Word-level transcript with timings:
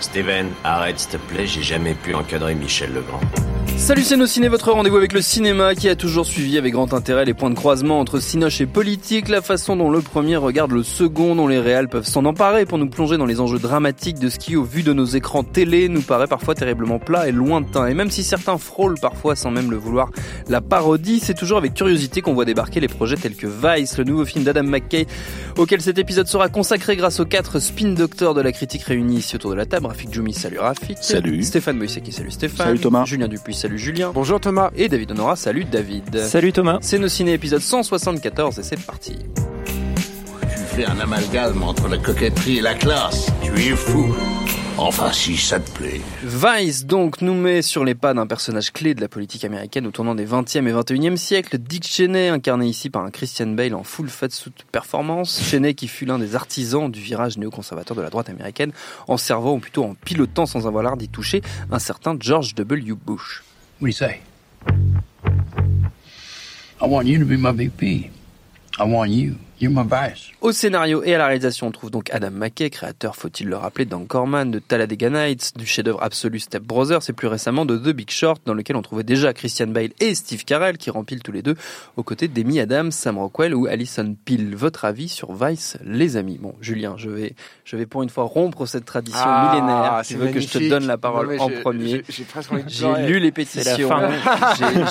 Steven, 0.00 0.48
arrête 0.64 0.98
s'il 0.98 1.10
te 1.10 1.16
plaît, 1.16 1.46
j'ai 1.46 1.62
jamais 1.62 1.94
pu 1.94 2.12
encadrer 2.12 2.56
Michel 2.56 2.92
Legrand. 2.92 3.20
Salut 3.76 4.02
c'est 4.02 4.16
nos 4.16 4.26
ciné, 4.26 4.48
votre 4.48 4.72
rendez-vous 4.72 4.96
avec 4.96 5.12
le 5.12 5.22
cinéma 5.22 5.76
qui 5.76 5.88
a 5.88 5.94
toujours 5.94 6.26
suivi 6.26 6.58
avec 6.58 6.72
grand 6.72 6.92
intérêt 6.92 7.24
les 7.24 7.32
points 7.32 7.48
de 7.48 7.54
croisement 7.54 8.00
entre 8.00 8.18
Cinoche 8.18 8.60
et 8.60 8.66
politique, 8.66 9.28
la 9.28 9.40
façon 9.40 9.76
dont 9.76 9.88
le 9.88 10.00
premier 10.00 10.36
regarde 10.36 10.72
le 10.72 10.82
second, 10.82 11.36
dont 11.36 11.46
les 11.46 11.60
réals 11.60 11.88
peuvent 11.88 12.04
s'en 12.04 12.24
emparer 12.24 12.66
pour 12.66 12.76
nous 12.76 12.90
plonger 12.90 13.16
dans 13.16 13.24
les 13.24 13.38
enjeux 13.40 13.60
dramatiques 13.60 14.18
de 14.18 14.28
ce 14.28 14.38
qui, 14.40 14.56
au 14.56 14.64
vu 14.64 14.82
de 14.82 14.92
nos 14.92 15.04
écrans 15.04 15.44
télé, 15.44 15.88
nous 15.88 16.02
paraît 16.02 16.26
parfois 16.26 16.56
terriblement 16.56 16.98
plat 16.98 17.28
et 17.28 17.32
lointain. 17.32 17.86
Et 17.86 17.94
même 17.94 18.10
si 18.10 18.24
certains 18.24 18.58
frôlent 18.58 18.98
parfois 19.00 19.36
sans 19.36 19.52
même 19.52 19.70
le 19.70 19.76
vouloir 19.76 20.10
la 20.48 20.60
parodie, 20.60 21.20
c'est 21.20 21.34
toujours 21.34 21.58
avec 21.58 21.74
curiosité 21.74 22.20
qu'on 22.20 22.34
voit 22.34 22.44
débarquer 22.44 22.80
les 22.80 22.88
projets 22.88 23.16
tels 23.16 23.36
que 23.36 23.46
Vice, 23.46 23.96
le 23.96 24.04
nouveau 24.04 24.24
film 24.24 24.44
d'Adam 24.44 24.64
McKay, 24.64 25.06
auquel 25.56 25.80
cet 25.80 25.98
épisode 25.98 26.26
sera 26.26 26.48
consacré 26.48 26.87
grâce 26.96 27.20
aux 27.20 27.24
quatre 27.24 27.58
spin 27.58 27.88
doctors 27.88 28.34
de 28.34 28.40
la 28.40 28.52
critique 28.52 28.82
réunis 28.82 29.18
ici 29.18 29.36
autour 29.36 29.50
de 29.50 29.56
la 29.56 29.66
table. 29.66 29.86
Rafik 29.86 30.12
Djoumi, 30.12 30.32
salut 30.32 30.58
Rafik. 30.58 30.98
Salut. 31.00 31.42
Stéphane 31.42 31.76
Moïseki, 31.76 32.12
salut 32.12 32.30
Stéphane. 32.30 32.66
Salut 32.66 32.80
Thomas. 32.80 33.04
Julien 33.04 33.28
Dupuis, 33.28 33.54
salut 33.54 33.78
Julien. 33.78 34.10
Bonjour 34.14 34.40
Thomas. 34.40 34.70
Et 34.76 34.88
David 34.88 35.12
Honora, 35.12 35.36
salut 35.36 35.64
David. 35.64 36.18
Salut 36.20 36.52
Thomas. 36.52 36.78
C'est 36.80 36.98
nos 36.98 37.08
ciné 37.08 37.32
épisode 37.32 37.60
174 37.60 38.58
et 38.58 38.62
c'est 38.62 38.80
parti. 38.80 39.16
Tu 40.42 40.58
fais 40.76 40.86
un 40.86 40.98
amalgame 41.00 41.62
entre 41.62 41.88
la 41.88 41.98
coquetterie 41.98 42.58
et 42.58 42.62
la 42.62 42.74
classe. 42.74 43.30
Tu 43.42 43.52
es 43.52 43.76
fou. 43.76 44.14
Enfin, 44.80 45.12
si 45.12 45.36
ça 45.36 45.58
te 45.58 45.68
plaît. 45.72 46.00
Vice 46.22 46.86
donc 46.86 47.20
nous 47.20 47.34
met 47.34 47.62
sur 47.62 47.84
les 47.84 47.96
pas 47.96 48.14
d'un 48.14 48.28
personnage 48.28 48.72
clé 48.72 48.94
de 48.94 49.00
la 49.00 49.08
politique 49.08 49.44
américaine 49.44 49.88
au 49.88 49.90
tournant 49.90 50.14
des 50.14 50.24
20e 50.24 50.68
et 50.68 50.72
21e 50.72 51.16
siècles, 51.16 51.58
Dick 51.58 51.84
Cheney, 51.84 52.28
incarné 52.28 52.68
ici 52.68 52.88
par 52.88 53.02
un 53.02 53.10
Christian 53.10 53.48
Bale 53.48 53.74
en 53.74 53.82
full 53.82 54.08
fat 54.08 54.30
suit 54.30 54.52
performance. 54.70 55.42
Cheney 55.42 55.74
qui 55.74 55.88
fut 55.88 56.04
l'un 56.04 56.20
des 56.20 56.36
artisans 56.36 56.88
du 56.88 57.00
virage 57.00 57.38
néoconservateur 57.38 57.96
de 57.96 58.02
la 58.02 58.08
droite 58.08 58.30
américaine 58.30 58.70
en 59.08 59.16
servant 59.16 59.54
ou 59.54 59.58
plutôt 59.58 59.82
en 59.82 59.94
pilotant 59.94 60.46
sans 60.46 60.68
avoir 60.68 60.84
l'air 60.84 60.96
d'y 60.96 61.08
toucher 61.08 61.42
un 61.72 61.80
certain 61.80 62.16
George 62.18 62.54
W. 62.54 62.94
Bush. 63.04 63.42
What 63.80 63.86
do 63.86 63.86
you 63.88 63.92
say? 63.92 64.20
I 66.80 66.86
want 66.86 67.06
you 67.06 67.18
to 67.18 67.24
be 67.24 67.36
my 67.36 67.50
VP. 67.50 68.12
I 68.78 68.84
want 68.84 69.08
you. 69.08 69.34
Vice. 69.60 70.28
Au 70.40 70.52
scénario 70.52 71.02
et 71.02 71.14
à 71.14 71.18
la 71.18 71.26
réalisation, 71.26 71.66
on 71.66 71.70
trouve 71.72 71.90
donc 71.90 72.10
Adam 72.12 72.30
McKay, 72.30 72.70
créateur, 72.70 73.16
faut-il 73.16 73.48
le 73.48 73.56
rappeler, 73.56 73.84
d'Anchorman, 73.86 74.50
de 74.52 74.60
Talladega 74.60 75.10
Nights, 75.10 75.52
du 75.56 75.66
chef-d'œuvre 75.66 76.00
absolu 76.02 76.38
Step 76.38 76.62
Brothers 76.62 77.00
et 77.08 77.12
plus 77.12 77.26
récemment 77.26 77.66
de 77.66 77.76
The 77.76 77.88
Big 77.88 78.08
Short, 78.10 78.40
dans 78.46 78.54
lequel 78.54 78.76
on 78.76 78.82
trouvait 78.82 79.02
déjà 79.02 79.32
Christian 79.32 79.66
Bale 79.66 79.90
et 79.98 80.14
Steve 80.14 80.44
Carell 80.44 80.78
qui 80.78 80.90
rempilent 80.90 81.22
tous 81.24 81.32
les 81.32 81.42
deux 81.42 81.56
aux 81.96 82.04
côtés 82.04 82.28
d'Amy 82.28 82.60
Adams, 82.60 82.92
Sam 82.92 83.18
Rockwell 83.18 83.52
ou 83.54 83.66
Alison 83.66 84.14
Peel. 84.24 84.54
Votre 84.54 84.84
avis 84.84 85.08
sur 85.08 85.32
Vice, 85.32 85.76
les 85.84 86.16
amis? 86.16 86.38
Bon, 86.40 86.54
Julien, 86.60 86.94
je 86.96 87.10
vais, 87.10 87.34
je 87.64 87.76
vais 87.76 87.86
pour 87.86 88.04
une 88.04 88.10
fois 88.10 88.24
rompre 88.24 88.64
cette 88.66 88.84
tradition 88.84 89.18
Ah, 89.24 89.50
millénaire. 89.54 90.00
Tu 90.06 90.12
c'est 90.14 90.18
veux 90.20 90.28
que 90.28 90.38
je 90.40 90.48
te 90.48 90.68
donne 90.68 90.86
la 90.86 90.98
parole 90.98 91.34
Non, 91.36 91.42
en 91.44 91.50
premier? 91.62 91.88
j'ai- 91.88 92.04
J'ai 92.08 92.24
presque 92.24 92.52
envie 92.52 92.62
de 92.62 92.68
j'ai 92.68 92.84
pleurer. 92.84 93.06
lu 93.08 93.18
les 93.18 93.32
pétitions, 93.32 93.90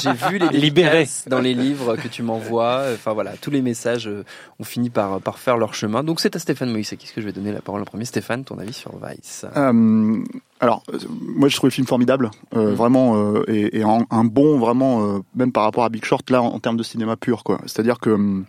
j'ai 0.02 0.12
vu 0.30 0.40
les 0.40 0.50
Libéré. 0.60 0.92
dédicaces 1.00 1.26
dans 1.30 1.40
les 1.40 1.54
livres 1.54 1.96
que 1.96 2.10
tu 2.10 2.22
m'envoies. 2.22 2.84
Enfin 2.94 3.14
voilà, 3.14 3.34
tous 3.40 3.52
les 3.52 3.62
messages 3.62 4.08
euh, 4.08 4.24
ont 4.60 4.64
fini 4.64 4.90
par, 4.90 5.22
par 5.22 5.38
faire 5.38 5.58
leur 5.58 5.74
chemin. 5.76 6.04
Donc 6.04 6.20
c'est 6.20 6.36
à 6.36 6.40
Stéphane 6.40 6.72
Moïse 6.72 6.92
à 6.92 6.96
qui 6.96 7.08
que 7.14 7.22
je 7.22 7.26
vais 7.26 7.32
donner 7.32 7.52
la 7.52 7.62
parole 7.62 7.82
en 7.82 7.86
premier. 7.86 8.06
Stéphane, 8.06 8.44
ton 8.44 8.58
avis 8.58 8.74
sur 8.74 8.92
Vice? 8.98 9.46
Euh, 9.56 10.24
alors, 10.60 10.82
euh, 10.92 10.98
moi, 11.22 11.48
je 11.48 11.56
trouve 11.56 11.68
le 11.70 11.74
film 11.74 11.86
formidable, 11.86 12.32
euh, 12.56 12.72
Mm. 12.72 12.74
vraiment, 12.74 13.36
et, 13.48 13.78
et 13.78 13.84
un, 13.84 14.00
un 14.10 14.24
bon, 14.24 14.58
vraiment, 14.58 15.22
même 15.36 15.52
par 15.52 15.64
rapport 15.64 15.84
à 15.84 15.90
Big 15.90 16.04
Short, 16.04 16.28
là, 16.32 16.42
en, 16.42 16.48
en 16.48 16.60
termes 16.60 16.78
de 16.78 16.84
cinéma 16.84 17.16
pur, 17.18 17.44
quoi. 17.44 17.60
C'est-à-dire 17.68 18.00
que, 18.00 18.10
hum, 18.10 18.46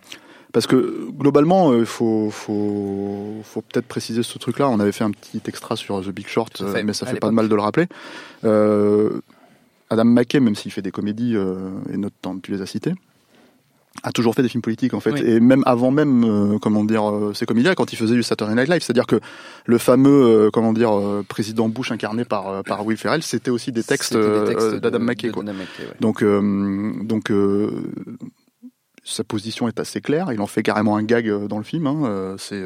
parce 0.51 0.65
que 0.65 1.07
globalement, 1.11 1.75
il 1.75 1.85
faut, 1.85 2.31
faut, 2.31 3.35
faut 3.43 3.61
peut-être 3.61 3.85
préciser 3.87 4.23
ce 4.23 4.39
truc-là. 4.39 4.67
On 4.67 4.79
avait 4.79 4.91
fait 4.91 5.03
un 5.03 5.11
petit 5.11 5.41
extra 5.45 5.75
sur 5.75 6.01
The 6.03 6.09
Big 6.09 6.27
Short, 6.27 6.63
mais 6.83 6.93
ça 6.93 7.05
fait 7.05 7.19
pas 7.19 7.29
de 7.29 7.35
mal 7.35 7.47
de 7.49 7.55
le 7.55 7.61
rappeler. 7.61 7.85
Adam 9.91 10.05
McKay, 10.05 10.39
même 10.39 10.55
s'il 10.55 10.71
fait 10.71 10.81
des 10.81 10.91
comédies, 10.91 11.35
et 11.35 11.97
notamment 11.97 12.39
tu 12.39 12.51
les 12.51 12.61
as 12.63 12.65
citées, 12.65 12.93
a 14.03 14.11
toujours 14.11 14.33
fait 14.35 14.43
des 14.43 14.49
films 14.49 14.61
politiques 14.61 14.93
en 14.93 14.99
fait 14.99 15.11
Oui. 15.11 15.21
et 15.25 15.39
même 15.39 15.63
avant 15.65 15.91
même 15.91 16.23
euh, 16.23 16.57
comment 16.59 16.83
dire 16.85 17.09
euh, 17.09 17.33
ces 17.33 17.45
comédies 17.45 17.69
quand 17.75 17.91
il 17.91 17.97
faisait 17.97 18.15
du 18.15 18.23
Saturday 18.23 18.55
Night 18.55 18.69
Live 18.69 18.81
c'est-à-dire 18.81 19.07
que 19.07 19.19
le 19.65 19.77
fameux 19.77 20.09
euh, 20.45 20.49
comment 20.51 20.71
dire 20.73 20.97
euh, 20.97 21.25
président 21.27 21.67
Bush 21.67 21.91
incarné 21.91 22.23
par 22.23 22.47
euh, 22.47 22.61
par 22.61 22.85
Will 22.85 22.97
Ferrell 22.97 23.23
c'était 23.23 23.51
aussi 23.51 23.71
des 23.71 23.83
textes, 23.83 24.13
d'Adam 24.15 24.99
de- 24.99 25.03
McKay 25.03 25.29
quoi. 25.31 25.43
Adam 25.43 25.53
McKay, 25.53 25.83
ouais. 25.83 25.95
donc 25.99 26.23
donc 27.07 27.31
sa 29.03 29.23
position 29.23 29.67
est 29.67 29.79
assez 29.79 30.01
claire 30.01 30.31
il 30.31 30.39
en 30.41 30.47
fait 30.47 30.63
carrément 30.63 30.95
un 30.95 31.03
gag 31.03 31.47
dans 31.47 31.57
le 31.57 31.63
film 31.63 31.87
hein, 31.87 32.35
c'est 32.37 32.63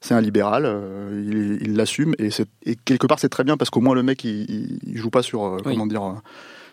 c'est 0.00 0.12
un 0.12 0.20
libéral, 0.20 0.64
euh, 0.66 1.58
il 1.62 1.76
l'assume 1.76 2.14
et, 2.18 2.28
quelque 2.84 3.06
part 3.06 3.18
c'est 3.18 3.30
très 3.30 3.42
bien 3.42 3.56
parce 3.56 3.70
qu'au 3.70 3.80
moins 3.80 3.94
le 3.94 4.02
mec 4.02 4.22
il, 4.24 4.42
il- 4.50 4.78
il 4.86 4.98
joue 4.98 5.08
pas 5.08 5.22
sur 5.22 5.44
euh, 5.46 5.56
Oui. 5.64 5.72
comment 5.72 5.86
dire, 5.86 6.20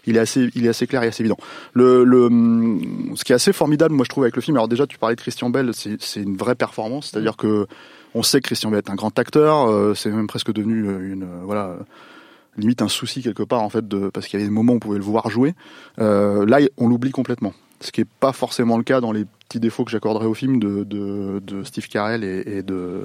il 0.06 0.18
est 0.18 0.20
assez 0.20 0.50
il 0.56 0.66
est 0.66 0.70
assez 0.70 0.88
clair 0.88 1.04
et 1.04 1.08
assez 1.08 1.22
évident. 1.22 1.38
Le, 1.74 2.04
le 2.04 2.26
hum, 2.26 3.14
ce 3.16 3.24
qui 3.24 3.32
est 3.32 3.36
assez 3.36 3.54
formidable 3.54 3.94
moi 3.94 4.04
je 4.06 4.10
trouve 4.10 4.24
avec 4.24 4.36
le 4.36 4.42
film, 4.42 4.58
alors 4.58 4.68
déjà 4.68 4.88
tu 4.88 4.98
parlais 4.98 5.16
de 5.16 5.22
Christian 5.22 5.50
Bell, 5.50 5.72
c'est 5.74 6.02
c'est 6.02 6.22
une 6.22 6.38
vraie 6.38 6.56
performance, 6.56 7.10
c'est-à-dire 7.12 7.38
que 7.38 7.68
on 8.14 8.24
sait 8.24 8.42
que 8.42 8.48
Christian 8.48 8.72
Bell 8.72 8.82
est 8.86 8.90
un 8.92 8.96
grand 8.96 9.18
acteur, 9.20 9.70
euh, 9.70 9.94
c'est 9.94 10.10
même 10.10 10.28
presque 10.28 10.52
devenu 10.52 10.88
euh, 10.88 11.14
une 11.14 11.24
euh, 11.24 11.42
voilà 11.44 11.78
limite 12.58 12.82
un 12.82 12.90
souci 12.90 13.22
quelque 13.22 13.44
part 13.44 13.62
en 13.62 13.70
fait 13.70 13.88
de 13.88 14.10
parce 14.10 14.28
qu'il 14.28 14.38
y 14.40 14.42
avait 14.42 14.50
des 14.50 14.54
moments 14.54 14.74
où 14.74 14.76
on 14.76 14.80
pouvait 14.80 14.98
le 14.98 15.04
voir 15.04 15.30
jouer. 15.30 15.54
Euh, 16.00 16.46
là 16.46 16.60
on 16.78 16.88
l'oublie 16.90 17.12
complètement, 17.12 17.54
ce 17.80 17.92
qui 17.92 18.02
est 18.02 18.08
pas 18.20 18.34
forcément 18.34 18.78
le 18.78 18.84
cas 18.84 19.00
dans 19.02 19.12
les 19.14 19.26
petits 19.48 19.60
défauts 19.62 19.86
que 19.86 19.92
j'accorderais 19.92 20.26
au 20.26 20.34
film 20.34 20.60
de, 20.60 20.84
de, 20.84 21.40
de 21.46 21.64
Steve 21.64 21.88
Carell 21.88 22.24
et, 22.24 22.44
et 22.58 22.64
de 22.64 23.04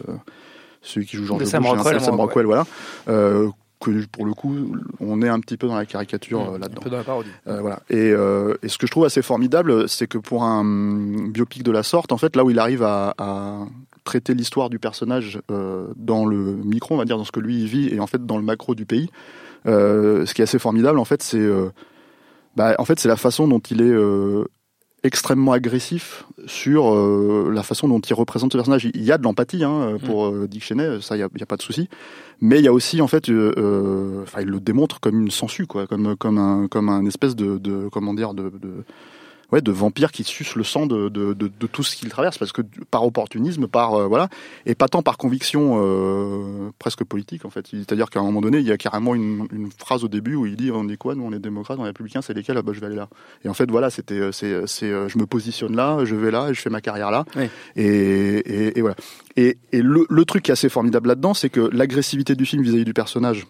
celui 0.83 1.07
qui 1.07 1.17
joue 1.17 1.25
George 1.25 1.41
De 1.41 1.47
Sam 1.47 1.65
un- 1.65 1.71
Rockwell. 1.71 2.01
Sam 2.01 2.19
Rockwell, 2.21 2.47
voilà. 2.47 2.65
Euh, 3.09 3.49
que 3.81 4.07
pour 4.07 4.25
le 4.25 4.33
coup, 4.33 4.55
on 5.01 5.23
est 5.23 5.29
un 5.29 5.41
petit 5.41 5.57
peu 5.57 5.67
dans 5.67 5.77
la 5.77 5.87
caricature 5.87 6.41
euh, 6.41 6.55
Un 6.57 6.59
là-dedans. 6.59 6.81
peu 6.83 6.91
dans 6.91 6.97
la 6.97 7.05
parodie. 7.05 7.31
Euh, 7.47 7.61
voilà. 7.61 7.81
Et, 7.91 8.11
euh, 8.13 8.55
et 8.63 8.69
ce 8.69 8.79
que 8.79 8.87
je 8.87 8.91
trouve 8.91 9.05
assez 9.05 9.23
formidable, 9.23 9.89
c'est 9.89 10.07
que 10.07 10.19
pour 10.19 10.45
un 10.45 10.61
hum, 10.61 11.31
biopic 11.33 11.63
de 11.63 11.71
la 11.71 11.83
sorte, 11.83 12.13
en 12.13 12.17
fait, 12.17 12.37
là 12.37 12.45
où 12.45 12.51
il 12.51 12.59
arrive 12.59 12.83
à, 12.83 13.15
à 13.19 13.67
traiter 14.05 14.35
l'histoire 14.35 14.71
du 14.71 14.79
personnage 14.79 15.41
euh, 15.51 15.89
dans 15.97 16.25
le 16.25 16.37
micro, 16.39 16.95
on 16.95 16.99
va 16.99 17.05
dire, 17.05 17.19
dans 17.19 17.25
ce 17.25 17.33
que 17.33 17.41
lui 17.41 17.61
il 17.61 17.67
vit, 17.67 17.89
et 17.95 18.01
en 18.01 18.07
fait 18.07 18.25
dans 18.25 18.37
le 18.39 18.45
macro 18.45 18.75
du 18.75 18.87
pays, 18.87 19.11
euh, 19.67 20.25
ce 20.27 20.33
qui 20.35 20.43
est 20.43 20.45
assez 20.45 20.59
formidable, 20.59 20.99
en 20.99 21.05
fait, 21.05 21.23
c'est 21.23 21.39
euh, 21.39 21.71
bah, 22.57 22.75
en 22.79 22.85
fait, 22.85 22.99
c'est 22.99 23.09
la 23.09 23.17
façon 23.17 23.47
dont 23.49 23.59
il 23.59 23.83
est 23.83 23.85
euh, 23.85 24.45
extrêmement 25.07 25.53
agressif 25.53 26.25
sur 26.47 26.93
euh, 26.93 27.51
la 27.53 27.63
façon 27.63 27.89
dont 27.89 28.01
il 28.01 28.15
représente 28.15 28.53
ce 28.53 28.59
personnage. 28.59 28.89
Il 28.95 29.03
y 29.03 29.13
a 29.13 29.19
de 29.19 29.23
l'empathie 29.23 29.65
hein, 29.65 29.97
pour 30.05 30.27
euh, 30.27 30.47
Dick 30.49 30.63
Cheney, 30.63 31.01
ça, 31.01 31.17
il 31.17 31.19
n'y 31.19 31.43
a, 31.43 31.47
pas 31.47 31.57
de 31.57 31.63
souci. 31.63 31.89
Mais 32.41 32.59
il 32.59 32.65
y 32.65 32.69
a 32.69 32.73
aussi, 32.73 33.01
en 33.01 33.07
fait, 33.07 33.31
euh, 33.31 33.53
euh, 33.57 34.23
enfin, 34.23 34.43
il 34.43 34.49
le 34.49 34.61
démontre 34.61 35.01
comme 35.01 35.21
une 35.21 35.31
sangsue, 35.31 35.67
quoi, 35.67 35.87
comme, 35.87 36.17
comme, 36.17 36.39
un, 36.39 36.69
comme 36.69 36.89
un 36.89 37.07
espèce 37.07 37.35
de, 37.35 37.59
de 37.59 37.89
comment 37.91 38.15
dire, 38.15 38.35
de, 38.35 38.51
de, 38.51 38.85
ouais, 39.53 39.61
de 39.61 39.73
vampire 39.73 40.13
qui 40.13 40.25
suce 40.25 40.55
le 40.57 40.65
sang 40.65 40.87
de, 40.87 41.09
de, 41.09 41.33
de, 41.33 41.49
de 41.49 41.67
tout 41.67 41.83
ce 41.83 41.97
qu'il 41.97 42.09
traverse, 42.09 42.39
parce 42.39 42.53
que 42.53 42.63
par 42.91 43.05
opportunisme, 43.05 43.67
par 43.67 43.95
euh, 43.95 44.07
voilà, 44.07 44.29
et 44.65 44.75
pas 44.75 44.89
tant 44.89 45.03
par 45.03 45.19
conviction 45.19 45.81
euh, 45.83 46.71
presque 46.79 47.05
politique 47.05 47.45
en 47.45 47.51
fait. 47.51 47.67
C'est-à-dire 47.67 48.11
qu'à 48.11 48.21
un 48.21 48.25
moment 48.25 48.41
donné, 48.41 48.59
il 48.59 48.67
y 48.67 48.73
a 48.73 48.77
carrément 48.77 49.15
une, 49.15 49.47
une 49.53 49.71
phrase 49.71 50.05
au 50.05 50.09
début 50.09 50.35
où 50.35 50.47
il 50.47 50.57
dit 50.57 50.71
on 50.73 50.89
est 50.89 50.97
quoi 50.97 51.15
Nous 51.15 51.25
on 51.25 51.33
est 51.33 51.39
démocrates, 51.39 51.79
on 51.79 51.85
est 51.85 51.89
républicains, 51.89 52.23
c'est 52.23 52.35
lesquels 52.35 52.57
Ah 52.59 52.63
bah 52.63 52.73
je 52.75 52.81
vais 52.81 52.87
aller 52.87 52.97
là. 52.97 53.09
Et 53.45 53.49
en 53.49 53.55
fait 53.55 53.71
voilà, 53.71 53.91
c'était 53.91 54.15
euh, 54.15 54.33
c'est 54.33 54.67
c'est 54.67 54.91
euh, 54.91 55.09
je 55.09 55.19
me 55.19 55.27
positionne 55.27 55.77
là, 55.77 56.05
je 56.05 56.15
vais 56.15 56.31
là, 56.31 56.49
et 56.51 56.55
je 56.55 56.61
fais 56.61 56.71
ma 56.71 56.81
carrière 56.81 57.11
là. 57.11 57.25
Oui. 57.37 57.49
Et, 57.77 57.85
et, 57.85 58.79
et 58.79 58.81
voilà. 58.81 58.97
Et, 59.37 59.59
et 59.73 59.83
le, 59.83 60.07
le 60.09 60.25
truc 60.25 60.45
qui 60.45 60.51
est 60.51 60.53
assez 60.53 60.69
formidable 60.69 61.09
là-dedans, 61.09 61.35
c'est 61.35 61.51
que 61.51 61.61
l'agressivité 61.73 62.35
du 62.35 62.47
film 62.47 62.63
vis-à-vis 62.63 62.85
du 62.85 62.95
personnage, 62.95 63.47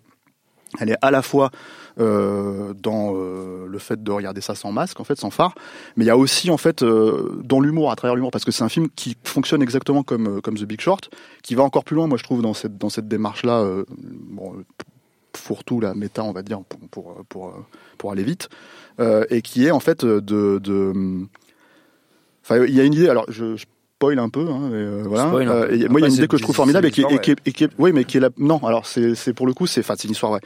elle 0.78 0.90
est 0.90 0.98
à 1.02 1.10
la 1.10 1.22
fois 1.22 1.50
euh, 1.98 2.74
dans 2.74 3.14
euh, 3.14 3.66
le 3.66 3.78
fait 3.78 4.02
de 4.02 4.10
regarder 4.10 4.40
ça 4.40 4.54
sans 4.54 4.72
masque, 4.72 5.00
en 5.00 5.04
fait, 5.04 5.18
sans 5.18 5.30
phare, 5.30 5.54
mais 5.96 6.04
il 6.04 6.08
y 6.08 6.10
a 6.10 6.16
aussi 6.16 6.50
en 6.50 6.56
fait 6.56 6.82
euh, 6.82 7.40
dans 7.42 7.60
l'humour, 7.60 7.90
à 7.90 7.96
travers 7.96 8.14
l'humour, 8.14 8.30
parce 8.30 8.44
que 8.44 8.50
c'est 8.50 8.64
un 8.64 8.68
film 8.68 8.88
qui 8.94 9.16
fonctionne 9.24 9.62
exactement 9.62 10.02
comme 10.02 10.40
comme 10.42 10.56
The 10.56 10.64
Big 10.64 10.80
Short, 10.80 11.10
qui 11.42 11.54
va 11.54 11.62
encore 11.62 11.84
plus 11.84 11.96
loin, 11.96 12.06
moi 12.06 12.18
je 12.18 12.24
trouve 12.24 12.42
dans 12.42 12.54
cette 12.54 12.76
dans 12.78 12.90
cette 12.90 13.08
démarche-là. 13.08 13.60
euh, 13.60 13.84
bon, 13.88 14.64
fourre-tout, 15.34 15.80
la 15.80 15.94
méta, 15.94 16.22
on 16.24 16.32
va 16.32 16.42
dire, 16.42 16.60
pour 16.90 17.24
pour 17.28 17.54
pour, 17.98 18.12
aller 18.12 18.24
vite, 18.24 18.48
et 19.30 19.42
qui 19.42 19.66
est 19.66 19.70
en 19.70 19.80
fait 19.80 20.04
de, 20.04 20.58
de 20.58 21.26
enfin 22.42 22.64
il 22.64 22.74
y 22.74 22.80
a 22.80 22.84
une 22.84 22.94
idée. 22.94 23.08
Alors 23.08 23.26
je 23.28 23.56
spoil 23.96 24.18
un 24.18 24.28
peu, 24.28 24.46
hein, 24.50 24.68
mais, 24.70 24.76
euh, 24.76 25.02
voilà. 25.06 25.28
Spoil. 25.28 25.48
Euh, 25.48 25.70
et 25.70 25.88
moi, 25.88 26.00
il 26.00 26.02
y 26.02 26.04
a 26.04 26.08
une 26.08 26.14
idée 26.14 26.28
que 26.28 26.36
je 26.36 26.42
trouve 26.42 26.54
formidable 26.54 26.86
et 26.86 26.90
qui, 26.90 27.02
et 27.02 27.18
qui, 27.18 27.34
qui 27.52 27.68
oui, 27.78 27.92
mais 27.92 28.04
qui 28.04 28.18
est 28.18 28.20
la, 28.20 28.28
non. 28.36 28.58
Alors 28.58 28.86
c'est, 28.86 29.14
c'est 29.14 29.32
pour 29.32 29.46
le 29.46 29.54
coup, 29.54 29.66
c'est, 29.66 29.80
enfin, 29.80 29.94
c'est 29.96 30.06
une 30.06 30.12
histoire 30.12 30.32
vraie. 30.32 30.42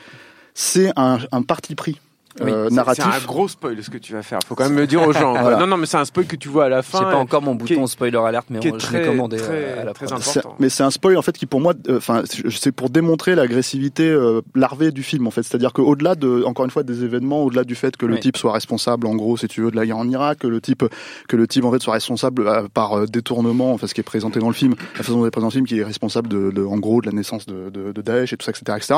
C'est 0.55 0.93
un, 0.97 1.19
un 1.33 1.43
parti 1.43 1.75
pris 1.75 1.99
Oui. 2.41 2.51
euh, 2.51 2.69
C'est- 2.69 2.75
narratif. 2.77 3.05
C'est 3.11 3.23
un 3.23 3.27
gros 3.27 3.49
spoil 3.49 3.83
ce 3.83 3.91
que 3.91 3.99
tu 3.99 4.13
vas 4.13 4.23
faire. 4.23 4.39
Faut 4.47 4.55
quand 4.55 4.65
même 4.65 4.75
me 4.75 4.87
dire 4.87 5.03
aux 5.07 5.13
gens. 5.13 5.35
Voilà. 5.41 5.59
Non, 5.59 5.67
non, 5.67 5.77
mais 5.77 5.87
c'est 5.87 5.97
un 5.97 6.05
spoil 6.05 6.27
que 6.27 6.37
tu 6.37 6.49
vois 6.49 6.67
à 6.67 6.69
la 6.69 6.83
fin. 6.83 6.99
J'ai 6.99 7.05
pas 7.05 7.17
encore 7.17 7.43
mon 7.43 7.55
bouton 7.55 7.87
spoiler 7.87 8.17
alert, 8.19 8.47
mais 8.51 8.59
on- 8.59 8.63
je 8.63 8.69
très- 8.71 9.01
l'ai 9.01 9.07
commandé 9.07 9.37
très- 9.39 9.79
à 9.81 9.85
la 9.85 9.93
très 9.93 10.07
important. 10.07 10.31
C'est- 10.31 10.43
mais 10.61 10.69
c'est 10.69 10.83
un 10.85 10.91
spoil 10.91 11.17
en 11.17 11.23
fait 11.23 11.37
qui 11.37 11.47
pour 11.47 11.61
moi, 11.61 11.75
euh, 11.89 11.97
enfin, 11.97 12.23
c'est 12.51 12.73
pour 12.73 12.89
démontrer 12.91 13.35
l'agressivité 13.35 14.09
euh, 14.09 14.43
larvée 14.55 14.93
du 14.93 15.03
film 15.03 15.27
en 15.27 15.31
fait. 15.31 15.43
C'est-à-dire 15.43 15.73
qu'au-delà 15.73 16.15
de, 16.15 16.45
encore 16.45 16.65
une 16.65 16.71
fois, 16.71 16.83
des 16.85 17.03
événements, 17.05 17.43
au-delà 17.45 17.65
du 17.65 17.75
fait 17.75 17.97
que 17.97 18.07
le 18.07 18.15
Oui. 18.15 18.21
type 18.21 18.37
soit 18.37 18.53
responsable, 18.53 19.07
en 19.07 19.15
gros, 19.17 19.37
si 19.37 19.49
tu 19.49 19.63
veux, 19.63 19.71
de 19.71 19.77
la 19.77 19.85
guerre 19.87 19.99
en 19.99 20.09
Irak, 20.09 20.39
que 20.41 20.47
le 20.47 20.61
type, 20.61 20.85
que 21.29 21.37
le 21.37 21.47
type 21.49 21.65
en 21.65 21.73
fait 21.73 21.83
soit 21.83 21.95
responsable 21.95 22.47
euh, 22.47 22.69
par 22.73 22.97
euh, 22.99 23.07
détournement, 23.07 23.73
enfin, 23.73 23.87
ce 23.89 23.95
qui 23.95 24.01
est 24.01 24.05
présenté 24.05 24.39
dans 24.41 24.49
le 24.49 24.55
film, 24.55 24.75
la 24.97 25.03
façon 25.03 25.19
dont 25.19 25.25
il 25.25 25.29
est 25.29 25.31
présenté 25.31 25.57
dans 25.57 25.61
le 25.63 25.67
film, 25.67 25.67
qui 25.67 25.81
est 25.81 25.85
responsable 25.85 26.29
de, 26.29 26.51
de- 26.53 26.65
en 26.65 26.79
gros, 26.79 27.01
de 27.01 27.07
la 27.07 27.13
naissance 27.13 27.47
de, 27.47 27.71
de, 27.71 27.93
de 27.93 28.03
Daesh 28.03 28.33
et 28.33 28.37
tout 28.37 28.45
ça, 28.45 28.53
etc., 28.53 28.77
etc. 28.77 28.95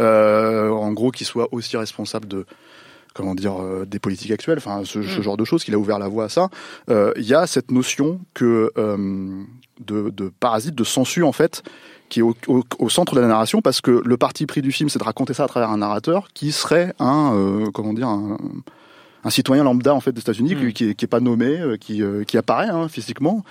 Euh, 0.00 0.70
en 0.70 0.92
gros, 0.92 1.10
qu'il 1.10 1.26
soit 1.26 1.48
aussi 1.52 1.76
responsable 1.76 2.28
de 2.28 2.46
comment 3.14 3.34
dire 3.34 3.60
euh, 3.60 3.84
des 3.86 3.98
politiques 3.98 4.30
actuelles, 4.30 4.58
enfin 4.58 4.82
ce, 4.84 5.02
ce 5.02 5.22
genre 5.22 5.36
de 5.36 5.44
choses, 5.44 5.64
qu'il 5.64 5.74
a 5.74 5.78
ouvert 5.78 5.98
la 5.98 6.08
voie 6.08 6.24
à 6.24 6.28
ça. 6.28 6.48
Euh, 6.90 7.12
Il 7.16 7.24
y 7.26 7.34
a 7.34 7.46
cette 7.46 7.70
notion 7.70 8.20
que 8.34 8.70
euh, 8.78 9.42
de, 9.84 10.10
de 10.10 10.32
parasite, 10.40 10.74
de 10.74 10.84
censure 10.84 11.26
en 11.28 11.32
fait, 11.32 11.62
qui 12.08 12.20
est 12.20 12.22
au, 12.22 12.34
au- 12.46 12.64
au 12.78 12.88
centre 12.88 13.14
de 13.14 13.20
la 13.20 13.26
narration 13.28 13.60
parce 13.60 13.80
que 13.80 14.02
le 14.04 14.16
parti 14.16 14.46
pris 14.46 14.62
du 14.62 14.72
film, 14.72 14.88
c'est 14.88 14.98
de 14.98 15.04
raconter 15.04 15.34
ça 15.34 15.44
à 15.44 15.48
travers 15.48 15.70
un 15.70 15.78
narrateur 15.78 16.28
qui 16.34 16.52
serait 16.52 16.94
un 16.98 17.64
comment 17.74 17.92
dire 17.92 18.08
un, 18.08 18.38
un 19.24 19.30
citoyen 19.30 19.64
lambda 19.64 19.94
en 19.94 20.00
fait 20.00 20.12
des 20.12 20.20
États-Unis 20.20 20.54
Mm. 20.54 20.72
qui, 20.72 20.94
qui 20.94 21.04
est 21.04 21.08
pas 21.08 21.20
nommé, 21.20 21.60
qui, 21.80 22.02
qui 22.26 22.38
apparaît 22.38 22.68
hein, 22.68 22.88
physiquement 22.88 23.44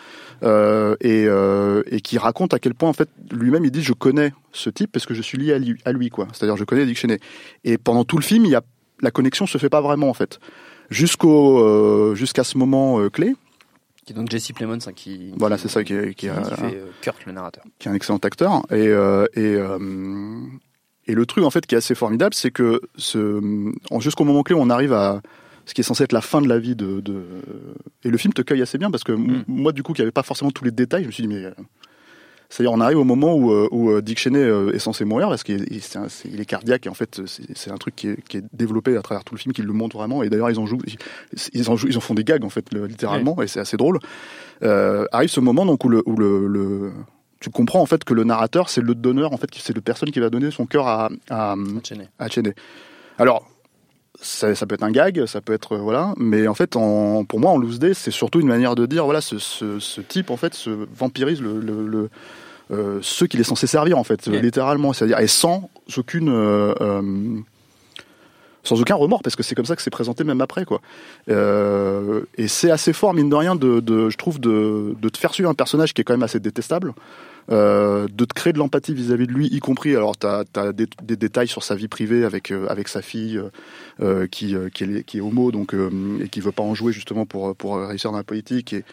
euh, 0.44 0.95
et, 1.01 1.25
euh, 1.27 1.83
et 1.88 2.01
qui 2.01 2.18
raconte 2.18 2.54
à 2.54 2.59
quel 2.59 2.74
point 2.74 2.89
en 2.89 2.94
fait 2.94 3.09
lui-même 3.31 3.63
il 3.65 3.71
dit 3.71 3.83
je 3.83 3.94
connais 3.94 4.33
ce 4.54 4.69
type 4.69 4.92
parce 4.92 5.06
que 5.06 5.13
je 5.13 5.21
suis 5.21 5.38
lié 5.38 5.54
à 5.54 5.59
lui, 5.59 5.75
à 5.86 5.92
lui 5.92 6.09
quoi. 6.09 6.27
C'est-à-dire 6.33 6.57
je 6.57 6.63
connais 6.63 6.86
Dick 6.86 6.98
Cheney. 6.98 7.19
Et 7.63 7.77
pendant 7.77 8.06
tout 8.06 8.18
le 8.18 8.24
film, 8.24 8.45
il 8.45 8.51
y 8.51 8.56
a 8.56 8.62
la 9.01 9.11
connexion 9.11 9.45
se 9.47 9.57
fait 9.57 9.69
pas 9.69 9.81
vraiment 9.81 10.09
en 10.09 10.13
fait. 10.13 10.39
Jusqu'au 10.89 11.59
euh, 11.59 12.15
jusqu'à 12.15 12.44
ce 12.44 12.57
moment 12.57 12.99
euh, 12.99 13.09
clé, 13.09 13.35
Qui 14.05 14.13
est 14.13 14.15
donc 14.15 14.29
Jesse 14.31 14.51
Plemons 14.53 14.77
hein, 14.88 14.94
qui. 14.95 15.33
voilà 15.38 15.57
c'est 15.57 15.67
ça 15.67 15.83
qui, 15.83 15.94
qui, 16.09 16.15
Qui, 16.15 16.29
a- 16.29 16.44
fait 16.44 16.75
euh, 16.77 16.85
Kurt 17.01 17.25
le 17.25 17.33
narrateur. 17.33 17.63
qui 17.79 17.88
est 17.88 17.91
un 17.91 17.94
excellent 17.94 18.19
acteur. 18.19 18.61
Et, 18.71 18.88
euh, 18.88 19.25
et, 19.35 19.55
euh, 19.55 19.77
et 21.07 21.13
le 21.13 21.25
truc 21.25 21.44
en 21.44 21.49
fait 21.49 21.65
qui 21.65 21.75
est 21.75 21.77
assez 21.77 21.95
formidable, 21.95 22.33
c'est 22.33 22.51
que 22.51 22.81
ce, 22.95 23.41
jusqu'au 23.99 24.23
moment 24.23 24.44
clé, 24.44 24.55
on 24.57 24.69
arrive 24.69 24.94
à 24.94 25.21
ce 25.65 25.73
qui 25.73 25.81
est 25.81 25.83
censé 25.83 26.03
être 26.05 26.13
la 26.13 26.21
fin 26.21 26.41
de 26.41 26.47
la 26.47 26.59
vie 26.59 26.77
de, 26.77 27.01
de... 27.01 27.23
et 28.05 28.09
le 28.09 28.17
film 28.17 28.33
te 28.33 28.41
cueille 28.41 28.61
assez 28.61 28.77
bien 28.77 28.89
parce 28.89 29.03
que 29.03 29.11
Mm. 29.11 29.44
moi 29.49 29.73
du 29.73 29.83
coup 29.83 29.91
qui 29.91 30.01
avait 30.01 30.11
pas 30.11 30.23
forcément 30.23 30.51
tous 30.51 30.63
les 30.63 30.71
détails, 30.71 31.01
je 31.03 31.07
me 31.07 31.11
suis 31.11 31.23
dit 31.23 31.29
mais 31.33 31.44
euh, 31.44 31.51
c'est-à-dire 32.49 32.71
on 32.71 32.79
arrive 32.79 32.97
au 32.97 33.03
moment 33.03 33.35
où, 33.35 33.51
euh, 33.51 33.67
où 33.71 33.89
euh, 33.91 34.01
Dick 34.01 34.19
Cheney 34.19 34.39
euh, 34.39 34.71
est 34.73 34.79
censé 34.79 35.03
mourir 35.05 35.27
parce 35.29 35.44
qu'il 35.44 35.61
est, 35.63 36.45
cardiaque 36.45 36.85
et 36.85 36.89
en 36.89 36.94
fait 36.94 37.21
c'est 37.55 37.71
un 37.71 37.77
truc 37.77 37.95
qui 37.95 38.07
est, 38.09 38.21
qui 38.27 38.38
est 38.38 38.44
développé 38.53 38.95
à 38.95 39.01
travers 39.01 39.23
tout 39.23 39.35
le 39.35 39.39
film 39.39 39.53
qui 39.53 39.61
le 39.61 39.73
montre 39.73 39.97
vraiment 39.97 40.23
et 40.23 40.29
d'ailleurs 40.29 40.49
ils 40.49 40.59
en 40.59 40.65
jouent 40.65 40.79
ils 41.53 41.69
en 41.69 41.75
jouent 41.75 41.88
ils 41.89 41.97
en 41.97 42.01
font 42.01 42.13
des 42.13 42.23
gags 42.23 42.44
en 42.45 42.49
fait 42.49 42.71
le- 42.73 42.85
littéralement 42.85 43.41
et 43.41 43.47
c'est 43.47 43.59
assez 43.59 43.75
drôle 43.77 43.99
euh, 44.63 45.05
arrive 45.11 45.29
ce 45.29 45.39
moment 45.39 45.65
donc 45.65 45.83
où 45.83 45.89
le, 45.89 46.01
où 46.05 46.15
le, 46.15 46.47
le- 46.47 46.91
tu 47.39 47.49
comprends 47.49 47.81
en 47.81 47.85
fait 47.85 48.03
que 48.03 48.13
le 48.13 48.23
narrateur 48.23 48.69
c'est 48.69 48.81
le 48.81 48.95
donneur 48.95 49.33
en 49.33 49.38
fait 49.38 49.49
c'est 49.57 49.75
le 49.75 49.81
personne 49.81 50.09
qui 50.11 50.19
va 50.19 50.29
donner 50.29 50.49
son 50.51 50.65
cœur 50.65 50.88
à, 50.88 51.09
à, 51.29 51.55
Cheney. 51.83 52.07
à 52.17 52.29
Cheney. 52.29 52.53
Alors 53.19 53.47
ça, 54.21 54.55
ça 54.55 54.65
peut 54.65 54.75
être 54.75 54.83
un 54.83 54.91
gag, 54.91 55.25
ça 55.25 55.41
peut 55.41 55.53
être 55.53 55.73
euh, 55.73 55.77
voilà, 55.79 56.13
mais 56.17 56.47
en 56.47 56.53
fait, 56.55 56.75
en, 56.75 57.23
pour 57.25 57.39
moi, 57.39 57.51
en 57.51 57.57
loose 57.57 57.79
day, 57.79 57.93
c'est 57.93 58.11
surtout 58.11 58.39
une 58.39 58.47
manière 58.47 58.75
de 58.75 58.85
dire 58.85 59.05
voilà, 59.05 59.21
ce, 59.21 59.37
ce, 59.37 59.79
ce 59.79 60.01
type 60.01 60.29
en 60.31 60.37
fait 60.37 60.53
se 60.53 60.69
vampirise 60.97 61.41
le, 61.41 61.59
le, 61.59 61.87
le- 61.87 62.09
euh, 62.71 62.99
ceux 63.01 63.27
qu'il 63.27 63.39
est 63.39 63.43
censé 63.45 63.65
servir 63.67 63.97
en 63.97 64.03
fait, 64.03 64.27
littéralement, 64.41 64.91
c'est-à-dire 64.91 65.19
et 65.19 65.27
sans 65.27 65.69
aucune 65.95 66.27
euh, 66.29 66.73
euh, 66.81 67.01
sans 68.63 68.81
aucun 68.81 68.95
remords 68.95 69.21
parce 69.23 69.37
que 69.37 69.43
c'est 69.43 69.55
comme 69.55 69.65
ça 69.65 69.77
que 69.77 69.81
c'est 69.81 69.89
présenté 69.89 70.25
même 70.25 70.41
après 70.41 70.65
quoi. 70.65 70.81
Et 71.29 72.47
c'est 72.49 72.69
assez 72.71 72.91
fort 72.91 73.13
mine 73.13 73.29
de 73.29 73.35
rien 73.35 73.55
de, 73.55 73.79
de 73.79 74.09
je 74.09 74.17
trouve 74.17 74.39
de, 74.41 74.95
de 75.01 75.09
te 75.09 75.17
faire 75.17 75.33
suivre 75.33 75.49
un 75.49 75.53
personnage 75.53 75.93
qui 75.93 76.01
est 76.01 76.03
quand 76.03 76.13
même 76.13 76.23
assez 76.23 76.41
détestable. 76.41 76.93
Euh, 77.49 78.07
de 78.11 78.25
te 78.25 78.33
créer 78.33 78.51
de 78.51 78.57
l'empathie 78.57 78.94
vis-à-vis 78.94 79.25
de 79.25 79.31
lui, 79.31 79.47
y 79.47 79.59
compris. 79.59 79.95
Alors, 79.95 80.17
tu 80.17 80.27
as, 80.27 80.73
des, 80.73 80.85
des 81.01 81.15
détails 81.15 81.47
sur 81.47 81.63
sa 81.63 81.75
vie 81.75 81.88
privée 81.88 82.25
avec 82.25 82.51
euh, 82.51 82.67
avec 82.67 82.89
sa 82.89 83.01
fille 83.01 83.38
euh, 83.38 83.49
euh, 84.01 84.27
qui 84.27 84.53
euh, 84.53 84.67
qui 84.69 84.83
est, 84.83 85.03
qui 85.03 85.19
est 85.19 85.21
homo, 85.21 85.51
donc 85.51 85.73
euh, 85.73 85.89
et 86.21 86.27
qui 86.27 86.41
veut 86.41 86.51
pas 86.51 86.63
en 86.63 86.75
jouer 86.75 86.91
justement 86.91 87.25
pour 87.25 87.55
pour 87.55 87.77
réussir 87.77 88.11
dans 88.11 88.17
la 88.17 88.25
politique 88.25 88.73
et 88.73 88.83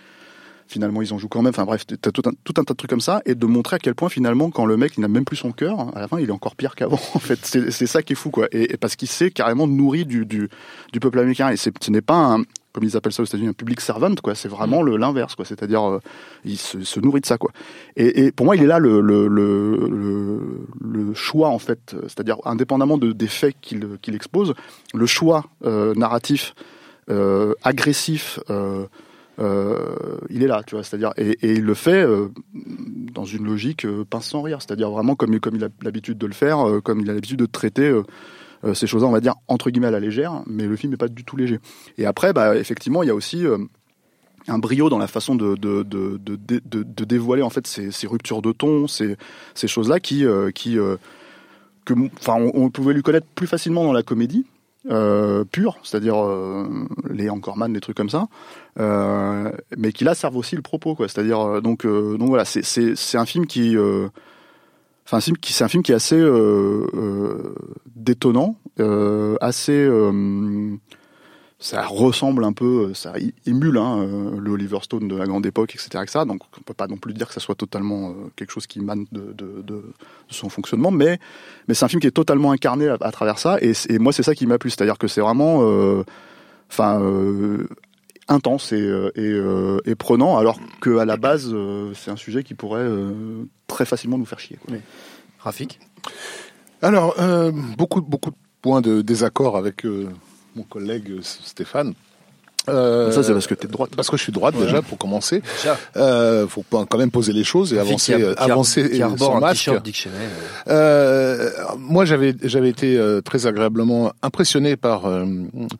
finalement 0.69 1.03
ils 1.03 1.12
en 1.12 1.19
jouent 1.19 1.29
quand 1.29 1.43
même. 1.43 1.51
Enfin 1.51 1.65
bref, 1.65 1.85
t'as 1.87 2.12
tout 2.12 2.23
un 2.27 2.33
tout 2.45 2.55
un 2.59 2.62
tas 2.62 2.75
de 2.75 2.77
trucs 2.77 2.91
comme 2.91 3.01
ça 3.01 3.23
et 3.27 3.35
de 3.35 3.47
montrer 3.47 3.77
à 3.77 3.79
quel 3.81 3.97
point 3.97 4.09
finalement 4.09 4.51
quand 4.51 4.67
le 4.67 4.77
mec 4.77 4.93
il 4.97 5.01
n'a 5.01 5.09
même 5.09 5.25
plus 5.25 5.37
son 5.37 5.51
cœur, 5.51 5.97
à 5.97 6.01
la 6.01 6.06
fin 6.06 6.21
il 6.21 6.29
est 6.29 6.33
encore 6.33 6.55
pire 6.55 6.77
qu'avant. 6.77 7.01
En 7.15 7.19
fait, 7.19 7.45
c'est 7.45 7.87
ça 7.87 8.03
qui 8.03 8.12
est 8.12 8.17
fou 8.17 8.31
quoi. 8.31 8.47
Et, 8.53 8.75
et 8.75 8.77
parce 8.77 8.95
qu'il 8.95 9.09
s'est 9.09 9.33
carrément 9.33 9.67
nourri 9.67 10.05
du 10.05 10.27
du 10.27 10.49
du 10.93 11.01
peuple 11.01 11.19
américain 11.19 11.51
et 11.51 11.56
ce 11.56 11.71
n'est 11.89 12.03
pas 12.03 12.37
un 12.37 12.43
comme 12.75 12.82
ils 12.82 12.97
appellent 12.97 13.12
ça 13.12 13.23
aux 13.23 13.26
États-Unis, 13.26 13.49
un 13.49 13.55
public 13.55 13.81
servant, 13.81 14.15
quoi. 14.17 14.35
C'est 14.35 14.49
vraiment 14.49 14.82
le 14.82 14.97
l'inverse, 14.97 15.37
quoi. 15.37 15.44
C'est-à-dire, 15.44 15.88
euh, 15.88 16.00
il 16.44 16.59
se, 16.59 16.82
se 16.82 16.99
nourrit 16.99 17.21
de 17.21 17.26
ça, 17.26 17.38
quoi. 17.38 17.53
Et, 17.97 18.32
pour 18.32 18.44
moi, 18.44 18.56
il 18.56 18.65
est 18.65 18.67
là 18.67 18.81
le 18.81 19.00
le 19.00 19.29
le, 19.29 20.67
le, 20.81 21.15
choix, 21.15 21.49
en 21.49 21.61
fait. 21.61 21.94
C'est-à-dire, 22.03 22.38
indépendamment 22.44 22.99
de, 22.99 23.12
des 23.12 23.29
faits 23.29 23.55
qu'il 23.61 23.87
qu'il 24.03 24.17
expose, 24.17 24.55
le 24.93 25.06
choix 25.06 25.47
euh, 25.65 25.94
narratif, 25.94 26.55
euh, 27.11 27.55
agressif. 27.62 28.41
Euh, 28.50 28.87
il 30.31 30.43
est 30.43 30.47
là, 30.47 30.62
tu 30.65 30.75
vois, 30.75 30.85
c'est-à-dire, 30.85 31.12
et, 31.17 31.31
et 31.43 31.53
il 31.55 31.65
le 31.65 31.75
fait 31.75 32.06
dans 33.12 33.25
une 33.25 33.44
logique 33.44 33.85
pince 34.11 34.27
sans 34.27 34.43
rire, 34.43 34.59
c'est-à-dire 34.61 34.91
vraiment 34.91 35.17
comme, 35.17 35.41
comme 35.41 35.56
il 35.56 35.65
a 35.65 35.69
l'habitude 35.82 36.19
de 36.19 36.27
le 36.27 36.32
faire, 36.32 36.59
comme 36.85 37.00
il 37.00 37.11
a 37.11 37.15
l'habitude 37.15 37.38
de 37.38 37.47
traiter 37.47 37.93
euh, 38.65 38.75
ces 38.75 38.87
choses-là, 38.87 39.09
on 39.09 39.13
va 39.13 39.21
dire 39.21 39.35
entre 39.49 39.71
guillemets 39.71 39.89
à 39.89 39.93
la 39.93 40.01
légère, 40.01 40.43
mais 40.47 40.67
le 40.67 40.77
film 40.77 40.93
n'est 40.93 40.97
pas 40.97 41.09
du 41.09 41.25
tout 41.25 41.37
léger. 41.37 41.61
Et 41.99 42.07
après, 42.07 42.33
bah, 42.33 42.57
effectivement, 42.57 43.03
il 43.03 43.07
y 43.07 43.11
a 43.11 43.15
aussi 43.15 43.47
euh, 43.47 43.59
un 44.49 44.59
brio 44.59 44.89
dans 44.89 44.99
la 44.99 45.07
façon 45.07 45.35
de, 45.35 45.55
de, 45.57 45.83
de, 45.83 46.19
de, 46.19 47.05
dévoiler 47.05 47.43
en 47.43 47.51
fait 47.51 47.67
ces, 47.67 47.91
ces 47.91 48.07
ruptures 48.07 48.43
de 48.43 48.53
ton, 48.53 48.87
ces, 48.87 49.17
ces 49.55 49.69
choses-là 49.69 50.01
qui, 50.01 50.25
euh, 50.27 50.51
qui 50.51 50.77
que, 51.85 51.95
enfin, 52.19 52.37
on, 52.55 52.71
pouvait 52.71 52.95
lui 52.95 53.03
connaître 53.03 53.27
plus 53.35 53.47
facilement 53.47 53.85
dans 53.85 53.93
la 53.93 54.03
comédie. 54.03 54.47
Euh, 54.91 55.45
pure, 55.45 55.79
c'est-à-dire 55.83 56.23
euh, 56.23 56.87
les 57.09 57.31
Anchorman, 57.31 57.73
les 57.73 57.81
trucs 57.81 57.97
comme 57.97 58.11
ça, 58.11 58.29
mais 58.77 59.93
qui 59.93 60.05
là 60.05 60.15
servent 60.15 60.37
aussi 60.37 60.56
le 60.56 60.63
propos, 60.63 60.94
quoi. 60.94 61.09
C'est-à-dire 61.09 61.63
donc 61.63 61.87
donc 61.87 62.29
voilà, 62.29 62.44
c'est 62.44 63.17
un 63.17 63.25
film 63.25 63.47
qui 63.47 63.77
Enfin, 65.06 65.20
c'est 65.20 65.65
un 65.65 65.69
film 65.69 65.82
qui 65.82 65.93
est 65.93 65.94
assez 65.94 66.19
euh, 66.19 66.87
euh, 66.94 67.55
détonnant, 67.94 68.56
euh, 68.81 69.37
assez. 69.41 69.87
ça 71.58 71.87
ressemble 71.87 72.44
un 72.44 72.53
peu, 72.53 72.94
ça 72.94 73.13
émule 73.46 73.77
hein, 73.77 74.06
le 74.39 74.51
Oliver 74.51 74.79
Stone 74.82 75.08
de 75.08 75.17
la 75.17 75.27
grande 75.27 75.44
époque, 75.44 75.75
etc.. 75.75 76.25
Donc, 76.27 76.41
on 76.58 76.63
peut 76.63 76.75
pas 76.75 76.87
non 76.87 76.96
plus 76.96 77.13
dire 77.13 77.29
que 77.29 77.34
ça 77.34 77.41
soit 77.41 77.55
totalement 77.55 78.15
quelque 78.37 78.51
chose 78.51 78.67
qui 78.67 78.81
mane 78.81 79.05
de, 79.13 79.84
son 80.29 80.49
fonctionnement, 80.49 80.91
mais 80.91 81.19
c'est 81.70 81.84
un 81.84 81.89
film 81.89 82.01
qui 82.01 82.06
est 82.06 82.11
totalement 82.11 82.53
incarné 82.53 82.89
à, 82.89 83.13
travers 83.13 83.39
ça. 83.39 83.58
Et, 83.61 83.99
moi, 83.99 84.13
c'est 84.13 84.23
ça 84.23 84.34
qui 84.34 84.46
m'a 84.46 84.58
plu, 84.58 84.70
c'est-à-dire 84.70 84.99
que 84.99 85.06
c'est 85.06 85.20
vraiment, 85.20 85.61
intense 88.29 88.73
et, 88.73 88.81
euh, 88.81 89.11
et, 89.15 89.21
euh, 89.23 89.81
et 89.85 89.95
prenant, 89.95 90.37
alors 90.39 90.59
qu'à 90.83 91.05
la 91.05 91.17
base, 91.17 91.51
euh, 91.53 91.93
c'est 91.95 92.11
un 92.11 92.17
sujet 92.17 92.43
qui 92.43 92.55
pourrait 92.55 92.81
euh, 92.81 93.45
très 93.67 93.85
facilement 93.85 94.19
nous 94.19 94.25
faire 94.25 94.41
chier. 94.41 94.59
Quoi. 94.65 94.77
Rafik 95.39 95.79
Alors, 96.83 97.15
euh, 97.19 97.53
beaucoup, 97.77 98.01
beaucoup 98.01 98.31
de 98.31 98.37
points 98.63 98.81
de 98.81 99.03
désaccord 99.03 99.57
avec 99.57 99.85
euh, 99.85 100.09
mon 100.57 100.63
collègue 100.63 101.11
euh, 101.11 101.21
Stéphane. 101.23 101.95
Euh, 102.69 103.11
Ça, 103.11 103.23
c'est 103.23 103.33
parce 103.33 103.47
que 103.47 103.55
t'es 103.55 103.67
de 103.67 103.73
droite. 103.73 103.91
Parce 103.97 104.09
que 104.11 104.17
je 104.17 104.23
suis 104.23 104.33
de 104.33 104.39
droite 104.39 104.55
déjà 104.59 104.81
pour 104.83 104.97
commencer. 104.99 105.43
Déjà. 105.59 105.77
Euh, 105.97 106.47
faut 106.49 106.65
quand 106.71 106.97
même 106.99 107.11
poser 107.11 107.33
les 107.33 107.44
choses 107.44 107.73
et 107.75 107.79
avancer, 107.79 108.15
Qui 108.17 108.23
a- 108.23 108.27
euh, 108.27 108.35
qui 108.35 108.41
a- 108.41 108.44
avancer 108.44 108.91
qui 108.91 109.03
un 109.03 109.09
masque. 109.41 109.69
euh. 109.69 109.81
Euh, 110.69 111.51
moi, 111.79 112.05
j'avais 112.05 112.35
j'avais 112.43 112.69
été 112.71 112.97
euh, 112.97 113.21
très 113.21 113.47
agréablement 113.47 114.13
impressionné 114.23 114.77
par 114.77 115.06
euh, 115.06 115.25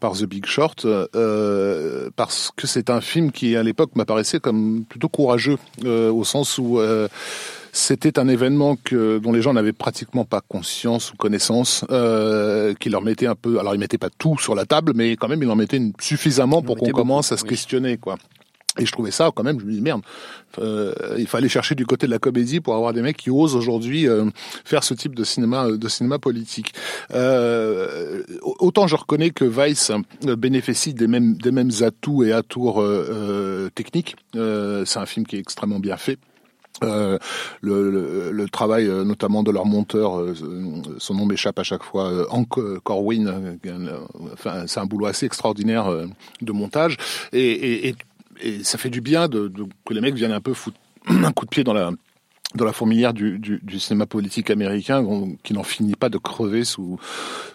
par 0.01 0.13
The 0.13 0.25
Big 0.25 0.47
Short 0.47 0.85
euh, 0.85 2.11
parce 2.17 2.51
que 2.57 2.67
c'est 2.67 2.91
un 2.91 3.01
film 3.01 3.33
qui 3.33 3.57
à 3.57 3.63
l'époque 3.63 3.91
m'apparaissait 3.95 4.41
comme 4.41 4.85
plutôt 4.89 5.09
courageux 5.09 5.57
euh, 5.85 6.11
au 6.13 6.25
sens 6.25 6.59
où 6.59 6.79
euh, 6.81 7.09
c'était 7.77 8.21
un 8.21 8.29
événement 8.29 8.77
que 8.77 9.19
dont 9.19 9.33
les 9.33 9.43
gens 9.43 9.53
n'avaient 9.53 9.73
pratiquement 9.73 10.25
pas 10.25 10.41
conscience 10.41 11.13
ou 11.13 11.17
connaissance, 11.17 11.85
euh, 11.91 12.73
qui 12.79 12.89
leur 12.89 13.03
mettait 13.03 13.27
un 13.27 13.35
peu. 13.35 13.59
Alors, 13.59 13.75
ils 13.75 13.79
mettaient 13.81 13.99
pas 13.99 14.11
tout 14.17 14.39
sur 14.39 14.55
la 14.55 14.65
table, 14.65 14.93
mais 14.95 15.17
quand 15.17 15.27
même, 15.27 15.43
ils 15.43 15.51
en 15.51 15.57
mettaient 15.57 15.79
une- 15.79 15.93
suffisamment 16.01 16.61
Ils 16.61 16.67
pour 16.67 16.77
qu'on 16.77 16.91
commence 16.93 17.33
à 17.33 17.37
se 17.37 17.43
oui. 17.43 17.49
questionner, 17.51 17.97
quoi. 17.97 18.15
Et 18.79 18.87
je 18.87 18.93
trouvais 18.93 19.11
ça 19.11 19.31
quand 19.35 19.43
même, 19.45 19.59
je 19.61 19.65
me 19.67 19.73
dis 19.73 19.81
merde, 19.81 20.03
euh, 20.61 20.93
il 21.19 21.29
fallait 21.29 21.49
chercher 21.49 21.75
du 21.77 21.85
côté 21.87 22.07
de 22.07 22.11
la 22.13 22.19
comédie 22.19 22.61
pour 22.61 22.75
avoir 22.75 22.93
des 22.93 23.03
mecs 23.03 23.17
qui 23.17 23.31
osent 23.31 23.55
aujourd'hui 23.55 24.09
euh, 24.09 24.25
faire 24.65 24.83
ce 24.83 24.95
type 24.95 25.15
de 25.15 25.23
cinéma, 25.23 25.71
de 25.71 25.89
cinéma 25.89 26.19
politique. 26.19 26.75
Euh, 27.13 28.23
autant 28.43 28.87
je 28.89 28.97
reconnais 28.97 29.31
que 29.31 29.45
Vice 29.45 29.93
bénéficie 30.23 30.93
des 30.93 31.07
mêmes 31.07 31.37
des 31.37 31.53
mêmes 31.53 31.71
atouts 31.83 32.25
et 32.25 32.33
atours 32.33 32.85
techniques. 33.77 34.17
C'est 34.35 34.99
un 34.99 35.07
film 35.07 35.25
qui 35.27 35.37
est 35.37 35.41
extrêmement 35.41 35.79
bien 35.79 35.97
fait. 35.97 36.19
Euh, 36.83 37.19
le, 37.61 37.91
le, 37.91 38.33
le, 38.33 38.49
travail 38.49 38.89
euh, 38.89 39.05
notamment 39.05 39.45
de 39.45 39.53
leur 39.53 39.65
monteur, 39.65 40.19
euh, 40.19 40.35
son 40.99 41.15
nom 41.15 41.25
m'échappe 41.25 41.59
à 41.61 41.63
chaque 41.63 41.85
fois, 41.85 42.27
Hank 42.31 42.81
Corwin, 42.83 43.59
enfin, 44.33 44.67
c'est 44.67 44.81
un 44.81 44.85
boulot 44.85 45.07
assez 45.07 45.25
extraordinaire 45.25 45.89
de 46.41 46.53
montage. 46.53 46.97
Et, 47.33 47.39
et, 47.39 47.89
et, 47.89 47.97
et, 48.43 48.65
ça 48.65 48.77
fait 48.77 48.91
du 48.91 49.01
bien 49.01 49.29
de, 49.29 49.47
de, 49.47 49.67
que 49.87 49.95
les 49.95 50.01
mecs 50.01 50.15
viennent 50.15 50.33
un 50.33 50.41
peu 50.41 50.53
foutre 50.53 50.79
un 51.07 51.33
coup 51.33 51.45
de 51.45 51.51
pied 51.51 51.63
dans 51.63 51.75
la 51.75 51.93
dans 52.55 52.65
la 52.65 52.73
fourmilière 52.73 53.13
du, 53.13 53.39
du, 53.39 53.61
du, 53.63 53.81
cinéma 53.81 54.07
politique 54.07 54.51
américain 54.51 55.05
qui 55.43 55.55
n'en 55.55 55.63
finit 55.65 55.95
pas 55.95 56.09
de 56.09 56.19
crever 56.19 56.65
sous 56.65 56.99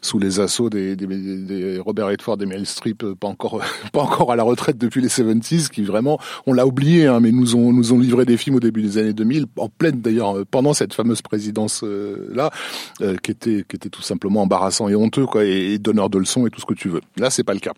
sous 0.02 0.20
les 0.20 0.40
assauts 0.40 0.70
des, 0.70 0.96
des, 0.96 1.08
des 1.08 1.80
Robert 1.80 2.08
Redford 2.08 2.42
et 2.42 2.46
Meryl 2.46 2.66
Streep 2.66 3.04
euh, 3.04 3.16
pas 3.16 3.28
encore 3.28 3.62
pas 3.94 4.02
encore 4.02 4.32
à 4.32 4.36
la 4.36 4.44
retraite 4.44 4.78
depuis 4.78 5.02
les 5.02 5.08
70s 5.08 5.70
qui 5.70 5.84
vraiment 5.84 6.20
on 6.46 6.54
l'a 6.54 6.66
oublié 6.66 7.08
hein, 7.08 7.20
mais 7.20 7.32
nous 7.32 7.56
ont 7.56 7.72
nous 7.72 7.94
ont 7.94 8.00
livré 8.00 8.26
des 8.26 8.38
films 8.38 8.58
au 8.58 8.60
début 8.60 8.82
des 8.82 8.98
années 8.98 9.14
2000 9.14 9.46
en 9.58 9.70
pleine 9.70 10.02
d'ailleurs 10.02 10.38
euh, 10.38 10.46
pendant 10.50 10.74
cette 10.74 10.94
fameuse 10.94 11.22
présidence 11.22 11.82
euh, 11.84 12.28
là 12.34 12.52
qui 13.24 13.32
était 13.32 13.66
qui 13.68 13.76
était 13.76 13.90
tout 13.90 14.02
simplement 14.02 14.42
embarrassant 14.42 14.90
et 14.90 14.96
honteux 14.96 15.26
quoi 15.26 15.46
et, 15.46 15.74
et 15.74 15.80
donneur 15.80 16.10
de 16.10 16.18
leçons 16.18 16.46
et 16.46 16.50
tout 16.50 16.60
ce 16.60 16.66
que 16.66 16.74
tu 16.74 16.90
veux. 16.90 17.02
Là 17.18 17.30
c'est 17.30 17.44
pas 17.44 17.54
le 17.54 17.60
cas 17.60 17.74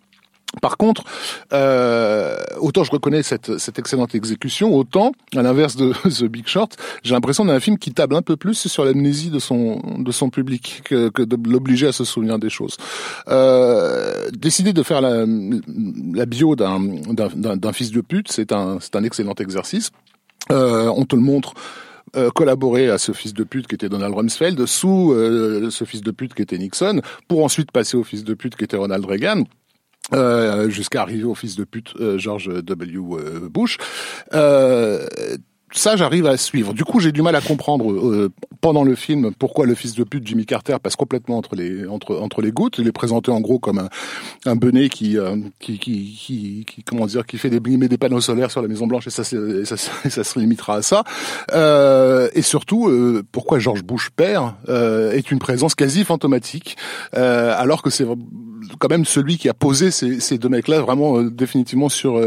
par 0.60 0.76
contre, 0.76 1.04
euh, 1.52 2.36
autant 2.58 2.84
je 2.84 2.90
reconnais 2.90 3.22
cette, 3.22 3.58
cette, 3.58 3.78
excellente 3.78 4.14
exécution, 4.14 4.74
autant, 4.74 5.12
à 5.34 5.42
l'inverse 5.42 5.76
de 5.76 5.92
The 6.08 6.24
Big 6.24 6.46
Short, 6.46 6.76
j'ai 7.02 7.14
l'impression 7.14 7.44
d'un 7.44 7.60
film 7.60 7.78
qui 7.78 7.92
table 7.92 8.14
un 8.14 8.22
peu 8.22 8.36
plus 8.36 8.66
sur 8.68 8.84
l'amnésie 8.84 9.30
de 9.30 9.38
son, 9.38 9.80
public 10.30 10.82
que, 10.84 11.08
que 11.08 11.22
de 11.22 11.36
l'obliger 11.48 11.86
à 11.86 11.92
se 11.92 12.04
souvenir 12.04 12.38
des 12.38 12.50
choses. 12.50 12.76
Euh, 13.28 14.28
décider 14.32 14.72
de 14.72 14.82
faire 14.82 15.00
la, 15.00 15.24
la 16.14 16.26
bio 16.26 16.54
d'un 16.54 17.72
fils 17.72 17.90
de 17.90 18.00
pute, 18.00 18.30
c'est 18.30 18.52
un, 18.52 18.78
un 18.94 19.04
excellent 19.04 19.34
exercice. 19.38 19.90
Euh, 20.50 20.92
on 20.94 21.04
te 21.04 21.16
le 21.16 21.22
montre 21.22 21.54
euh, 22.14 22.30
collaborer 22.30 22.90
à 22.90 22.98
ce 22.98 23.12
fils 23.12 23.32
de 23.32 23.42
pute 23.42 23.66
qui 23.66 23.74
était 23.74 23.88
Donald 23.88 24.14
Rumsfeld 24.14 24.66
sous 24.66 25.12
euh, 25.12 25.70
ce 25.70 25.84
fils 25.84 26.02
de 26.02 26.10
pute 26.10 26.34
qui 26.34 26.42
était 26.42 26.58
Nixon, 26.58 27.00
pour 27.26 27.42
ensuite 27.42 27.72
passer 27.72 27.96
au 27.96 28.04
fils 28.04 28.22
de 28.22 28.34
pute 28.34 28.54
qui 28.54 28.64
était 28.64 28.76
Ronald 28.76 29.04
Reagan. 29.04 29.44
Euh, 30.12 30.68
jusqu'à 30.68 31.02
arriver 31.02 31.24
au 31.24 31.34
fils 31.34 31.56
de 31.56 31.64
pute 31.64 31.94
euh, 32.00 32.18
George 32.18 32.48
W. 32.48 32.98
Euh, 32.98 33.48
Bush. 33.48 33.78
Ça, 35.72 35.96
j'arrive 35.96 36.26
à 36.26 36.36
suivre. 36.36 36.74
Du 36.74 36.84
coup, 36.84 37.00
j'ai 37.00 37.12
du 37.12 37.22
mal 37.22 37.34
à 37.34 37.40
comprendre 37.40 37.92
euh, 37.92 38.30
pendant 38.62 38.84
le 38.84 38.94
film 38.94 39.32
pourquoi 39.38 39.66
le 39.66 39.74
fils 39.74 39.94
de 39.94 40.04
pute 40.04 40.26
Jimmy 40.26 40.46
Carter 40.46 40.76
passe 40.80 40.96
complètement 40.96 41.36
entre 41.36 41.56
les 41.56 41.86
entre 41.86 42.16
entre 42.16 42.40
les 42.40 42.52
gouttes. 42.52 42.78
Il 42.78 42.86
est 42.86 42.92
présenté 42.92 43.30
en 43.30 43.40
gros 43.40 43.58
comme 43.58 43.78
un, 43.78 43.88
un 44.46 44.56
benet 44.56 44.88
qui, 44.88 45.18
euh, 45.18 45.36
qui, 45.58 45.78
qui, 45.78 46.16
qui, 46.16 46.64
qui 46.66 46.82
comment 46.84 47.06
dire 47.06 47.26
qui 47.26 47.38
fait 47.38 47.50
des 47.50 47.60
met 47.76 47.88
des 47.88 47.98
panneaux 47.98 48.20
solaires 48.20 48.50
sur 48.50 48.62
la 48.62 48.68
Maison 48.68 48.86
Blanche 48.86 49.08
et 49.08 49.10
ça 49.10 49.24
ça, 49.24 49.36
ça, 50.08 50.24
se 50.24 50.38
limitera 50.38 50.76
à 50.76 50.82
ça. 50.82 51.02
Euh, 51.52 52.28
et 52.34 52.42
surtout, 52.42 52.88
euh, 52.88 53.24
pourquoi 53.32 53.58
George 53.58 53.82
Bush 53.82 54.10
père 54.10 54.54
est 54.68 55.30
une 55.30 55.40
présence 55.40 55.74
quasi 55.74 56.04
fantomatique 56.04 56.76
alors 57.12 57.82
que 57.82 57.90
c'est 57.90 58.06
quand 58.78 58.88
même 58.88 59.04
celui 59.04 59.38
qui 59.38 59.48
a 59.48 59.54
posé 59.54 59.90
ces, 59.90 60.20
ces 60.20 60.38
deux 60.38 60.48
mecs-là 60.48 60.80
vraiment 60.80 61.22
définitivement 61.22 61.88
sur 61.88 62.20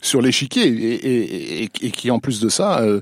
sur 0.00 0.22
l'échiquier 0.22 0.66
et, 0.66 1.62
et, 1.62 1.70
et, 1.82 1.90
qui 1.90 2.10
en 2.10 2.18
plus 2.18 2.40
de 2.40 2.48
ça 2.48 2.83
euh, 2.84 3.00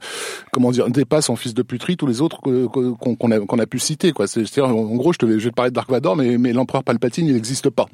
comment 0.53 0.71
dire, 0.71 0.89
dépasse 0.89 1.31
en 1.31 1.37
fils 1.37 1.55
de 1.55 1.62
puterie 1.62 1.97
tous 1.97 2.07
les 2.07 2.21
autres 2.21 2.41
qu'on 2.41 3.59
a, 3.59 3.67
pu 3.67 3.79
citer. 3.79 4.12
Quoi. 4.12 4.27
C'est-à-dire, 4.27 4.69
en 4.69 4.97
gros, 4.97 5.12
je, 5.12 5.27
vais 5.27 5.51
te 5.51 5.55
parler 5.55 5.71
de 5.71 5.75
Dark 5.75 5.91
Vador, 5.91 6.17
mais, 6.17 6.53
l'empereur 6.53 6.85
Palpatine, 6.85 7.27
il 7.27 7.35
n'existe 7.35 7.71
pas 7.71 7.87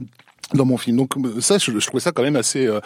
dans 0.54 0.64
mon 0.64 0.76
film. 0.76 0.96
Donc 0.96 1.14
ça, 1.40 1.58
je, 1.58 1.70
trouvais 1.78 2.00
ça 2.00 2.12
quand 2.12 2.22
même 2.22 2.36
assez 2.36 2.66
euh, 2.66 2.80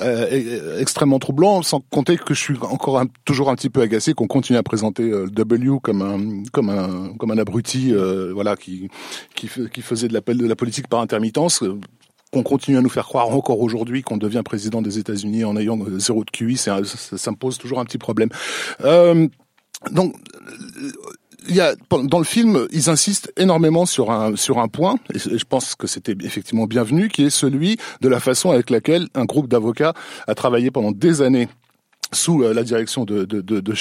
euh, 0.00 0.80
extrêmement 0.80 1.18
troublant, 1.18 1.62
sans 1.62 1.80
compter 1.80 2.16
que 2.16 2.34
je 2.34 2.40
suis 2.40 2.56
encore 2.62 3.02
toujours 3.24 3.50
un 3.50 3.54
petit 3.54 3.70
peu 3.70 3.80
agacé 3.80 4.12
qu'on 4.12 4.26
continue 4.26 4.58
à 4.58 4.62
présenter 4.62 5.04
euh, 5.04 5.26
W 5.28 5.78
comme 5.82 6.02
un 6.02 6.42
comme 6.52 6.68
un 6.68 7.14
comme 7.18 7.30
un 7.30 7.38
abruti, 7.38 7.94
voilà, 8.34 8.56
qui 8.56 8.90
qui, 9.34 9.48
faisait 9.48 10.08
de 10.08 10.46
la 10.46 10.56
politique 10.56 10.88
par 10.88 11.00
intermittence 11.00 11.64
qu'on 12.32 12.42
continue 12.42 12.78
à 12.78 12.82
nous 12.82 12.88
faire 12.88 13.06
croire 13.06 13.28
encore 13.30 13.60
aujourd'hui 13.60 14.02
qu'on 14.02 14.16
devient 14.16 14.42
président 14.44 14.82
des 14.82 14.98
États-Unis 14.98 15.44
en 15.44 15.56
ayant 15.56 15.78
euh, 15.80 15.98
zéro 15.98 16.24
de 16.24 16.30
QI, 16.30 16.56
ça, 16.56 16.80
ça, 16.84 17.30
me 17.30 17.36
pose 17.36 17.58
toujours 17.58 17.80
un 17.80 17.84
petit 17.84 17.98
problème. 17.98 18.28
Euh, 18.84 19.26
donc, 19.90 20.14
il 21.48 21.54
y 21.54 21.60
a 21.60 21.74
dans 21.90 22.18
le 22.18 22.24
film, 22.24 22.66
ils 22.70 22.90
insistent 22.90 23.32
énormément 23.36 23.86
sur 23.86 24.10
un 24.10 24.36
sur 24.36 24.58
un 24.58 24.68
point, 24.68 24.96
et 25.14 25.18
je 25.18 25.44
pense 25.44 25.74
que 25.74 25.86
c'était 25.86 26.14
effectivement 26.22 26.66
bienvenu, 26.66 27.08
qui 27.08 27.24
est 27.24 27.30
celui 27.30 27.78
de 28.02 28.08
la 28.08 28.20
façon 28.20 28.50
avec 28.50 28.70
laquelle 28.70 29.08
un 29.14 29.24
groupe 29.24 29.48
d'avocats 29.48 29.94
a 30.26 30.34
travaillé 30.34 30.70
pendant 30.70 30.92
des 30.92 31.22
années 31.22 31.48
sous 32.12 32.42
euh, 32.42 32.52
la 32.52 32.62
direction 32.62 33.04
de, 33.04 33.24
de, 33.24 33.40
de, 33.40 33.60
de 33.60 33.74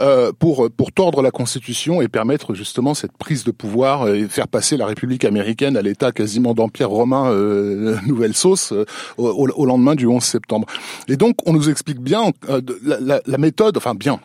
euh, 0.00 0.32
pour 0.38 0.70
pour 0.70 0.92
tordre 0.92 1.22
la 1.22 1.30
Constitution 1.30 2.02
et 2.02 2.08
permettre 2.08 2.54
justement 2.54 2.94
cette 2.94 3.16
prise 3.16 3.44
de 3.44 3.50
pouvoir 3.50 4.08
et 4.08 4.28
faire 4.28 4.48
passer 4.48 4.76
la 4.76 4.86
République 4.86 5.24
américaine 5.24 5.76
à 5.76 5.82
l'état 5.82 6.12
quasiment 6.12 6.54
d'empire 6.54 6.90
romain 6.90 7.30
euh, 7.30 7.96
nouvelle 8.06 8.34
sauce 8.34 8.72
euh, 8.72 8.84
au, 9.16 9.28
au, 9.28 9.66
lendemain 9.66 9.94
du 9.94 10.06
11 10.06 10.22
septembre. 10.22 10.66
Et 11.08 11.16
donc 11.16 11.36
on 11.46 11.52
nous 11.52 11.68
explique 11.70 12.00
bien 12.00 12.32
la, 12.82 13.00
la, 13.00 13.20
la 13.24 13.38
méthode, 13.38 13.76
enfin 13.76 13.94
bien, 13.94 14.20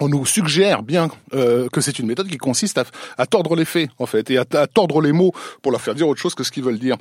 on 0.00 0.08
nous 0.08 0.26
suggère 0.26 0.82
bien 0.82 1.08
euh, 1.34 1.68
que 1.68 1.80
c'est 1.80 1.98
une 1.98 2.06
méthode 2.06 2.28
qui 2.28 2.38
consiste 2.38 2.78
à, 2.78 2.84
à, 3.18 3.26
tordre 3.26 3.56
les 3.56 3.64
faits 3.64 3.90
en 3.98 4.06
fait 4.06 4.30
et 4.30 4.38
à, 4.38 4.44
à, 4.52 4.66
tordre 4.66 5.00
les 5.00 5.12
mots 5.12 5.32
pour 5.62 5.72
leur 5.72 5.80
faire 5.80 5.94
dire 5.94 6.08
autre 6.08 6.20
chose 6.20 6.34
que 6.34 6.44
ce 6.44 6.50
qu'ils 6.50 6.64
veulent 6.64 6.78
dire. 6.78 6.96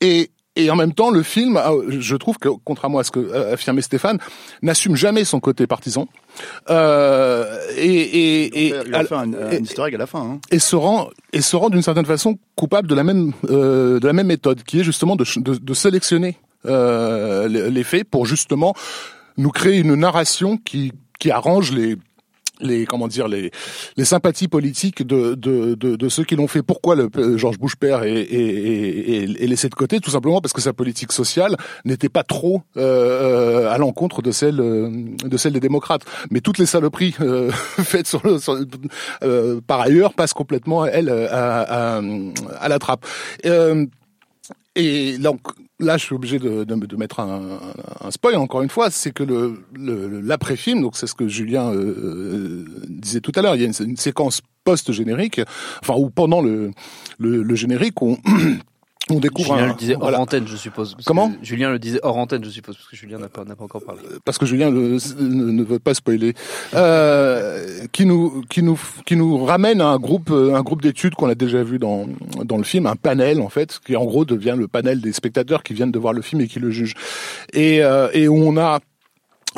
Et, 0.00 0.30
et 0.58 0.70
en 0.70 0.76
même 0.76 0.92
temps, 0.92 1.10
le 1.10 1.22
film, 1.22 1.60
je 1.88 2.16
trouve 2.16 2.36
que, 2.38 2.48
contrairement 2.64 2.98
à 2.98 3.04
ce 3.04 3.12
que 3.12 3.20
euh, 3.20 3.54
affirmait 3.54 3.80
Stéphane, 3.80 4.18
n'assume 4.60 4.96
jamais 4.96 5.24
son 5.24 5.38
côté 5.38 5.68
partisan. 5.68 6.08
Euh, 6.68 7.44
et, 7.76 7.86
et, 7.86 8.66
et, 8.66 8.74
il 8.84 8.94
a 8.94 9.04
fait 9.04 9.14
un, 9.14 9.32
un 9.32 9.50
easter 9.52 9.84
egg 9.86 9.94
à 9.94 9.98
la 9.98 10.06
fin. 10.06 10.20
Hein. 10.20 10.40
Et 10.50 10.58
se 10.58 10.74
rend 10.74 11.10
et 11.32 11.42
se 11.42 11.54
rend 11.54 11.70
d'une 11.70 11.82
certaine 11.82 12.06
façon 12.06 12.38
coupable 12.56 12.88
de 12.88 12.94
la 12.96 13.04
même 13.04 13.32
euh, 13.48 14.00
de 14.00 14.06
la 14.06 14.12
même 14.12 14.26
méthode, 14.26 14.64
qui 14.64 14.80
est 14.80 14.84
justement 14.84 15.14
de, 15.14 15.24
de, 15.36 15.54
de 15.54 15.74
sélectionner 15.74 16.36
euh, 16.66 17.46
les 17.48 17.84
faits 17.84 18.04
pour 18.04 18.26
justement 18.26 18.74
nous 19.36 19.50
créer 19.50 19.78
une 19.78 19.94
narration 19.94 20.56
qui 20.56 20.92
qui 21.20 21.30
arrange 21.30 21.72
les 21.72 21.96
les 22.60 22.86
comment 22.86 23.08
dire 23.08 23.28
les 23.28 23.50
les 23.96 24.04
sympathies 24.04 24.48
politiques 24.48 25.06
de 25.06 25.34
de 25.34 25.74
de, 25.74 25.96
de 25.96 26.08
ceux 26.08 26.24
qui 26.24 26.36
l'ont 26.36 26.48
fait. 26.48 26.62
Pourquoi 26.62 26.94
le 26.96 27.08
George 27.36 27.58
Bush 27.58 27.76
père 27.76 28.02
est, 28.02 28.12
est, 28.12 29.22
est, 29.24 29.42
est, 29.42 29.46
laissé 29.46 29.68
de 29.68 29.74
côté? 29.74 30.00
Tout 30.00 30.10
simplement 30.10 30.40
parce 30.40 30.52
que 30.52 30.60
sa 30.60 30.72
politique 30.72 31.12
sociale 31.12 31.56
n'était 31.84 32.08
pas 32.08 32.22
trop 32.22 32.62
euh, 32.76 33.70
à 33.70 33.78
l'encontre 33.78 34.22
de 34.22 34.30
celle 34.30 34.56
de 34.56 35.36
celle 35.36 35.52
des 35.52 35.60
démocrates. 35.60 36.02
Mais 36.30 36.40
toutes 36.40 36.58
les 36.58 36.66
saloperies 36.66 37.14
euh, 37.20 37.50
faites 37.52 38.06
sur, 38.06 38.40
sur 38.40 38.58
euh, 39.22 39.60
par 39.66 39.80
ailleurs 39.80 40.14
passent 40.14 40.32
complètement 40.32 40.84
elle 40.86 41.08
à, 41.10 41.96
à, 41.96 42.02
à 42.60 42.68
la 42.68 42.78
trappe. 42.78 43.06
Et 44.80 45.18
donc 45.18 45.40
là, 45.80 45.96
je 45.96 46.04
suis 46.04 46.14
obligé 46.14 46.38
de, 46.38 46.62
de, 46.62 46.74
de 46.76 46.96
mettre 46.96 47.18
un, 47.18 47.58
un, 48.00 48.10
spoil 48.12 48.36
encore 48.36 48.62
une 48.62 48.68
fois, 48.68 48.90
c'est 48.92 49.10
que 49.10 49.24
le 49.24 49.64
l'après-film, 50.20 50.82
donc 50.82 50.96
c'est 50.96 51.08
ce 51.08 51.14
que 51.14 51.26
Julien 51.26 51.72
euh, 51.72 51.74
euh, 51.76 52.64
disait 52.88 53.20
tout 53.20 53.32
à 53.34 53.42
l'heure, 53.42 53.56
il 53.56 53.60
y 53.60 53.64
a 53.64 53.66
une, 53.66 53.88
une 53.88 53.96
séquence 53.96 54.40
post-générique, 54.62 55.40
enfin 55.82 55.94
ou 55.96 56.10
pendant 56.10 56.40
le, 56.40 56.70
le, 57.18 57.42
le 57.42 57.54
générique, 57.56 58.00
on 58.02 58.18
on 59.10 59.20
découvre 59.20 59.54
Julien 59.54 59.64
un, 59.64 59.68
le 59.68 59.74
disait 59.74 59.94
hors 59.94 60.00
voilà. 60.02 60.20
antenne, 60.20 60.46
je 60.46 60.56
suppose. 60.56 60.96
Comment 61.06 61.32
Julien 61.42 61.70
le 61.70 61.78
disait 61.78 62.00
hors 62.02 62.16
antenne, 62.16 62.44
je 62.44 62.50
suppose, 62.50 62.76
parce 62.76 62.88
que 62.88 62.96
Julien 62.96 63.18
n'a 63.18 63.28
pas, 63.28 63.44
encore 63.58 63.82
parlé. 63.82 64.02
Parce 64.24 64.38
que 64.38 64.46
Julien 64.46 64.70
ne, 64.70 64.98
ne 65.20 65.62
veut 65.62 65.78
pas 65.78 65.94
spoiler. 65.94 66.34
Euh, 66.74 67.86
qui 67.92 68.04
nous, 68.06 68.42
qui 68.50 68.62
nous, 68.62 68.78
qui 69.06 69.16
nous 69.16 69.44
ramène 69.44 69.80
à 69.80 69.88
un 69.88 69.98
groupe, 69.98 70.30
un 70.30 70.62
groupe 70.62 70.82
d'études 70.82 71.14
qu'on 71.14 71.28
a 71.28 71.34
déjà 71.34 71.62
vu 71.62 71.78
dans 71.78 72.06
dans 72.44 72.58
le 72.58 72.64
film, 72.64 72.86
un 72.86 72.96
panel 72.96 73.40
en 73.40 73.48
fait, 73.48 73.80
qui 73.84 73.96
en 73.96 74.04
gros 74.04 74.24
devient 74.24 74.54
le 74.58 74.68
panel 74.68 75.00
des 75.00 75.12
spectateurs 75.12 75.62
qui 75.62 75.74
viennent 75.74 75.92
de 75.92 75.98
voir 75.98 76.12
le 76.12 76.22
film 76.22 76.42
et 76.42 76.48
qui 76.48 76.58
le 76.58 76.70
jugent. 76.70 76.94
Et 77.52 77.82
euh, 77.82 78.08
et 78.12 78.28
où 78.28 78.36
on 78.36 78.56
a 78.56 78.80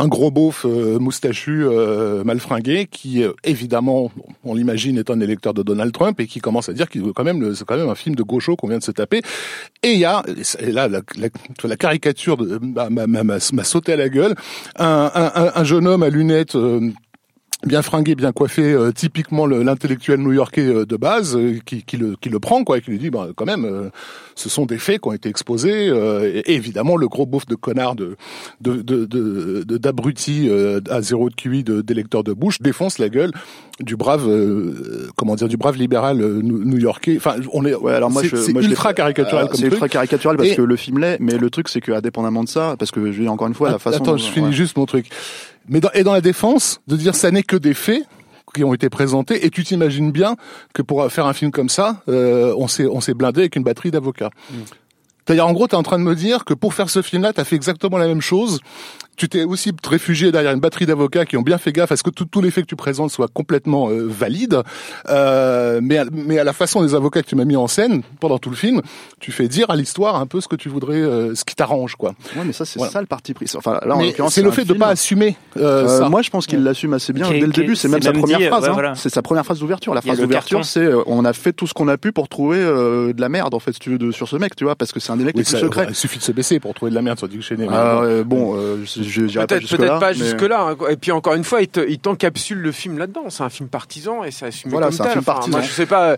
un 0.01 0.09
gros 0.09 0.31
beauf 0.31 0.65
euh, 0.65 0.99
moustachu 0.99 1.65
euh, 1.65 2.25
mal 2.25 2.41
fringué 2.41 2.87
qui 2.91 3.23
euh, 3.23 3.33
évidemment 3.45 4.11
on 4.45 4.55
l'imagine 4.55 4.97
est 4.97 5.11
un 5.11 5.21
électeur 5.21 5.53
de 5.53 5.63
Donald 5.63 5.93
Trump 5.93 6.19
et 6.21 6.27
qui 6.27 6.41
commence 6.41 6.71
à 6.71 6.73
dire 6.73 6.89
qu'il 6.89 7.03
veut 7.03 7.13
quand 7.13 7.25
même 7.25 7.55
c'est 7.55 7.67
quand 7.67 7.77
même 7.77 7.89
un 7.89 7.95
film 7.95 8.15
de 8.15 8.23
gaucho 8.23 8.57
qu'on 8.57 8.69
vient 8.69 8.79
de 8.79 8.83
se 8.83 8.93
taper. 8.93 9.21
Et 9.83 9.93
il 9.93 9.99
y 9.99 10.07
a 10.07 10.23
et 10.59 10.73
là 10.73 10.89
la, 10.89 11.77
caricature 11.77 12.39
m'a, 12.41 13.65
sauté 13.65 13.93
à 13.93 13.97
la 13.97 14.09
gueule. 14.09 14.35
Un, 14.77 15.11
un, 15.15 15.53
un 15.55 15.65
jeune 15.65 15.87
homme 15.87 16.03
à 16.03 16.09
lunettes 16.09 16.57
bien 17.67 17.83
fringué, 17.83 18.15
bien 18.15 18.33
coiffé, 18.33 18.63
euh, 18.73 18.91
typiquement 18.93 19.45
le- 19.47 19.63
l'intellectuel 19.63 20.21
new-yorkais 20.21 20.67
euh, 20.67 20.87
de 20.87 20.97
base, 20.97 21.37
euh, 21.37 21.59
qui, 21.65 21.83
qui, 21.83 21.97
le, 21.99 22.17
qui 22.21 22.29
le 22.31 22.41
prend, 22.41 22.65
quoi, 22.65 22.79
et 22.79 22.81
qui 22.81 22.91
lui 22.91 22.99
dit, 22.99 23.11
bah, 23.11 23.29
quand 23.37 23.45
même, 23.45 23.65
euh, 23.65 23.91
ce 24.35 24.49
sont 24.49 24.65
des 24.67 24.79
faits 24.79 25.03
qui 25.03 25.09
ont 25.09 25.13
été 25.13 25.29
exposés, 25.29 25.89
euh, 25.91 26.25
et, 26.33 26.53
et 26.53 26.55
évidemment 26.55 26.97
le 26.97 27.07
gros 27.09 27.27
beauf 27.27 27.45
de 27.47 27.55
connard 27.55 27.95
de 27.97 28.17
de 28.61 28.77
de 28.83 29.05
de- 29.05 29.63
de- 29.67 29.77
d'abruti 29.79 30.47
euh, 30.49 30.81
à 30.89 31.03
zéro 31.03 31.29
de 31.29 31.35
QI 31.35 31.63
de 31.63 31.81
d'électeur 31.83 32.25
de 32.25 32.33
Bush 32.33 32.61
défonce 32.61 32.99
la 32.99 33.09
gueule 33.11 33.33
du 33.81 33.97
brave, 33.97 34.27
euh, 34.29 35.09
comment 35.17 35.35
dire, 35.37 35.49
du 35.49 35.57
brave 35.57 35.77
libéral 35.77 36.21
euh, 36.21 36.41
new- 36.43 36.65
new-yorkais. 36.65 37.17
Enfin, 37.17 37.37
on 37.53 37.65
est, 37.67 37.75
Ouais, 37.75 37.93
alors 37.95 38.11
moi, 38.11 38.23
c'est 38.23 38.51
ultra 38.53 38.93
caricatural 38.95 39.49
comme 39.49 39.57
C'est 39.57 39.67
ultra 39.67 39.89
caricatural 39.89 40.37
parce 40.37 40.51
Et- 40.51 40.57
que 40.57 40.63
le 40.63 40.77
film 40.77 40.99
l'est, 40.99 41.19
mais 41.21 41.39
le 41.39 41.49
truc 41.51 41.69
c'est 41.69 41.81
que 41.81 41.93
indépendamment 41.93 42.45
de 42.45 42.49
ça, 42.49 42.77
parce 42.79 42.91
que 42.91 43.11
je 43.13 43.23
dis 43.23 43.29
encore 43.29 43.49
une 43.49 43.55
fois 43.55 43.71
la 43.71 43.79
façon. 43.79 43.97
Attends, 44.03 44.13
dont- 44.13 44.17
je 44.19 44.25
finis 44.31 44.47
ouais. 44.49 44.53
juste 44.53 44.77
mon 44.77 44.87
truc. 44.87 45.07
Mais 45.71 45.81
dans, 45.81 45.91
et 45.95 46.05
dans 46.05 46.13
la 46.13 46.21
défense, 46.21 46.81
de 46.87 46.97
dire 46.97 47.15
ça 47.15 47.31
n'est 47.31 47.43
que 47.43 47.57
des 47.57 47.75
faits 47.75 48.03
qui 48.55 48.65
ont 48.65 48.75
été 48.75 48.91
présentés, 48.91 49.47
et 49.47 49.51
tu 49.51 49.63
t'imagines 49.63 50.11
bien 50.11 50.37
que 50.75 50.83
pour 50.83 51.11
faire 51.11 51.27
un 51.27 51.33
film 51.33 51.53
comme 51.53 51.69
ça, 51.69 52.03
euh, 52.09 52.53
on 52.59 52.67
s'est 52.67 52.87
on 52.87 53.01
s'est 53.01 53.15
blindé 53.15 53.43
avec 53.43 53.57
une 53.57 53.63
batterie 53.63 53.93
d'avocats. 53.93 54.31
C'est-à-dire, 55.25 55.47
en 55.47 55.53
gros, 55.53 55.69
tu 55.69 55.75
es 55.75 55.79
en 55.79 55.85
train 55.85 55.99
de 55.99 56.03
me 56.03 56.17
dire 56.17 56.45
que 56.45 56.55
pour 56.55 56.75
faire 56.75 56.91
ce 56.91 57.03
film-là, 57.03 57.33
tu 57.33 57.41
as 57.41 57.45
fait 57.45 57.55
exactement 57.55 57.99
la 57.99 58.09
même 58.09 58.21
chose. 58.21 58.59
Tu 59.21 59.29
t'es 59.29 59.45
aussi 59.45 59.71
réfugié 59.87 60.33
derrière 60.33 60.53
une 60.53 60.61
batterie 60.61 60.87
d'avocats 60.87 61.27
qui 61.27 61.37
ont 61.37 61.43
bien 61.43 61.59
fait 61.59 61.73
gaffe 61.73 61.93
à 61.93 61.97
ce 61.99 62.03
que 62.03 62.09
tout- 62.09 62.25
tous 62.25 62.41
les 62.41 62.51
faits 62.51 62.65
que 62.65 62.71
tu 62.71 62.75
présentes 62.77 63.11
soient 63.11 63.29
complètement 63.29 63.91
euh, 63.91 64.07
valides. 64.09 64.63
Euh, 65.11 65.81
mais, 65.83 65.99
à, 65.99 66.07
mais 66.11 66.39
à 66.39 66.45
la 66.45 66.55
façon 66.55 66.81
des 66.83 66.95
avocats 66.95 67.23
que 67.23 67.29
tu 67.29 67.37
m'as 67.37 67.45
mis 67.45 67.55
en 67.57 67.67
scène 67.69 68.01
pendant 68.19 68.39
tout 68.39 68.49
le 68.49 68.57
film, 68.57 68.81
tu 69.21 69.31
fais 69.31 69.47
dire 69.47 69.69
à 69.69 69.77
l'histoire 69.77 70.17
un 70.17 70.27
peu 70.27 70.41
ce 70.41 70.49
que 70.49 70.57
tu 70.57 70.71
voudrais, 70.71 71.03
euh, 71.03 71.35
ce 71.35 71.45
qui 71.45 71.55
t'arrange, 71.55 71.97
quoi. 71.97 72.15
Ouais, 72.35 72.45
mais 72.47 72.55
ça 72.55 72.65
c'est 72.65 72.79
Voilà. 72.79 72.93
ça 72.95 73.01
le 73.03 73.07
parti 73.07 73.35
pris. 73.35 73.45
Enfin, 73.57 73.79
là, 73.85 73.95
en 73.95 74.01
l'occurrence, 74.01 74.33
c'est 74.33 74.41
le 74.43 74.51
fait 74.53 74.63
de 74.63 74.69
film. 74.69 74.79
pas 74.79 74.89
assumer 74.89 75.37
euh, 75.59 75.85
Euh, 75.85 75.99
ça. 75.99 76.09
moi, 76.09 76.23
je 76.23 76.31
pense 76.31 76.47
qu'il 76.47 76.63
l'assume 76.63 76.95
assez 76.95 77.13
bien 77.13 77.29
dès 77.31 77.41
le 77.41 77.49
début. 77.49 77.77
C'est 77.77 77.89
même 77.89 78.01
sa 78.01 78.13
même 78.13 78.21
première 78.23 78.39
dit, 78.39 78.47
phrase. 78.47 78.63
ouais, 78.63 78.69
hein. 78.71 78.73
voilà. 78.73 78.95
C'est 78.95 79.11
sa 79.11 79.21
première 79.21 79.45
phrase 79.45 79.59
d'ouverture. 79.61 79.93
La 79.93 80.01
phrase 80.01 80.19
d'ouverture, 80.19 80.65
c'est 80.65 80.81
euh, 80.81 81.03
on 81.07 81.27
a 81.27 81.35
fait 81.35 81.53
tout 81.53 81.67
ce 81.67 81.75
qu'on 81.75 81.89
a 81.89 81.99
pu 81.99 82.13
pour 82.13 82.29
trouver 82.31 82.57
euh, 82.59 83.13
de 83.13 83.21
la 83.21 83.29
merde 83.29 83.53
en 83.53 83.59
fait, 83.61 83.73
si 83.73 83.81
tu 83.81 83.91
veux, 83.91 83.99
de, 83.99 84.13
sur 84.13 84.29
ce 84.29 84.37
mec, 84.37 84.57
tu 84.57 84.65
vois, 84.65 84.77
parce 84.77 84.93
que 84.93 85.01
c'est 85.01 85.13
un 85.13 85.19
des 85.19 85.25
mecs 85.25 85.37
Oui, 85.37 85.43
les 85.43 85.51
plus 85.51 85.61
secrets. 85.61 85.87
Il 85.91 85.95
suffit 85.95 86.19
de 86.19 86.25
se 86.25 86.33
baisser 86.33 86.59
pour 86.59 86.73
trouver 86.73 86.89
de 86.91 86.95
la 86.95 87.03
merde 87.03 87.19
sur 87.19 87.29
Dick 87.29 87.43
Cheney. 87.43 87.67
Ah, 87.71 88.01
bon. 88.25 88.57
Je 89.11 89.39
pas 89.39 89.47
Peut-être 89.47 89.99
pas 89.99 90.09
mais- 90.09 90.15
jusque 90.15 90.43
là. 90.43 90.69
hein. 90.71 90.77
Et 90.91 90.97
puis 90.97 91.13
encore 91.13 91.35
une 91.35 91.45
fois, 91.45 91.61
il 91.63 91.69
te- 91.69 91.87
il 91.89 91.99
t'encapsule 91.99 92.59
le 92.59 92.73
film 92.73 92.99
là-dedans. 92.99 93.25
C'est 93.29 93.43
un 93.43 93.49
film 93.51 93.69
partisan 93.69 94.25
et 94.25 94.31
c'est 94.31 94.47
assumé 94.47 94.73
Voilà, 94.73 94.87
comme 94.89 94.97
c'est 94.97 95.03
un 95.03 95.05
tel. 95.05 95.13
film 95.13 95.23
Enfin, 95.27 95.33
partisan. 95.35 95.59
Moi, 95.59 95.67
je 95.67 95.73
sais 95.73 95.87
pas. 95.87 96.17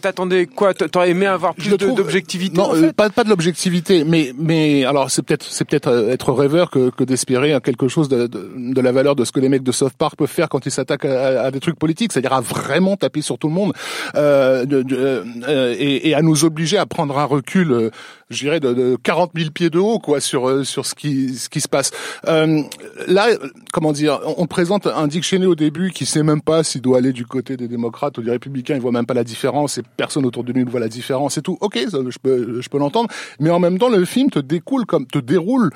T'attendais 0.00 0.46
quoi? 0.46 0.74
T'aurais 0.74 1.10
aimé 1.10 1.26
avoir 1.26 1.54
plus 1.54 1.76
d'objectivité 1.76 2.56
Non, 2.56 2.70
en 2.70 2.74
euh, 2.74 2.80
fait? 2.88 2.92
pas, 2.92 3.10
pas 3.10 3.24
de 3.24 3.28
l'objectivité, 3.28 4.04
mais 4.04 4.32
mais 4.38 4.84
alors 4.84 5.10
c'est 5.10 5.22
peut-être 5.22 5.44
c'est 5.48 5.64
peut-être 5.64 5.88
euh, 5.88 6.10
être 6.10 6.32
rêveur 6.32 6.70
que, 6.70 6.90
que 6.90 7.04
d'espérer 7.04 7.52
à 7.52 7.60
quelque 7.60 7.88
chose 7.88 8.08
de, 8.08 8.26
de, 8.26 8.50
de 8.56 8.80
la 8.80 8.92
valeur 8.92 9.14
de 9.16 9.24
ce 9.24 9.32
que 9.32 9.40
les 9.40 9.48
mecs 9.48 9.62
de 9.62 9.72
South 9.72 9.92
Park 9.96 10.16
peuvent 10.16 10.28
faire 10.28 10.48
quand 10.48 10.64
ils 10.66 10.70
s'attaquent 10.72 11.04
à, 11.04 11.42
à 11.42 11.50
des 11.50 11.60
trucs 11.60 11.78
politiques, 11.78 12.12
c'est-à-dire 12.12 12.32
à 12.32 12.40
vraiment 12.40 12.96
taper 12.96 13.22
sur 13.22 13.38
tout 13.38 13.48
le 13.48 13.54
monde 13.54 13.72
euh, 14.14 14.64
de- 14.64 14.82
de- 14.82 15.24
euh, 15.48 15.74
et, 15.78 16.08
et 16.10 16.14
à 16.14 16.22
nous 16.22 16.44
obliger 16.44 16.78
à 16.78 16.86
prendre 16.86 17.18
un 17.18 17.24
recul, 17.24 17.72
euh, 17.72 17.90
je 18.32 18.38
dirais 18.38 18.60
de, 18.60 18.72
de 18.72 18.96
40 19.02 19.32
000 19.36 19.50
pieds 19.50 19.70
de 19.70 19.78
haut 19.78 19.98
quoi 19.98 20.20
sur 20.20 20.48
euh, 20.48 20.64
sur 20.64 20.86
ce 20.86 20.94
qui 20.94 21.34
ce 21.34 21.48
qui 21.48 21.60
se 21.60 21.68
passe. 21.68 21.90
Euh, 22.28 22.62
là, 23.06 23.28
comment 23.72 23.92
dire, 23.92 24.20
on, 24.24 24.34
on 24.38 24.46
présente 24.46 24.86
un 24.86 25.06
Dick 25.06 25.24
Cheney 25.24 25.46
au 25.46 25.54
début 25.54 25.90
qui 25.90 26.06
sait 26.06 26.22
même 26.22 26.42
pas 26.42 26.64
s'il 26.64 26.80
doit 26.80 26.98
aller 26.98 27.12
du 27.12 27.26
côté 27.26 27.56
des 27.56 27.68
démocrates 27.68 28.18
ou 28.18 28.22
des 28.22 28.30
républicains, 28.30 28.74
il 28.74 28.80
voit 28.80 28.92
même 28.92 29.06
pas 29.06 29.14
la 29.14 29.24
différence 29.24 29.78
et 29.78 29.82
personne 29.96 30.26
autour 30.26 30.44
de 30.44 30.52
lui 30.52 30.64
ne 30.64 30.70
voit 30.70 30.80
la 30.80 30.88
différence 30.88 31.38
et 31.38 31.42
tout. 31.42 31.58
Ok, 31.60 31.78
ça, 31.90 31.98
je 32.08 32.18
peux 32.18 32.60
je 32.60 32.68
peux 32.68 32.78
l'entendre, 32.78 33.08
mais 33.40 33.50
en 33.50 33.60
même 33.60 33.78
temps 33.78 33.88
le 33.88 34.04
film 34.04 34.30
te 34.30 34.38
découle 34.38 34.86
comme 34.86 35.06
te 35.06 35.18
déroule 35.18 35.70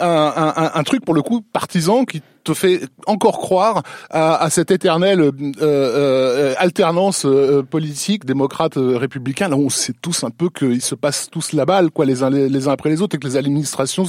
un, 0.00 0.52
un, 0.56 0.70
un- 0.74 0.82
truc 0.82 1.04
pour 1.04 1.14
le 1.14 1.22
coup 1.22 1.40
partisan 1.40 2.04
qui 2.04 2.22
te 2.42 2.52
fait 2.54 2.82
encore 3.06 3.38
croire 3.38 3.82
à, 4.10 4.36
à 4.36 4.50
cette 4.50 4.70
éternelle 4.70 5.20
euh, 5.20 5.30
euh, 5.62 6.54
alternance 6.58 7.24
euh, 7.24 7.62
politique 7.62 8.24
démocrate 8.26 8.76
euh, 8.76 8.96
républicain. 8.98 9.48
Là 9.48 9.56
on 9.56 9.70
sait 9.70 9.94
tous 10.00 10.24
un 10.24 10.30
peu 10.30 10.50
qu'ils 10.50 10.82
se 10.82 10.94
passent 10.94 11.28
tous 11.30 11.52
la 11.52 11.64
balle 11.64 11.90
quoi 11.90 12.04
les 12.04 12.22
uns 12.22 12.30
les, 12.30 12.68
uns 12.68 12.72
après 12.72 12.90
les 12.90 13.00
autres 13.02 13.16
et 13.16 13.18
que 13.18 13.26
les 13.26 13.36
administrations 13.36 14.04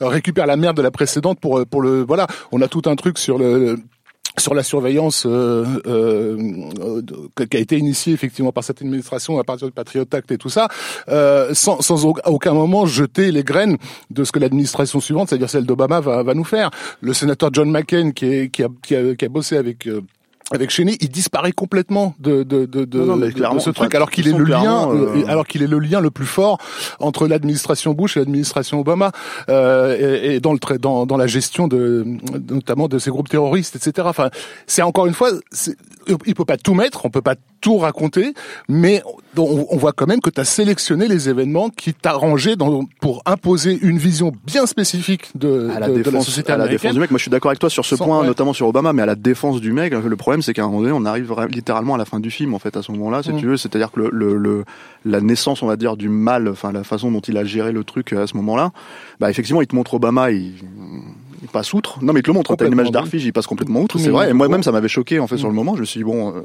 récupèrent 0.00 0.46
la 0.46 0.56
merde 0.56 0.76
de 0.76 0.82
la 0.82 0.90
précédente 0.90 1.40
pour 1.40 1.64
pour 1.66 1.80
le 1.82 2.02
voilà. 2.02 2.26
On 2.52 2.60
a 2.60 2.68
tout 2.68 2.82
un 2.86 2.96
truc 2.96 3.18
sur 3.18 3.38
le- 3.38 3.78
sur 4.38 4.54
la 4.54 4.62
surveillance 4.62 5.26
euh, 5.26 5.64
euh, 5.86 6.36
euh, 6.80 7.46
qui 7.46 7.56
a 7.56 7.60
été 7.60 7.76
initiée 7.76 8.12
effectivement 8.12 8.52
par 8.52 8.64
cette 8.64 8.80
administration 8.80 9.38
à 9.38 9.44
partir 9.44 9.68
du 9.68 9.72
Patriot 9.72 10.06
Act 10.10 10.30
et 10.32 10.38
tout 10.38 10.48
ça, 10.48 10.68
euh, 11.08 11.52
sans, 11.54 11.80
sans 11.80 12.04
aucun 12.04 12.54
moment 12.54 12.86
jeter 12.86 13.30
les 13.30 13.44
graines 13.44 13.76
de 14.10 14.24
ce 14.24 14.32
que 14.32 14.38
l'administration 14.38 15.00
suivante, 15.00 15.28
c'est-à-dire 15.28 15.50
celle 15.50 15.66
d'Obama, 15.66 16.00
va, 16.00 16.34
nous 16.34 16.44
faire. 16.44 16.70
Le 17.00 17.12
sénateur 17.12 17.50
John 17.52 17.70
McCain 17.70 18.12
qui, 18.12 18.50
qui 18.50 18.64
a 18.64 19.28
bossé 19.28 19.56
avec 19.56 19.86
euh, 19.86 20.00
avec 20.52 20.70
Cheney, 20.70 20.96
il 21.00 21.08
disparaît 21.08 21.52
complètement 21.52 22.14
de 22.18 22.42
de 22.42 22.66
de, 22.66 22.84
de, 22.84 23.00
Non, 23.00 23.16
non, 23.16 23.58
ce 23.58 23.70
truc, 23.70 23.94
alors 23.94 24.10
qu'il 24.10 24.28
est 24.28 24.36
le 24.36 24.44
lien, 24.44 24.88
euh, 24.88 25.16
euh, 25.16 25.24
alors 25.26 25.46
qu'il 25.46 25.62
est 25.62 25.66
le 25.66 25.78
lien 25.78 26.00
le 26.00 26.10
plus 26.10 26.26
fort 26.26 26.58
entre 27.00 27.26
l'administration 27.26 27.92
Bush 27.92 28.16
et 28.16 28.20
l'administration 28.20 28.80
Obama, 28.80 29.12
euh, 29.48 30.22
et, 30.22 30.34
et 30.34 30.40
dans 30.40 30.52
le 30.52 30.78
dans 30.78 31.06
dans 31.06 31.16
la 31.16 31.26
gestion 31.26 31.68
de 31.68 32.04
notamment 32.50 32.88
de 32.88 32.98
ces 32.98 33.10
groupes 33.10 33.28
terroristes, 33.28 33.76
etc. 33.76 34.06
Enfin, 34.10 34.30
c'est 34.66 34.82
encore 34.82 35.06
une 35.06 35.14
fois, 35.14 35.30
il 36.26 36.34
peut 36.34 36.44
pas 36.44 36.56
tout 36.58 36.74
mettre, 36.74 37.06
on 37.06 37.10
peut 37.10 37.22
pas 37.22 37.36
tout 37.60 37.78
raconter, 37.78 38.34
mais 38.68 39.02
on, 39.36 39.66
on 39.70 39.76
voit 39.76 39.92
quand 39.92 40.06
même 40.06 40.20
que 40.20 40.30
tu 40.30 40.40
as 40.40 40.44
sélectionné 40.44 41.08
les 41.08 41.28
événements 41.28 41.70
qui 41.70 41.94
t'arrangeaient 41.94 42.56
pour 43.00 43.22
imposer 43.24 43.78
une 43.82 43.98
vision 43.98 44.32
bien 44.46 44.66
spécifique 44.66 45.30
de, 45.34 45.70
à 45.74 45.80
la 45.80 45.88
de- 45.88 45.94
de 45.98 46.02
défense, 46.02 46.26
société 46.26 46.52
à 46.52 46.56
la 46.56 46.68
défense 46.68 46.92
du 46.92 47.00
mec. 47.00 47.10
Moi, 47.10 47.18
je 47.18 47.22
suis 47.22 47.30
d'accord 47.30 47.50
avec 47.50 47.58
toi 47.58 47.70
sur 47.70 47.84
ce 47.84 47.96
Sans- 47.96 48.04
point, 48.04 48.20
ouais. 48.20 48.26
notamment 48.26 48.52
sur 48.52 48.66
Obama, 48.68 48.92
mais 48.92 49.02
à 49.02 49.06
la 49.06 49.14
défense 49.14 49.60
du 49.60 49.72
mec, 49.72 49.92
le 49.94 50.16
problème, 50.16 50.42
c'est 50.42 50.52
qu'à 50.52 50.62
un 50.64 50.66
moment 50.66 50.80
donné, 50.80 50.92
on 50.92 51.04
arrive 51.04 51.32
littéralement 51.50 51.94
à 51.94 51.98
la 51.98 52.04
fin 52.04 52.20
du 52.20 52.30
film, 52.30 52.54
en 52.54 52.58
fait, 52.58 52.76
à 52.76 52.82
ce 52.82 52.92
moment-là, 52.92 53.22
si 53.22 53.32
Mm. 53.32 53.38
tu 53.38 53.46
veux. 53.46 53.56
C'est-à-dire 53.56 53.90
que 53.90 54.00
le, 54.00 54.10
le, 54.12 54.36
le- 54.36 54.64
la 55.04 55.20
naissance, 55.20 55.62
on 55.62 55.66
va 55.66 55.76
dire, 55.76 55.96
du 55.96 56.08
mal, 56.08 56.48
enfin, 56.48 56.70
la 56.72 56.84
façon 56.84 57.10
dont 57.10 57.20
il 57.20 57.36
a 57.36 57.44
géré 57.44 57.72
le 57.72 57.84
truc 57.84 58.12
à 58.12 58.26
ce 58.26 58.36
moment-là, 58.36 58.70
bah, 59.20 59.30
effectivement, 59.30 59.60
il 59.62 59.66
te 59.66 59.74
montre 59.74 59.94
Obama, 59.94 60.30
il, 60.30 60.52
il 61.42 61.48
passe 61.48 61.72
outre. 61.74 61.98
Non, 62.02 62.12
mais 62.12 62.20
il 62.20 62.22
te 62.22 62.30
le 62.30 62.34
montre. 62.34 62.54
T'as 62.56 62.66
une 62.66 62.72
image 62.72 62.90
d'Arfige, 62.92 63.24
il 63.24 63.32
passe 63.32 63.46
complètement 63.46 63.80
outre, 63.80 63.98
c'est 63.98 64.10
vrai. 64.10 64.30
Et 64.30 64.32
moi-même, 64.32 64.62
ça 64.62 64.72
m'avait 64.72 64.88
choqué, 64.88 65.18
en 65.18 65.26
fait, 65.26 65.36
sur 65.36 65.48
Mm. 65.48 65.50
le 65.50 65.56
moment. 65.56 65.74
Je 65.74 65.80
me 65.80 65.84
suis 65.84 65.98
dit, 65.98 66.04
bon, 66.04 66.34
euh, 66.36 66.42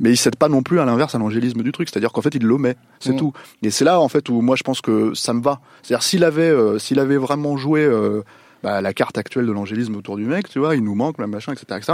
mais 0.00 0.10
il 0.10 0.16
cède 0.16 0.36
pas 0.36 0.48
non 0.48 0.62
plus 0.62 0.80
à 0.80 0.84
l'inverse 0.84 1.14
à 1.14 1.18
l'angélisme 1.18 1.62
du 1.62 1.70
truc. 1.72 1.88
C'est-à-dire 1.88 2.12
qu'en 2.12 2.22
fait, 2.22 2.34
il 2.34 2.42
l'omet. 2.44 2.74
C'est 3.00 3.12
Mm. 3.12 3.16
tout. 3.18 3.32
Et 3.62 3.70
c'est 3.70 3.84
là, 3.84 4.00
en 4.00 4.08
fait, 4.08 4.28
où 4.28 4.40
moi, 4.40 4.56
je 4.56 4.62
pense 4.64 4.80
que 4.80 5.14
ça 5.14 5.32
me 5.32 5.42
va. 5.42 5.60
C'est-à-dire, 5.82 6.02
s'il 6.02 6.24
avait, 6.24 6.42
euh, 6.42 6.78
s'il 6.78 6.98
avait 6.98 7.16
vraiment 7.16 7.56
joué, 7.56 7.84
euh, 7.84 8.22
bah, 8.64 8.80
la 8.80 8.92
carte 8.92 9.16
actuelle 9.18 9.46
de 9.46 9.52
l'angélisme 9.52 9.94
autour 9.96 10.16
du 10.16 10.24
mec, 10.24 10.48
tu 10.48 10.58
vois, 10.60 10.76
il 10.76 10.84
nous 10.84 10.94
manque, 10.94 11.18
le 11.18 11.26
machin, 11.26 11.52
etc., 11.52 11.66
etc., 11.78 11.92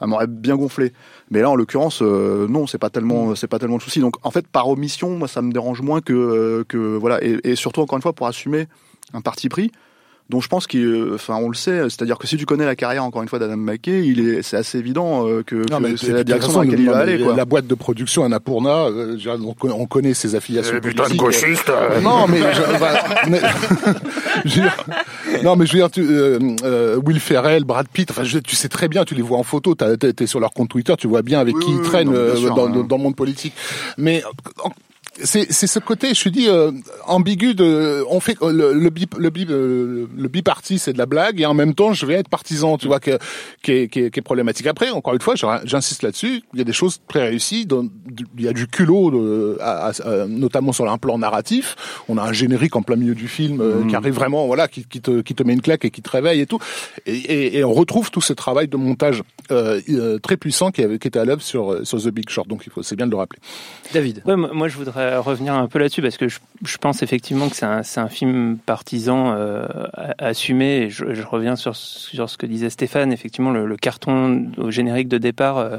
ça 0.00 0.06
m'aurait 0.06 0.26
bien 0.28 0.56
gonflé. 0.56 0.92
Mais 1.30 1.40
là, 1.40 1.50
en 1.50 1.56
l'occurrence, 1.56 2.00
euh, 2.02 2.46
non, 2.48 2.66
c'est 2.68 2.78
pas 2.78 2.90
tellement, 2.90 3.34
c'est 3.34 3.48
pas 3.48 3.58
tellement 3.58 3.76
le 3.76 3.80
souci. 3.82 3.98
Donc, 4.00 4.14
en 4.24 4.30
fait, 4.30 4.46
par 4.46 4.68
omission, 4.68 5.10
moi, 5.16 5.26
ça 5.28 5.42
me 5.42 5.50
dérange 5.52 5.80
moins 5.80 6.00
que, 6.00 6.12
euh, 6.12 6.64
que 6.68 6.96
voilà, 6.96 7.22
et, 7.24 7.38
et 7.44 7.56
surtout 7.56 7.80
encore 7.80 7.96
une 7.98 8.02
fois 8.02 8.12
pour 8.12 8.26
assumer 8.28 8.66
un 9.12 9.20
parti 9.20 9.48
pris 9.48 9.72
dont 10.30 10.40
je 10.42 10.48
pense 10.48 10.66
qu'il, 10.66 11.10
enfin, 11.14 11.36
on 11.36 11.48
le 11.48 11.54
sait, 11.54 11.84
c'est-à-dire 11.84 12.18
que 12.18 12.26
si 12.26 12.36
tu 12.36 12.44
connais 12.44 12.66
la 12.66 12.76
carrière 12.76 13.02
encore 13.02 13.22
une 13.22 13.28
fois 13.28 13.38
d'Adam 13.38 13.56
McKay, 13.56 14.06
il 14.06 14.20
est, 14.28 14.42
c'est 14.42 14.58
assez 14.58 14.76
évident 14.78 15.26
euh, 15.26 15.42
que, 15.42 15.54
Non, 15.70 15.78
que 15.78 15.82
mais 15.82 15.96
c'est 15.96 16.12
la 16.12 16.22
direction 16.22 16.52
dans 16.52 16.62
laquelle 16.62 16.80
il 16.80 16.86
va 16.90 16.98
aller, 16.98 17.18
quoi. 17.22 17.34
La 17.34 17.44
boîte 17.46 17.66
de 17.66 17.74
production 17.74 18.24
Annapurna, 18.24 18.86
euh, 18.88 19.16
on, 19.42 19.54
connaît, 19.54 19.74
on 19.74 19.86
connaît 19.86 20.12
ses 20.14 20.34
affiliations 20.34 20.76
Euh, 20.76 20.80
putain 20.80 21.08
de 21.08 21.14
gauchiste 21.14 21.70
euh. 21.70 22.00
Non, 22.02 22.26
mais, 22.28 22.40
je, 22.52 22.76
voilà, 22.78 23.04
mais- 23.28 23.40
je 24.44 24.56
veux 24.56 24.62
dire- 24.62 24.84
non, 25.42 25.56
mais 25.56 25.64
je 25.66 25.72
veux 25.72 25.78
dire, 25.78 25.90
tu, 25.90 26.02
euh, 26.02 26.38
euh, 26.62 27.00
Will 27.04 27.20
Ferrell, 27.20 27.64
Brad 27.64 27.88
Pitt, 27.88 28.10
enfin, 28.10 28.24
je- 28.24 28.38
tu 28.38 28.54
sais 28.54 28.68
très 28.68 28.88
bien, 28.88 29.04
tu 29.04 29.14
les 29.14 29.22
vois 29.22 29.38
en 29.38 29.42
photo, 29.44 29.74
t'as- 29.74 29.96
t'es 29.96 30.26
sur 30.26 30.40
leur 30.40 30.50
compte 30.52 30.68
Twitter, 30.68 30.94
tu 30.98 31.06
vois 31.08 31.22
bien 31.22 31.40
avec 31.40 31.56
Oui, 31.56 31.64
qui 31.64 31.70
oui, 31.70 31.76
ils 31.82 31.88
traînent 31.88 32.08
non, 32.08 32.14
euh, 32.14 32.36
sûr, 32.36 32.54
dans, 32.54 32.66
hein. 32.66 32.84
dans 32.86 32.96
le 32.96 33.02
monde 33.02 33.16
politique. 33.16 33.54
Mais 33.96 34.22
en- 34.62 34.70
c'est 35.24 35.50
c'est 35.52 35.66
ce 35.66 35.78
côté, 35.78 36.08
je 36.08 36.14
suis 36.14 36.30
dit 36.30 36.48
euh, 36.48 36.70
ambigu 37.06 37.54
de, 37.54 38.04
on 38.10 38.20
fait 38.20 38.36
le 38.42 38.72
le 38.72 38.90
bi 38.90 39.06
le 39.18 39.30
bi 39.30 39.46
euh, 39.48 40.06
le 40.16 40.28
biparti 40.28 40.78
c'est 40.78 40.92
de 40.92 40.98
la 40.98 41.06
blague 41.06 41.40
et 41.40 41.46
en 41.46 41.54
même 41.54 41.74
temps 41.74 41.92
je 41.92 42.06
vais 42.06 42.14
être 42.14 42.28
partisan, 42.28 42.78
tu 42.78 42.86
vois 42.86 43.00
que 43.00 43.18
qui 43.62 43.72
est, 43.72 43.88
qui 43.88 44.00
est, 44.00 44.10
qui 44.10 44.18
est 44.20 44.22
problématique. 44.22 44.66
Après, 44.66 44.90
encore 44.90 45.14
une 45.14 45.20
fois, 45.20 45.34
j'in- 45.34 45.60
j'insiste 45.64 46.02
là-dessus, 46.02 46.42
il 46.52 46.58
y 46.58 46.62
a 46.62 46.64
des 46.64 46.72
choses 46.72 47.00
très 47.08 47.28
réussies, 47.28 47.66
il 48.38 48.44
y 48.44 48.48
a 48.48 48.52
du 48.52 48.66
culot, 48.66 49.10
de- 49.10 49.58
à- 49.60 49.88
à- 49.88 50.08
à- 50.08 50.26
notamment 50.26 50.72
sur 50.72 50.90
un 50.90 50.98
plan 50.98 51.18
narratif. 51.18 51.76
On 52.08 52.18
a 52.18 52.22
un 52.22 52.32
générique 52.32 52.76
en 52.76 52.82
plein 52.82 52.96
milieu 52.96 53.14
du 53.14 53.28
film 53.28 53.60
euh, 53.60 53.84
qui 53.88 53.96
arrive 53.96 54.14
vraiment, 54.14 54.46
voilà, 54.46 54.68
qui, 54.68 54.84
qui 54.84 55.00
te 55.00 55.20
qui 55.22 55.34
te 55.34 55.42
met 55.42 55.52
une 55.54 55.60
claque 55.62 55.84
et 55.84 55.90
qui 55.90 56.02
te 56.02 56.10
réveille 56.10 56.40
et 56.40 56.46
tout. 56.46 56.58
Et, 57.06 57.16
et, 57.16 57.58
et 57.58 57.64
on 57.64 57.72
retrouve 57.72 58.10
tout 58.10 58.20
ce 58.20 58.32
travail 58.32 58.68
de 58.68 58.76
montage 58.76 59.22
euh, 59.50 59.80
euh, 59.90 60.18
très 60.18 60.36
puissant 60.36 60.70
qui, 60.70 60.82
avait, 60.82 60.98
qui 60.98 61.08
était 61.08 61.18
à 61.18 61.24
l'œuvre 61.24 61.42
sur 61.42 61.72
euh, 61.72 61.84
sur 61.84 62.00
The 62.02 62.08
Big 62.08 62.28
Short. 62.28 62.46
Donc 62.48 62.62
il 62.66 62.72
faut, 62.72 62.82
c'est 62.82 62.96
bien 62.96 63.06
de 63.06 63.10
le 63.12 63.16
rappeler. 63.16 63.40
David. 63.92 64.22
Ouais, 64.26 64.36
moi, 64.36 64.68
je 64.68 64.76
voudrais 64.76 65.07
revenir 65.16 65.54
un 65.54 65.66
peu 65.66 65.78
là-dessus 65.78 66.02
parce 66.02 66.16
que 66.16 66.28
je, 66.28 66.78
pense 66.78 67.02
effectivement 67.02 67.48
que 67.48 67.56
c'est 67.56 67.66
un, 67.66 67.82
un 67.96 68.08
film 68.08 68.58
partisan 68.64 69.34
euh, 69.36 69.66
assumé. 70.18 70.90
Je, 70.90 71.14
je 71.14 71.22
reviens 71.22 71.56
sur, 71.56 71.74
ce 71.76 72.36
que 72.36 72.46
disait 72.46 72.70
Stéphane. 72.70 73.12
Effectivement, 73.12 73.50
le, 73.50 73.76
carton 73.76 74.50
au 74.56 74.70
générique 74.70 75.08
de 75.08 75.18
départ 75.18 75.58
euh, 75.58 75.68
euh, 75.68 75.78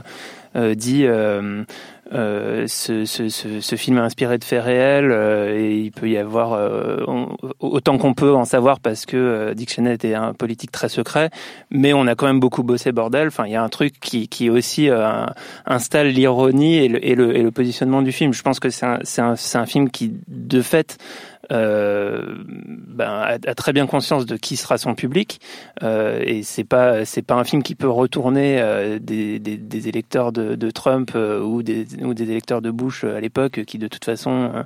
dit 0.56 1.06
euh, 1.06 1.64
euh, 2.12 2.66
ce, 2.68 3.76
film 3.76 3.98
est 3.98 4.02
inspiré 4.02 4.38
de 4.40 4.44
faits 4.44 4.64
réels 4.64 5.12
euh, 5.12 5.56
et 5.56 5.78
il 5.78 5.92
peut 5.92 6.10
y 6.10 6.18
avoir 6.18 6.54
euh, 6.54 7.06
autant 7.60 7.98
qu'on 7.98 8.14
peut 8.14 8.34
en 8.34 8.46
savoir 8.46 8.80
parce 8.80 9.06
que 9.06 9.18
euh, 9.18 9.54
Dick 9.54 9.72
Cheney 9.72 9.94
était 9.94 10.16
un 10.16 10.34
politique 10.34 10.72
très 10.72 10.90
secret, 10.90 11.30
mais 11.70 11.94
on 11.94 12.08
a 12.08 12.16
quand 12.16 12.26
même 12.26 12.40
beaucoup 12.40 12.64
bossé 12.64 12.92
bordel. 12.92 13.28
Enfin, 13.28 13.46
il 13.46 13.52
y 13.52 13.56
a 13.56 13.64
un 13.64 13.70
truc 13.70 14.00
qui, 14.00 14.28
qui 14.28 14.50
aussi 14.50 14.90
euh, 14.90 15.26
installe 15.66 16.08
l'ironie 16.08 16.78
et 16.78 16.88
le, 16.88 17.06
et, 17.06 17.16
le, 17.16 17.52
positionnement 17.52 18.02
du 18.02 18.12
film. 18.12 18.34
Je 18.34 18.42
pense 18.42 18.60
que 18.60 18.70
c'est 18.70 18.86
un, 18.86 19.00
un, 19.20 19.36
un 19.54 19.66
film 19.66 19.90
qui, 19.90 20.14
de 20.28 20.62
fait, 20.62 20.98
euh, 21.52 22.36
ben, 22.48 23.10
a, 23.10 23.38
a 23.46 23.56
très 23.56 23.74
bien 23.74 23.88
conscience 23.88 24.26
de 24.26 24.38
qui 24.38 24.56
sera 24.56 24.78
son 24.78 24.96
public 24.96 25.40
euh, 25.84 26.22
et 26.24 26.44
c'est 26.44 26.64
pas 26.64 27.06
c'est 27.06 27.22
pas 27.22 27.36
un 27.36 27.44
film 27.44 27.64
qui 27.64 27.76
peut 27.76 27.90
retourner 27.90 28.62
euh, 28.62 29.00
des, 29.00 29.40
des, 29.40 29.58
des 29.58 29.88
électeurs 29.88 30.32
de, 30.32 30.56
de 30.56 30.72
Trump 30.72 31.12
euh, 31.16 31.42
ou 31.42 31.64
des 31.64 31.88
ou 32.04 32.14
des 32.14 32.30
électeurs 32.30 32.62
de 32.62 32.72
Bush 32.72 33.04
euh, 33.04 33.16
à 33.16 33.20
l'époque 33.20 33.64
qui 33.66 33.78
de 33.78 33.88
toute 33.88 34.06
façon 34.06 34.66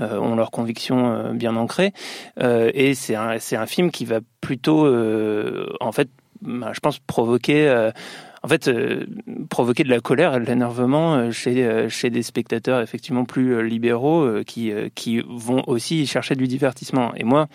euh, 0.00 0.18
ont 0.18 0.36
leurs 0.36 0.50
convictions 0.50 1.32
bien 1.34 1.56
ancrées. 1.56 1.92
Et 2.40 2.94
c'est 2.94 3.14
un 3.14 3.38
c'est 3.38 3.56
un 3.56 3.66
film 3.66 3.90
qui 3.90 4.04
va 4.04 4.20
plutôt 4.40 4.86
en 5.80 5.92
fait 5.92 6.08
ben, 6.42 6.70
je 6.72 6.80
pense 6.80 6.98
provoquer 6.98 7.90
en 8.42 8.48
fait, 8.48 8.68
euh, 8.68 9.06
provoquer 9.50 9.84
de 9.84 9.90
la 9.90 10.00
colère 10.00 10.34
et 10.34 10.40
de 10.40 10.44
l'énervement 10.44 11.16
euh, 11.16 11.30
chez 11.30 11.64
euh, 11.66 11.88
chez 11.88 12.10
des 12.10 12.22
spectateurs 12.22 12.80
effectivement 12.80 13.24
plus 13.24 13.66
libéraux 13.66 14.42
qui 14.44 14.72
qui 14.94 15.20
vont 15.28 15.62
aussi 15.66 16.06
chercher 16.06 16.34
du 16.34 16.46
divertissement. 16.46 17.14
Et 17.16 17.24
moi, 17.24 17.48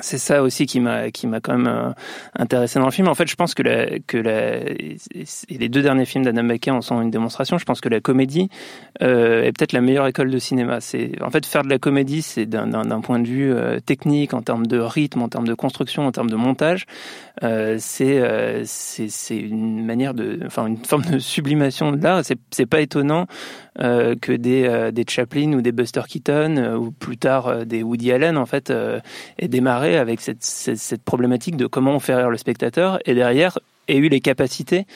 c'est 0.00 0.18
ça 0.18 0.42
aussi 0.42 0.66
qui 0.66 0.80
m'a 0.80 1.10
qui 1.10 1.26
m'a 1.26 1.40
quand 1.40 1.56
même 1.56 1.66
euh, 1.66 1.90
intéressé 2.36 2.78
dans 2.78 2.84
le 2.86 2.90
film. 2.92 3.08
En 3.08 3.14
fait, 3.14 3.28
je 3.28 3.34
pense 3.34 3.54
que 3.54 3.62
la 3.62 3.98
que 4.06 4.16
la 4.16 4.58
et 4.58 5.58
les 5.58 5.68
deux 5.68 5.82
derniers 5.82 6.04
films 6.04 6.24
d'Adam 6.24 6.42
McKay 6.42 6.70
en 6.70 6.80
sont 6.80 7.00
une 7.00 7.10
démonstration. 7.10 7.58
Je 7.58 7.64
pense 7.64 7.80
que 7.80 7.88
la 7.88 8.00
comédie 8.00 8.48
euh, 9.02 9.42
est 9.42 9.52
peut-être 9.52 9.72
la 9.72 9.80
meilleure 9.80 10.06
école 10.06 10.30
de 10.30 10.38
cinéma. 10.38 10.80
C'est 10.80 11.20
en 11.22 11.30
fait 11.30 11.44
faire 11.46 11.62
de 11.62 11.68
la 11.68 11.78
comédie, 11.78 12.22
c'est 12.22 12.46
d'un 12.46 13.00
point 13.00 13.18
de 13.18 13.26
vue 13.26 13.52
euh, 13.52 13.80
technique, 13.80 14.34
en 14.34 14.42
termes 14.42 14.66
de 14.66 14.78
rythme, 14.78 15.22
en 15.22 15.28
termes 15.28 15.48
de 15.48 15.54
construction, 15.54 16.06
en 16.06 16.12
termes 16.12 16.30
de 16.30 16.36
montage, 16.36 16.86
euh, 17.42 17.76
c'est 17.78 18.18
euh, 18.20 18.62
c'est 18.64 19.08
c'est 19.08 19.36
une 19.36 19.84
manière 19.84 20.14
de, 20.14 20.40
enfin 20.46 20.66
une 20.66 20.84
forme 20.84 21.04
de 21.04 21.18
sublimation 21.18 21.92
de 21.92 22.02
l'art. 22.02 22.24
C'est 22.24 22.38
c'est 22.50 22.66
pas 22.66 22.80
étonnant 22.80 23.26
euh, 23.80 24.14
que 24.20 24.32
des 24.32 24.64
euh, 24.64 24.90
des 24.90 25.04
Chaplin 25.08 25.52
ou 25.52 25.62
des 25.62 25.72
Buster 25.72 26.02
Keaton 26.08 26.56
euh, 26.56 26.76
ou 26.76 26.90
plus 26.90 27.16
tard 27.16 27.46
euh, 27.46 27.64
des 27.64 27.82
Woody 27.82 28.12
Allen 28.12 28.36
en 28.36 28.46
fait 28.46 28.72
aient 29.38 29.48
démarré 29.48 29.96
avec 29.96 30.20
cette, 30.20 30.44
cette 30.44 30.78
cette 30.78 31.02
problématique 31.02 31.56
de 31.56 31.66
comment 31.66 31.94
on 31.94 32.00
fait 32.00 32.14
rire 32.14 32.30
le 32.30 32.36
spectateur. 32.36 32.98
Et 33.06 33.14
derrière 33.14 33.58
aient 33.88 33.96
eu 33.96 34.08
les 34.08 34.20
capacités 34.20 34.86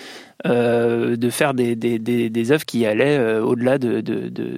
euh, 0.47 1.17
de 1.17 1.31
faire 1.31 1.55
des, 1.55 1.77
des, 1.77 1.99
des, 1.99 2.29
des 2.29 2.53
œuvres 2.53 2.65
qui 2.65 2.85
allaient 2.85 3.17
euh, 3.17 3.43
au-delà 3.43 3.79
de, 3.79 4.01
de, 4.01 4.29
de, 4.29 4.57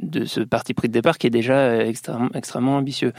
de 0.00 0.24
ce 0.24 0.40
parti 0.40 0.72
pris 0.72 0.88
de 0.88 0.92
départ 0.92 1.18
qui 1.18 1.26
est 1.26 1.30
déjà 1.30 1.54
euh, 1.54 1.80
extrêmement, 1.88 2.28
extrêmement 2.34 2.76
ambitieux. 2.76 3.12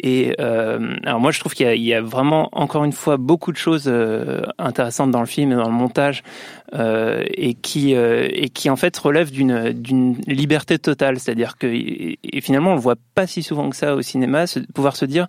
Et 0.00 0.34
euh, 0.40 0.94
alors 1.04 1.20
moi 1.20 1.30
je 1.30 1.40
trouve 1.40 1.54
qu'il 1.54 1.72
y, 1.72 1.84
y 1.84 1.94
a 1.94 2.02
vraiment 2.02 2.48
encore 2.52 2.84
une 2.84 2.92
fois 2.92 3.16
beaucoup 3.16 3.50
de 3.52 3.56
choses 3.56 3.84
euh, 3.86 4.42
intéressantes 4.58 5.10
dans 5.10 5.20
le 5.20 5.26
film 5.26 5.52
et 5.52 5.56
dans 5.56 5.68
le 5.68 5.74
montage 5.74 6.22
euh, 6.74 7.24
et 7.34 7.54
qui 7.54 7.92
et 7.92 8.50
qui 8.50 8.68
en 8.68 8.76
fait 8.76 8.96
relèvent 8.98 9.30
d'une 9.30 9.72
d'une 9.72 10.16
liberté 10.26 10.78
totale, 10.78 11.18
c'est-à-dire 11.18 11.56
que 11.56 11.66
et, 11.66 12.18
finalement 12.42 12.72
on 12.72 12.74
le 12.74 12.80
voit 12.80 12.96
pas 13.14 13.26
si 13.26 13.42
souvent 13.42 13.70
que 13.70 13.76
ça 13.76 13.94
au 13.94 14.02
cinéma, 14.02 14.44
pouvoir 14.74 14.96
se 14.96 15.06
dire 15.06 15.26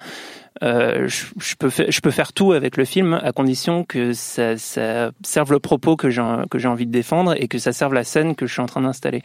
euh, 0.64 1.08
je, 1.08 1.26
je 1.40 1.56
peux 1.56 1.70
faire, 1.70 1.86
je 1.90 2.02
peux 2.02 2.12
faire 2.12 2.34
tout 2.34 2.52
avec 2.52 2.76
le 2.78 2.86
film 2.86 3.20
à 3.24 3.32
condition 3.32 3.84
que 3.84 4.14
ça, 4.14 4.58
ça 4.58 5.12
serve 5.24 5.52
le 5.54 5.60
propos 5.60 5.96
que 5.96 6.10
j'ai 6.10 6.22
que 6.52 6.60
j'ai 6.60 6.68
envie 6.68 6.86
de 6.86 6.92
défendre 6.92 7.34
et 7.38 7.48
que 7.48 7.58
ça 7.58 7.72
serve 7.74 7.94
la 7.94 8.04
scène 8.04 8.36
que 8.36 8.46
je 8.46 8.52
suis 8.54 8.62
en 8.62 8.66
train 8.66 8.82
d'installer. 8.82 9.22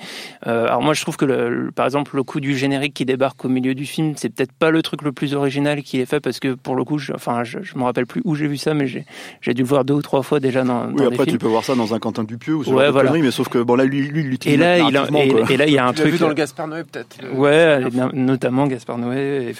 Euh, 0.46 0.66
alors 0.66 0.82
moi 0.82 0.94
je 0.94 1.02
trouve 1.02 1.16
que 1.16 1.24
le, 1.24 1.48
le- 1.48 1.70
par 1.72 1.86
exemple 1.86 2.14
le 2.16 2.22
coup 2.22 2.40
du 2.40 2.56
générique 2.56 2.94
qui 2.94 3.04
débarque 3.04 3.44
au 3.44 3.48
milieu 3.48 3.74
du 3.74 3.84
film 3.86 4.14
c'est 4.16 4.28
peut-être 4.28 4.52
pas 4.52 4.70
le 4.70 4.80
truc 4.82 5.02
le 5.02 5.12
plus 5.12 5.34
original 5.34 5.82
qui 5.82 6.00
est 6.00 6.06
fait 6.06 6.20
parce 6.20 6.38
que 6.40 6.54
pour 6.54 6.76
le 6.76 6.84
coup 6.84 6.98
je, 6.98 7.12
enfin 7.12 7.42
je, 7.44 7.58
je 7.62 7.76
me 7.76 7.82
rappelle 7.82 8.06
plus 8.06 8.22
où 8.24 8.34
j'ai 8.36 8.46
vu 8.46 8.56
ça 8.56 8.74
mais 8.74 8.86
j'ai 8.86 9.04
j'ai 9.40 9.54
dû 9.54 9.62
le 9.62 9.68
voir 9.68 9.84
deux 9.84 9.94
ou 9.94 10.02
trois 10.02 10.22
fois 10.22 10.38
déjà 10.40 10.62
dans, 10.62 10.86
dans 10.86 10.92
Oui, 10.92 11.00
des 11.00 11.06
après, 11.06 11.24
films. 11.24 11.36
tu 11.36 11.38
peux 11.38 11.48
voir 11.48 11.64
ça 11.64 11.74
dans 11.74 11.94
un 11.94 11.98
Quentin 11.98 12.24
Dupieux 12.24 12.54
ou 12.54 12.64
ce 12.64 12.70
Ouais, 12.70 12.84
genre 12.84 12.92
voilà. 12.92 13.12
mais 13.12 13.30
sauf 13.30 13.48
que, 13.48 13.58
bon, 13.58 13.74
là, 13.74 13.84
lui, 13.84 14.02
lui, 14.08 14.20
il 14.20 14.28
l'utilise 14.28 14.54
Et 14.54 14.58
là, 14.58 14.78
il 14.78 14.96
a, 14.96 15.06
et, 15.12 15.52
et 15.52 15.56
là, 15.56 15.66
il 15.66 15.72
y 15.72 15.78
a 15.78 15.86
un 15.86 15.92
Tu 15.92 15.98
l'as 15.98 16.02
truc. 16.04 16.12
vu 16.14 16.18
dans 16.18 16.28
le 16.28 16.34
Gaspard 16.34 16.68
Noé, 16.68 16.82
peut-être 16.84 17.18
Ouais, 17.34 17.80
no- 17.92 18.10
notamment 18.12 18.66
Gaspard 18.66 18.98
Noé. 18.98 19.48
Et, 19.50 19.54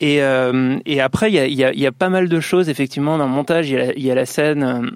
et, 0.00 0.22
euh, 0.22 0.78
et 0.86 1.00
après, 1.00 1.32
il 1.32 1.52
y 1.54 1.86
a, 1.86 1.92
pas 1.92 2.08
mal 2.08 2.28
de 2.28 2.40
choses, 2.40 2.68
effectivement, 2.68 3.18
dans 3.18 3.26
le 3.26 3.32
montage. 3.32 3.68
Il 3.68 3.78
y 3.78 3.80
a, 3.80 3.98
y 3.98 4.10
a 4.10 4.14
la 4.14 4.26
scène, 4.26 4.62
euh, 4.62 4.90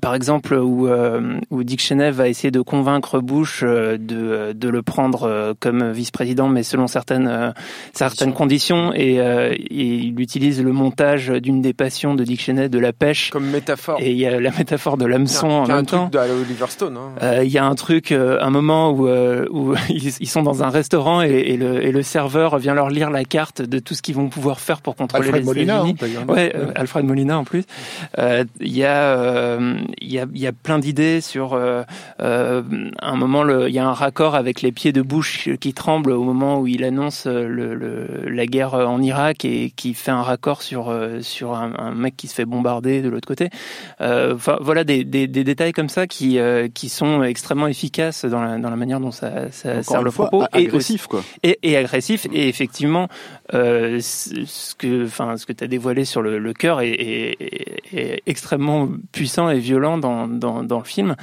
par 0.00 0.14
exemple, 0.14 0.54
où, 0.54 0.86
euh, 0.86 1.38
où 1.50 1.64
Dick 1.64 1.80
Cheney 1.80 2.10
va 2.12 2.28
essayer 2.28 2.50
de 2.50 2.60
convaincre 2.60 3.18
Bush 3.20 3.62
euh, 3.64 3.96
de, 3.98 4.52
de 4.52 4.68
le 4.68 4.82
prendre 4.82 5.24
euh, 5.24 5.52
comme 5.58 5.90
vice-président, 5.90 6.48
mais 6.48 6.62
selon 6.62 6.86
certaines, 6.86 7.26
euh, 7.28 7.50
certaines 7.92 8.32
conditions. 8.32 8.92
Et, 8.94 9.18
euh, 9.20 9.52
et 9.52 9.58
il 9.68 10.20
utilise 10.20 10.62
le 10.62 10.72
montage 10.72 11.28
d'une 11.28 11.60
des 11.60 11.72
passions 11.72 12.14
de 12.14 12.22
Dick 12.24 12.40
Cheney, 12.40 12.68
de 12.68 12.78
la 12.78 12.92
pêche. 12.92 13.30
Comme 13.30 13.50
métaphore. 13.50 13.96
Et 14.00 14.12
il 14.12 14.16
y 14.18 14.26
a 14.26 14.38
la 14.40 14.50
métaphore 14.50 14.96
de 14.96 15.06
l'hameçon 15.06 15.48
en 15.48 15.68
un 15.70 15.76
même 15.76 15.86
temps. 15.86 16.08
truc 16.08 16.12
d'Oliver 16.12 16.66
Stone. 16.68 16.96
Hein. 16.96 17.10
Euh, 17.22 17.44
Il 17.44 17.50
y 17.50 17.58
a 17.58 17.64
un 17.64 17.74
truc, 17.74 18.12
un 18.12 18.50
moment 18.50 18.90
où, 18.92 19.08
où 19.08 19.74
ils, 19.88 20.28
sont 20.28 20.42
dans 20.42 20.62
un 20.62 20.68
restaurant 20.68 21.22
et, 21.22 21.30
et 21.30 21.56
le, 21.56 21.82
et 21.84 21.90
le 21.92 22.02
serveur 22.02 22.58
vient 22.58 22.74
leur 22.74 22.90
lire 22.90 23.10
la 23.10 23.24
carte 23.24 23.62
de 23.62 23.78
tout 23.78 23.94
ce 23.94 24.02
qu'ils 24.02 24.14
vont 24.14 24.28
pouvoir 24.28 24.60
faire 24.60 24.80
pour 24.82 24.94
contrôler 24.94 25.24
Alfred 25.26 25.40
les 25.42 25.46
Molina, 25.46 25.84
États-Unis. 25.88 26.16
hein. 26.28 26.32
Ouais, 26.32 26.52
Alfred 26.76 27.04
Molina 27.04 27.38
en 27.38 27.44
plus. 27.44 27.64
Euh, 28.18 28.44
Il 28.60 28.76
y 28.76 28.84
a, 28.84 29.16
euh, 29.18 29.76
il 29.79 29.79
y 30.00 30.18
a, 30.18 30.26
il 30.34 30.40
y 30.40 30.46
a 30.46 30.52
plein 30.52 30.78
d'idées 30.78 31.20
sur 31.20 31.54
euh, 31.54 31.82
euh, 32.20 32.62
un 33.00 33.16
moment. 33.16 33.48
Il 33.66 33.72
y 33.74 33.78
a 33.78 33.86
un 33.86 33.92
raccord 33.92 34.34
avec 34.34 34.62
les 34.62 34.72
pieds 34.72 34.92
de 34.92 35.02
Bush 35.02 35.48
qui 35.60 35.72
tremblent 35.74 36.12
au 36.12 36.24
moment 36.24 36.60
où 36.60 36.66
il 36.66 36.84
annonce 36.84 37.26
euh, 37.26 37.46
le, 37.48 37.74
le- 37.74 38.28
la 38.28 38.46
guerre 38.46 38.74
en 38.74 39.00
Irak 39.02 39.44
et 39.44 39.72
qui 39.74 39.94
fait 39.94 40.10
un 40.10 40.22
raccord 40.22 40.62
sur 40.62 40.94
sur 41.20 41.54
un, 41.54 41.72
un 41.78 41.92
mec 41.92 42.16
qui 42.16 42.28
se 42.28 42.34
fait 42.34 42.44
bombarder 42.44 43.02
de 43.02 43.08
l'autre 43.08 43.28
côté. 43.28 43.48
Enfin, 44.00 44.56
voilà 44.60 44.84
des, 44.84 45.04
des, 45.04 45.26
des 45.26 45.44
détails 45.44 45.72
comme 45.72 45.88
ça 45.88 46.06
qui 46.06 46.38
qui 46.74 46.88
sont 46.88 47.22
extrêmement 47.22 47.66
efficaces 47.66 48.24
dans 48.24 48.40
la, 48.42 48.58
dans 48.58 48.70
la 48.70 48.76
manière 48.76 49.00
dont 49.00 49.10
ça, 49.10 49.50
sert 49.50 50.02
le 50.02 50.10
fois, 50.10 50.28
propos 50.28 50.46
et 50.54 50.66
agressif, 50.66 51.06
quoi. 51.06 51.22
et, 51.42 51.58
et 51.62 51.76
agressif 51.76 52.26
et 52.32 52.48
effectivement 52.48 53.08
euh, 53.54 53.98
ce 54.00 54.74
que 54.74 55.04
enfin 55.04 55.36
ce 55.36 55.46
que 55.46 55.52
tu 55.52 55.64
as 55.64 55.66
dévoilé 55.66 56.04
sur 56.04 56.22
le, 56.22 56.38
le 56.38 56.52
cœur 56.52 56.80
est, 56.80 56.90
est- 56.90 57.36
est- 57.40 57.76
est 57.92 58.22
extrêmement 58.26 58.88
puissant 59.12 59.50
et 59.50 59.60
violent 59.70 59.98
dans, 59.98 60.26
dans, 60.26 60.78
le 60.78 60.84
film. 60.84 61.14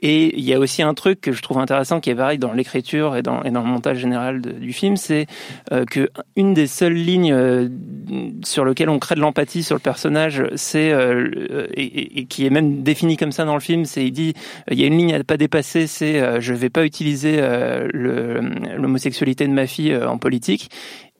Et 0.00 0.38
il 0.38 0.44
y 0.44 0.52
a 0.54 0.58
aussi 0.58 0.82
un 0.82 0.94
truc 0.94 1.20
que 1.20 1.32
je 1.32 1.42
trouve 1.42 1.58
intéressant 1.58 2.00
qui 2.00 2.10
est 2.10 2.14
pareil 2.14 2.38
dans 2.38 2.52
l'écriture 2.52 3.16
et 3.16 3.22
dans, 3.22 3.42
et 3.42 3.50
dans 3.50 3.62
le 3.62 3.68
montage 3.68 3.98
général 3.98 4.40
du 4.42 4.72
film 4.72 4.96
c'est 4.96 5.26
euh, 5.72 5.84
que 5.86 6.10
une 6.36 6.52
des 6.52 6.66
seules 6.66 6.92
lignes 6.94 7.32
euh, 7.32 7.68
sur 8.44 8.64
lesquelles 8.66 8.90
on 8.90 8.98
crée 8.98 9.14
de 9.14 9.20
l'empathie 9.20 9.62
sur 9.62 9.74
le 9.74 9.80
personnage 9.80 10.44
c'est 10.54 10.92
euh, 10.92 11.66
et, 11.72 12.20
et- 12.20 12.26
qui 12.26 12.44
est 12.44 12.50
même 12.50 12.82
définie 12.82 13.16
comme 13.16 13.32
ça 13.32 13.46
dans 13.46 13.54
le 13.54 13.60
film 13.60 13.86
c'est 13.86 14.04
il 14.04 14.12
dit 14.12 14.34
il 14.70 14.78
y 14.78 14.84
a 14.84 14.86
une 14.86 14.98
ligne 14.98 15.14
à 15.14 15.18
ne 15.18 15.22
pas 15.22 15.38
dépasser 15.38 15.86
c'est 15.86 16.20
euh, 16.20 16.40
je 16.40 16.52
vais 16.52 16.70
pas 16.70 16.84
utiliser 16.84 17.36
euh, 17.38 17.88
l'homosexualité 18.76 19.46
de 19.48 19.52
ma 19.52 19.66
fille 19.66 19.92
euh, 19.92 20.08
en 20.08 20.18
politique 20.18 20.68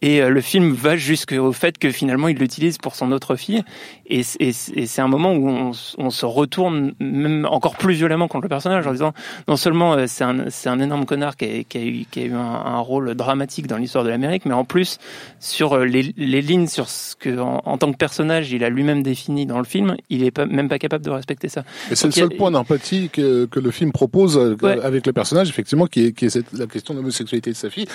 et 0.02 0.20
euh, 0.20 0.28
le 0.28 0.40
film 0.40 0.72
va 0.72 0.96
jusqu'au 0.96 1.52
fait 1.52 1.78
que 1.78 1.90
finalement 1.90 2.28
il 2.28 2.36
l'utilise 2.38 2.78
pour 2.78 2.94
son 2.94 3.12
autre 3.12 3.36
fille. 3.36 3.62
Et, 4.08 4.22
c'est 4.22 5.00
un 5.00 5.08
moment 5.08 5.32
où 5.34 5.48
on, 5.48 5.72
on 5.98 6.10
se 6.10 6.26
retourne 6.26 6.92
même 7.00 7.46
encore 7.50 7.76
plus 7.76 7.94
violemment 7.94 8.28
contre 8.28 8.42
le 8.44 8.48
personnage 8.48 8.86
en 8.86 8.92
disant 8.92 9.12
non 9.48 9.56
seulement 9.56 9.94
euh, 9.94 10.04
c'est 10.06 10.22
un, 10.22 10.46
un 10.66 10.80
énorme 10.80 11.06
connard 11.06 11.36
qui 11.36 11.44
a, 11.44 11.64
qui 11.64 11.78
a 11.78 11.82
eu, 11.84 12.04
qui 12.10 12.20
a 12.20 12.24
eu 12.26 12.32
un, 12.34 12.38
un 12.38 12.78
rôle 12.78 13.14
dramatique 13.14 13.66
dans 13.66 13.78
l'histoire 13.78 14.04
de 14.04 14.10
l'Amérique, 14.10 14.44
mais 14.46 14.54
en 14.54 14.64
plus 14.64 14.98
sur 15.40 15.72
euh, 15.72 15.84
les, 15.84 16.14
les 16.16 16.40
lignes 16.42 16.68
sur 16.68 16.88
ce 16.88 17.16
que 17.16 17.38
en, 17.38 17.62
en 17.64 17.78
tant 17.78 17.90
que 17.90 17.96
personnage 17.96 18.52
il 18.52 18.62
a 18.64 18.68
lui-même 18.70 19.02
défini 19.02 19.44
dans 19.46 19.58
le 19.58 19.64
film, 19.64 19.96
il 20.10 20.22
est 20.22 20.30
pas, 20.30 20.46
même 20.46 20.68
pas 20.68 20.78
capable 20.78 21.04
de 21.04 21.10
respecter 21.10 21.48
ça. 21.48 21.64
Et 21.90 21.96
c'est 21.96 22.06
le 22.06 22.12
a- 22.12 22.16
seul 22.16 22.30
point 22.36 22.50
d'empathie 22.50 23.08
que, 23.12 23.46
que 23.46 23.58
le 23.60 23.70
film 23.70 23.92
propose 23.92 24.36
Ouais. 24.36 24.80
avec 24.82 25.06
le 25.06 25.12
personnage, 25.12 25.48
effectivement, 25.48 25.86
qui 25.86 26.06
est, 26.06 26.12
qui 26.12 26.26
est 26.26 26.30
cette- 26.30 26.52
la 26.52 26.66
question 26.66 26.94
de 26.94 26.98
l'homosexualité 27.00 27.50
de 27.50 27.56
sa 27.56 27.70
fille 27.70 27.86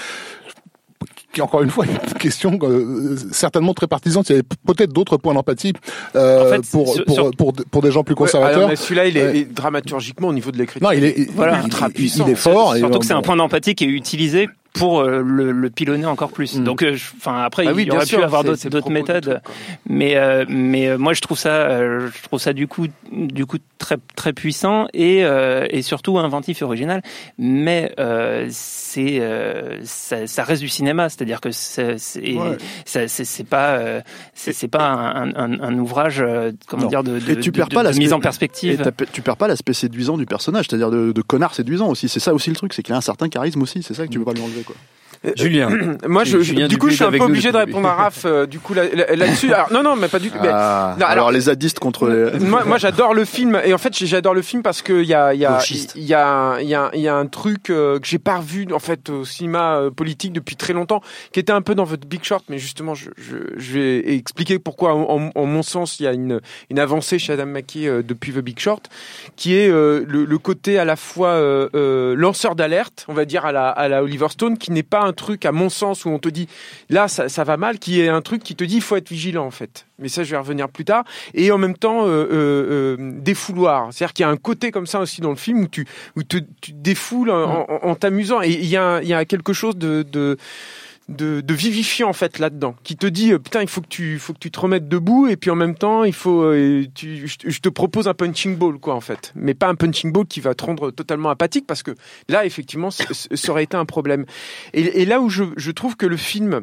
qui 1.34 1.42
encore 1.42 1.62
une 1.64 1.70
fois 1.70 1.86
est 1.86 1.90
une 2.12 2.14
question 2.20 2.58
euh, 2.64 3.16
certainement 3.32 3.74
très 3.74 3.88
partisane. 3.88 4.24
Il 4.28 4.32
y 4.32 4.34
avait 4.34 4.44
peut-être 4.66 4.92
d'autres 4.94 5.18
points 5.18 5.34
d'empathie 5.34 5.74
euh, 6.16 6.46
En 6.48 6.50
fait, 6.50 6.70
pour, 6.72 6.94
sur- 6.94 7.06
pour, 7.06 7.16
sur- 7.16 7.32
pour, 7.32 7.54
pour 7.54 7.82
des 7.82 7.92
gens 7.92 8.04
plus 8.04 8.14
Ouais, 8.14 8.18
conservateurs. 8.18 8.68
mais 8.68 8.76
celui-là, 8.76 9.06
il 9.08 9.18
est, 9.18 9.24
Ouais. 9.32 9.48
dramaturgiquement 9.50 10.28
au 10.30 10.34
niveau 10.34 10.52
de 10.52 10.58
l'écriture. 10.58 10.88
Non, 10.88 10.94
il 10.96 11.04
est, 11.04 11.14
il- 11.18 11.30
Voilà. 11.36 11.60
il, 11.60 11.66
ultra 11.66 11.88
il- 11.88 11.94
puissant. 11.94 12.26
il 12.28 12.32
est 12.32 12.36
fort. 12.36 12.76
et, 12.76 12.80
Surtout 12.80 12.96
euh, 12.96 13.00
que 13.00 13.06
c'est 13.06 13.14
un 13.14 13.22
point 13.22 13.36
d'empathie 13.36 13.76
qui 13.76 13.86
est 13.86 13.88
utilisé 13.88 14.50
pour 14.74 15.02
euh, 15.02 15.22
le, 15.26 15.52
le 15.52 15.70
pilonner 15.70 16.06
encore 16.06 16.32
plus. 16.32 16.58
Mm. 16.58 16.64
Donc, 16.64 16.82
euh, 16.84 16.96
enfin 17.18 17.44
après, 17.44 17.66
Bah 17.66 17.72
oui, 17.76 17.84
il 17.84 17.86
bien 17.86 17.96
aurait 17.98 18.06
sûr, 18.06 18.20
pu 18.20 18.24
avoir 18.24 18.44
d'autres 18.44 18.90
méthodes, 18.90 19.42
mais 19.88 20.16
euh, 20.16 20.46
mais 20.48 20.88
euh, 20.88 20.98
moi 20.98 21.14
je 21.14 21.22
trouve 21.22 21.38
ça, 21.38 21.50
euh, 21.54 22.10
je 22.16 22.24
trouve 22.24 22.40
ça 22.40 22.54
du 22.54 22.68
coup 22.68 22.88
du 23.12 23.46
coup 23.46 23.58
très 23.78 23.98
très 24.16 24.32
puissant 24.34 24.88
et 24.94 25.26
euh, 25.26 25.68
et 25.70 25.82
surtout 25.82 26.18
inventif 26.20 26.62
et 26.62 26.66
original. 26.66 27.02
Mais 27.38 27.94
euh, 28.00 28.48
c'est 28.52 29.20
euh, 29.20 29.80
ça, 29.84 30.26
ça 30.28 30.44
reste 30.44 30.62
du 30.62 30.70
cinéma, 30.70 31.10
c'est-à-dire 31.10 31.42
que 31.42 31.52
c'est 31.52 31.98
c'est 31.98 32.22
Ouais. 32.34 32.58
c'est 33.08 33.48
pas 33.48 33.72
euh, 33.78 34.02
c'est 34.34 34.68
pas 34.70 34.88
un, 34.90 35.36
un, 35.36 35.60
un 35.60 35.78
ouvrage 35.80 36.22
euh, 36.22 36.52
comment 36.68 36.84
Non. 36.84 36.90
dire 36.90 37.04
de, 37.04 37.20
de, 37.20 37.32
Et 37.32 37.40
tu 37.40 37.52
de- 37.52 37.58
perds 37.58 37.68
de- 37.70 37.76
pas 37.76 37.82
de 37.82 37.88
l'aspect- 37.88 38.00
mise 38.04 38.14
en 38.14 38.20
Et 38.20 38.22
perspective. 38.22 38.82
t'as- 38.82 39.06
tu 39.06 39.22
perds 39.22 39.38
pas 39.38 39.48
l'aspect 39.48 39.74
séduisant 39.74 40.18
du 40.18 40.26
personnage, 40.26 40.66
c'est-à-dire 40.70 40.92
de, 40.92 41.12
de 41.12 41.22
connard 41.22 41.54
séduisant 41.56 41.90
aussi. 41.90 42.08
C'est 42.10 42.20
ça 42.20 42.34
aussi 42.34 42.50
le 42.50 42.56
truc, 42.56 42.74
c'est 42.74 42.84
qu'il 42.84 42.94
a 42.94 42.98
un 42.98 43.02
certain 43.02 43.28
charisme 43.30 43.62
aussi. 43.62 43.84
C'est 43.84 43.94
ça 43.94 44.06
que 44.08 44.12
tu 44.12 44.20
peux 44.20 44.26
pas 44.26 44.34
lui 44.34 44.42
enlever, 44.42 44.61
quoi. 44.64 44.76
Julien. 45.36 45.70
Moi, 46.08 46.24
je, 46.24 46.40
Julien 46.40 46.68
du 46.68 46.78
coup, 46.78 46.90
je 46.90 46.96
suis 46.96 47.04
un 47.04 47.12
peu 47.12 47.18
nous 47.18 47.26
obligé 47.26 47.52
de 47.52 47.58
répondre 47.58 47.88
à 47.88 47.94
Raph, 47.94 48.26
euh, 48.26 48.46
du 48.48 48.60
coup, 48.60 48.74
là- 48.74 48.86
là- 48.94 49.16
là-dessus. 49.16 49.54
Alors, 49.54 49.72
non, 49.72 49.84
non, 49.84 49.96
mais 49.96 50.08
pas 50.08 50.18
du 50.20 50.32
tout. 50.32 50.38
Ah, 50.42 50.94
alors, 50.96 51.10
alors- 51.10 51.32
les 51.32 51.42
zadistes 51.42 51.80
contre 51.80 52.08
les... 52.10 52.40
moi, 52.40 52.64
moi 52.66 52.78
j'adore 52.78 53.14
le 53.14 53.26
film 53.26 53.60
et 53.64 53.74
en 53.74 53.78
fait 53.78 53.96
j'adore 54.06 54.34
le 54.34 54.42
film 54.42 54.64
parce 54.64 54.82
que 54.82 54.94
il 55.02 55.08
y 55.08 55.14
a 55.14 55.34
il 55.34 55.40
y 55.40 55.46
a 55.46 55.60
il 55.96 56.04
y 56.04 56.14
a 56.14 56.58
il 56.62 56.68
y 56.68 56.74
a 56.76 56.90
il 56.94 57.00
y 57.02 57.08
a 57.08 57.16
un 57.16 57.28
truc 57.28 57.70
euh, 57.70 58.00
que 58.00 58.08
j'ai 58.08 58.18
pas 58.20 58.38
revu 58.38 58.68
en 58.74 58.80
fait 58.80 59.10
au 59.10 59.24
cinéma 59.26 59.76
euh, 59.78 59.92
politique 59.92 60.34
depuis 60.34 60.56
très 60.56 60.74
longtemps 60.74 61.02
qui 61.32 61.40
était 61.40 61.52
un 61.52 61.62
peu 61.62 61.76
dans 61.76 61.84
votre 61.84 62.08
Big 62.08 62.24
Short 62.24 62.44
mais 62.50 62.58
justement 62.58 62.94
je, 62.96 63.10
je, 63.18 63.36
je 63.58 63.74
vais 63.74 64.16
expliquer 64.16 64.58
pourquoi 64.60 64.94
en, 64.94 65.02
en- 65.18 65.32
en 65.36 65.46
mon 65.46 65.62
sens 65.64 66.00
il 66.00 66.04
y 66.04 66.08
a 66.08 66.14
une 66.14 66.42
une 66.70 66.80
avancée 66.80 67.20
chez 67.20 67.34
Adam 67.34 67.46
McKay 67.46 67.88
euh, 67.88 68.02
depuis 68.04 68.34
The 68.34 68.40
Big 68.40 68.60
Short 68.60 68.90
qui 69.36 69.56
est 69.56 69.70
euh, 69.70 70.04
le, 70.08 70.26
le 70.26 70.38
côté 70.38 70.80
à 70.80 70.86
la 70.86 70.96
fois 70.96 71.30
euh, 71.30 71.70
euh, 71.76 72.16
lanceur 72.16 72.56
d'alerte 72.56 73.06
on 73.08 73.14
va 73.14 73.26
dire 73.26 73.46
à 73.46 73.52
la 73.52 73.70
à 73.70 73.88
la 73.88 74.04
Oliver 74.04 74.28
Stone 74.30 74.58
qui 74.58 74.72
n'est 74.72 74.84
pas 74.84 75.02
un 75.02 75.11
truc 75.14 75.46
à 75.46 75.52
mon 75.52 75.70
sens 75.70 76.06
où 76.06 76.10
on 76.10 76.20
te 76.20 76.30
dit 76.30 76.48
là 76.90 77.08
ça, 77.08 77.30
ça 77.30 77.44
va 77.44 77.58
mal 77.58 77.80
qui 77.80 78.02
est 78.02 78.10
un 78.10 78.22
truc 78.22 78.44
qui 78.44 78.56
te 78.56 78.64
dit 78.64 78.76
il 78.76 78.82
faut 78.82 78.96
être 78.96 79.10
vigilant 79.10 79.46
en 79.46 79.52
fait. 79.52 79.86
Mais 80.00 80.08
ça 80.10 80.24
je 80.24 80.32
vais 80.32 80.38
revenir 80.38 80.68
plus 80.70 80.86
tard. 80.86 81.04
Et 81.34 81.52
en 81.52 81.58
même 81.58 81.78
temps 81.78 82.06
euh, 82.06 82.10
euh, 82.10 82.98
euh, 83.00 83.12
défouloir. 83.20 83.94
C'est-à-dire 83.94 84.14
qu'il 84.14 84.24
y 84.24 84.26
a 84.26 84.30
un 84.30 84.38
côté 84.38 84.72
comme 84.72 84.88
ça 84.88 85.00
aussi 85.00 85.22
dans 85.22 85.30
le 85.30 85.36
film 85.36 85.60
où 85.62 85.68
tu 85.68 85.86
où 86.16 86.24
te, 86.24 86.38
tu 86.62 86.72
défoules 86.74 87.30
en, 87.32 87.68
en- 87.70 87.80
en 87.90 87.96
t'amusant. 87.96 88.42
Et 88.42 88.50
il 88.52 88.66
y 88.66 88.78
a 88.78 89.02
il 89.02 89.08
y 89.08 89.14
a 89.14 89.26
quelque 89.26 89.54
chose 89.54 89.76
de, 89.78 90.04
de 90.04 90.38
de, 91.10 91.42
de 91.42 91.54
vivifiant 91.54 92.10
en 92.10 92.14
fait 92.14 92.40
là-dedans, 92.40 92.76
qui 92.84 92.96
te 92.96 93.08
dit 93.08 93.34
euh, 93.34 93.40
putain 93.40 93.62
il 93.62 93.68
faut 93.68 93.82
que 93.82 93.88
tu 93.88 94.18
faut 94.20 94.34
que 94.34 94.40
tu 94.40 94.52
te 94.52 94.60
remettes 94.60 94.88
debout 94.88 95.28
et 95.28 95.36
puis 95.36 95.50
en 95.50 95.56
même 95.56 95.76
temps 95.76 96.04
il 96.04 96.14
faut 96.14 96.44
euh, 96.44 96.86
tu, 96.96 97.28
je, 97.28 97.60
te- 97.60 97.70
propose 97.70 98.08
un 98.08 98.14
punching 98.14 98.56
ball 98.56 98.78
quoi 98.80 98.96
en 98.96 99.02
fait, 99.02 99.34
mais 99.36 99.54
pas 99.54 99.68
un 99.68 99.76
punching 99.76 100.12
ball 100.12 100.26
qui 100.26 100.40
va 100.40 100.54
te 100.56 100.64
rendre 100.64 100.92
totalement 100.92 101.30
apathique 101.30 101.66
parce 101.68 101.84
que 101.84 101.92
là 102.30 102.46
effectivement 102.46 102.92
ça 102.92 103.04
aurait 103.52 103.64
été 103.64 103.76
un 103.76 103.86
problème. 103.86 104.26
Et, 104.74 105.02
et 105.02 105.06
là 105.06 105.20
où 105.22 105.30
je, 105.30 105.44
je 105.58 105.72
trouve 105.72 105.98
que 105.98 106.06
le 106.06 106.18
film 106.18 106.62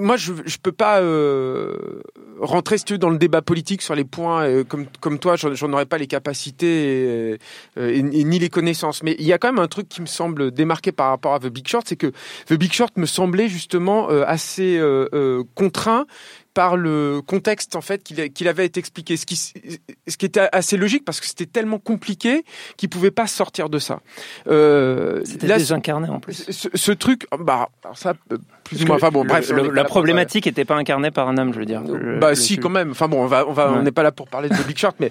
moi, 0.00 0.16
je 0.16 0.32
je 0.46 0.56
peux 0.62 0.72
pas 0.72 1.00
euh, 1.00 2.00
rentrer 2.40 2.78
si 2.78 2.84
tu 2.84 2.94
veux, 2.94 2.98
dans 2.98 3.10
le 3.10 3.18
débat 3.18 3.42
politique 3.42 3.82
sur 3.82 3.94
les 3.94 4.04
points 4.04 4.44
euh, 4.44 4.64
comme 4.64 4.86
comme 5.00 5.18
toi. 5.18 5.36
J'en 5.36 5.72
aurais 5.72 5.86
pas 5.86 5.98
les 5.98 6.06
capacités 6.06 7.32
et, 7.32 7.38
euh, 7.78 7.90
et- 7.90 7.98
et 7.98 8.24
ni 8.24 8.38
les 8.38 8.48
connaissances. 8.48 9.02
Mais 9.02 9.16
il 9.18 9.26
y 9.26 9.32
a 9.32 9.38
quand 9.38 9.48
même 9.52 9.62
un 9.62 9.68
truc 9.68 9.88
qui 9.88 10.00
me 10.00 10.06
semble 10.06 10.50
démarqué 10.50 10.92
par 10.92 11.10
rapport 11.10 11.34
à 11.34 11.40
The 11.40 11.48
Big 11.48 11.68
Short, 11.68 11.86
c'est 11.88 11.96
que 11.96 12.12
The 12.46 12.54
Big 12.54 12.72
Short 12.72 12.96
me 12.96 13.06
semblait 13.06 13.48
justement 13.48 14.10
euh, 14.10 14.24
assez 14.26 14.78
euh, 14.78 15.08
euh, 15.12 15.44
contraint 15.54 16.06
par 16.54 16.78
le 16.78 17.20
contexte 17.26 17.76
en 17.76 17.82
fait 17.82 18.02
qu'il 18.02 18.48
avait 18.48 18.64
été 18.64 18.80
expliqué, 18.80 19.18
ce 19.18 19.26
qui 19.26 19.36
ce 19.36 20.16
qui 20.16 20.24
était 20.24 20.48
assez 20.52 20.78
logique 20.78 21.04
parce 21.04 21.20
que 21.20 21.26
c'était 21.26 21.44
tellement 21.44 21.78
compliqué 21.78 22.44
qu'il 22.78 22.88
pouvait 22.88 23.10
pas 23.10 23.26
sortir 23.26 23.68
de 23.68 23.78
ça. 23.78 24.00
Euh, 24.46 25.20
C'était 25.24 25.48
désincarné 25.48 26.08
en 26.08 26.18
plus. 26.18 26.46
ce, 26.50 26.68
ce 26.72 26.92
truc, 26.92 27.26
bah 27.38 27.68
alors 27.84 27.98
ça 27.98 28.14
euh, 28.32 28.38
plus 28.66 28.76
ou 28.82 28.86
Parce 28.86 28.88
moins. 28.88 28.96
que 28.98 29.02
Enfin 29.04 29.12
bon, 29.12 29.22
le- 29.22 29.28
bref, 29.28 29.50
le- 29.50 29.70
la 29.70 29.84
problématique 29.84 30.46
n'était 30.46 30.64
pas 30.64 30.74
incarnée 30.76 31.10
par 31.10 31.28
un 31.28 31.38
homme, 31.38 31.52
je 31.54 31.58
veux 31.58 31.64
dire. 31.64 31.82
Le- 31.82 32.18
bah 32.18 32.30
le- 32.30 32.34
si 32.34 32.58
quand 32.58 32.68
même. 32.68 32.90
Enfin 32.90 33.08
bon, 33.08 33.22
on 33.22 33.26
va, 33.26 33.46
on 33.48 33.52
va, 33.52 33.72
on 33.72 33.82
n'est 33.82 33.92
pas 33.92 34.02
là 34.02 34.12
pour 34.12 34.28
parler 34.28 34.48
de 34.48 34.54
Big 34.66 34.76
Short, 34.76 34.96
mais 35.00 35.10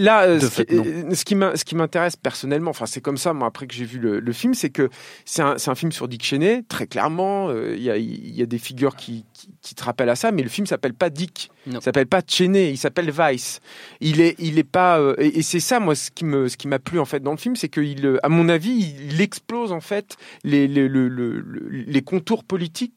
là, 0.00 0.22
euh, 0.22 0.34
De 0.36 0.40
ce, 0.40 0.46
fait, 0.50 0.64
qui, 0.66 0.74
non. 0.76 0.84
euh, 0.86 1.14
ce 1.14 1.24
qui 1.24 1.34
m'in- 1.34 1.54
ce 1.56 1.64
qui 1.64 1.76
m'intéresse 1.76 2.16
personnellement, 2.16 2.70
enfin 2.70 2.86
c'est 2.86 3.00
comme 3.00 3.16
ça, 3.18 3.32
moi 3.32 3.48
après 3.48 3.66
que 3.66 3.74
j'ai 3.74 3.84
vu 3.84 3.98
le, 3.98 4.20
le 4.20 4.32
film, 4.32 4.54
c'est 4.54 4.70
que 4.70 4.88
c'est 5.24 5.42
un, 5.42 5.58
c'est 5.58 5.70
un 5.70 5.74
film 5.74 5.92
sur 5.92 6.08
Dick 6.08 6.24
Cheney, 6.24 6.62
très 6.68 6.86
clairement. 6.86 7.48
euh, 7.50 7.74
Il 7.76 7.82
y 7.82 7.90
a, 7.90 7.96
il 7.96 8.34
y 8.34 8.42
a 8.42 8.46
des 8.46 8.58
figures 8.58 8.96
qui, 8.96 9.24
qui, 9.34 9.48
qui 9.60 9.74
te 9.74 9.84
rappellent 9.84 10.08
à 10.10 10.16
ça, 10.16 10.32
mais 10.32 10.42
le 10.42 10.48
film 10.48 10.66
s'appelle 10.66 10.94
pas 10.94 11.10
Dick, 11.10 11.50
Non. 11.66 11.78
il 11.80 11.82
s'appelle 11.82 12.06
pas 12.06 12.20
Cheney, 12.26 12.70
il 12.70 12.76
s'appelle 12.78 13.10
Vice. 13.10 13.60
Il 14.00 14.20
est, 14.20 14.34
il 14.38 14.58
est 14.58 14.62
pas, 14.64 14.98
euh, 14.98 15.14
et, 15.18 15.38
et 15.38 15.42
c'est 15.42 15.60
ça 15.60 15.80
moi 15.80 15.94
ce 15.94 16.10
qui 16.10 16.24
me, 16.24 16.48
ce 16.48 16.56
qui 16.56 16.68
m'a 16.68 16.78
plu 16.78 16.98
en 17.00 17.04
fait 17.04 17.20
dans 17.20 17.30
le 17.32 17.36
film, 17.36 17.56
c'est 17.56 17.68
qu'il, 17.68 18.04
euh, 18.06 18.18
à 18.22 18.28
mon 18.28 18.48
avis, 18.48 18.94
il 19.10 19.20
explose 19.20 19.72
en 19.72 19.80
fait 19.80 20.16
les, 20.44 20.66
les, 20.68 20.88
le- 20.88 21.08
le- 21.08 21.40
le- 21.40 21.68
les 21.70 22.02
contours 22.02 22.44
politiques 22.44 22.93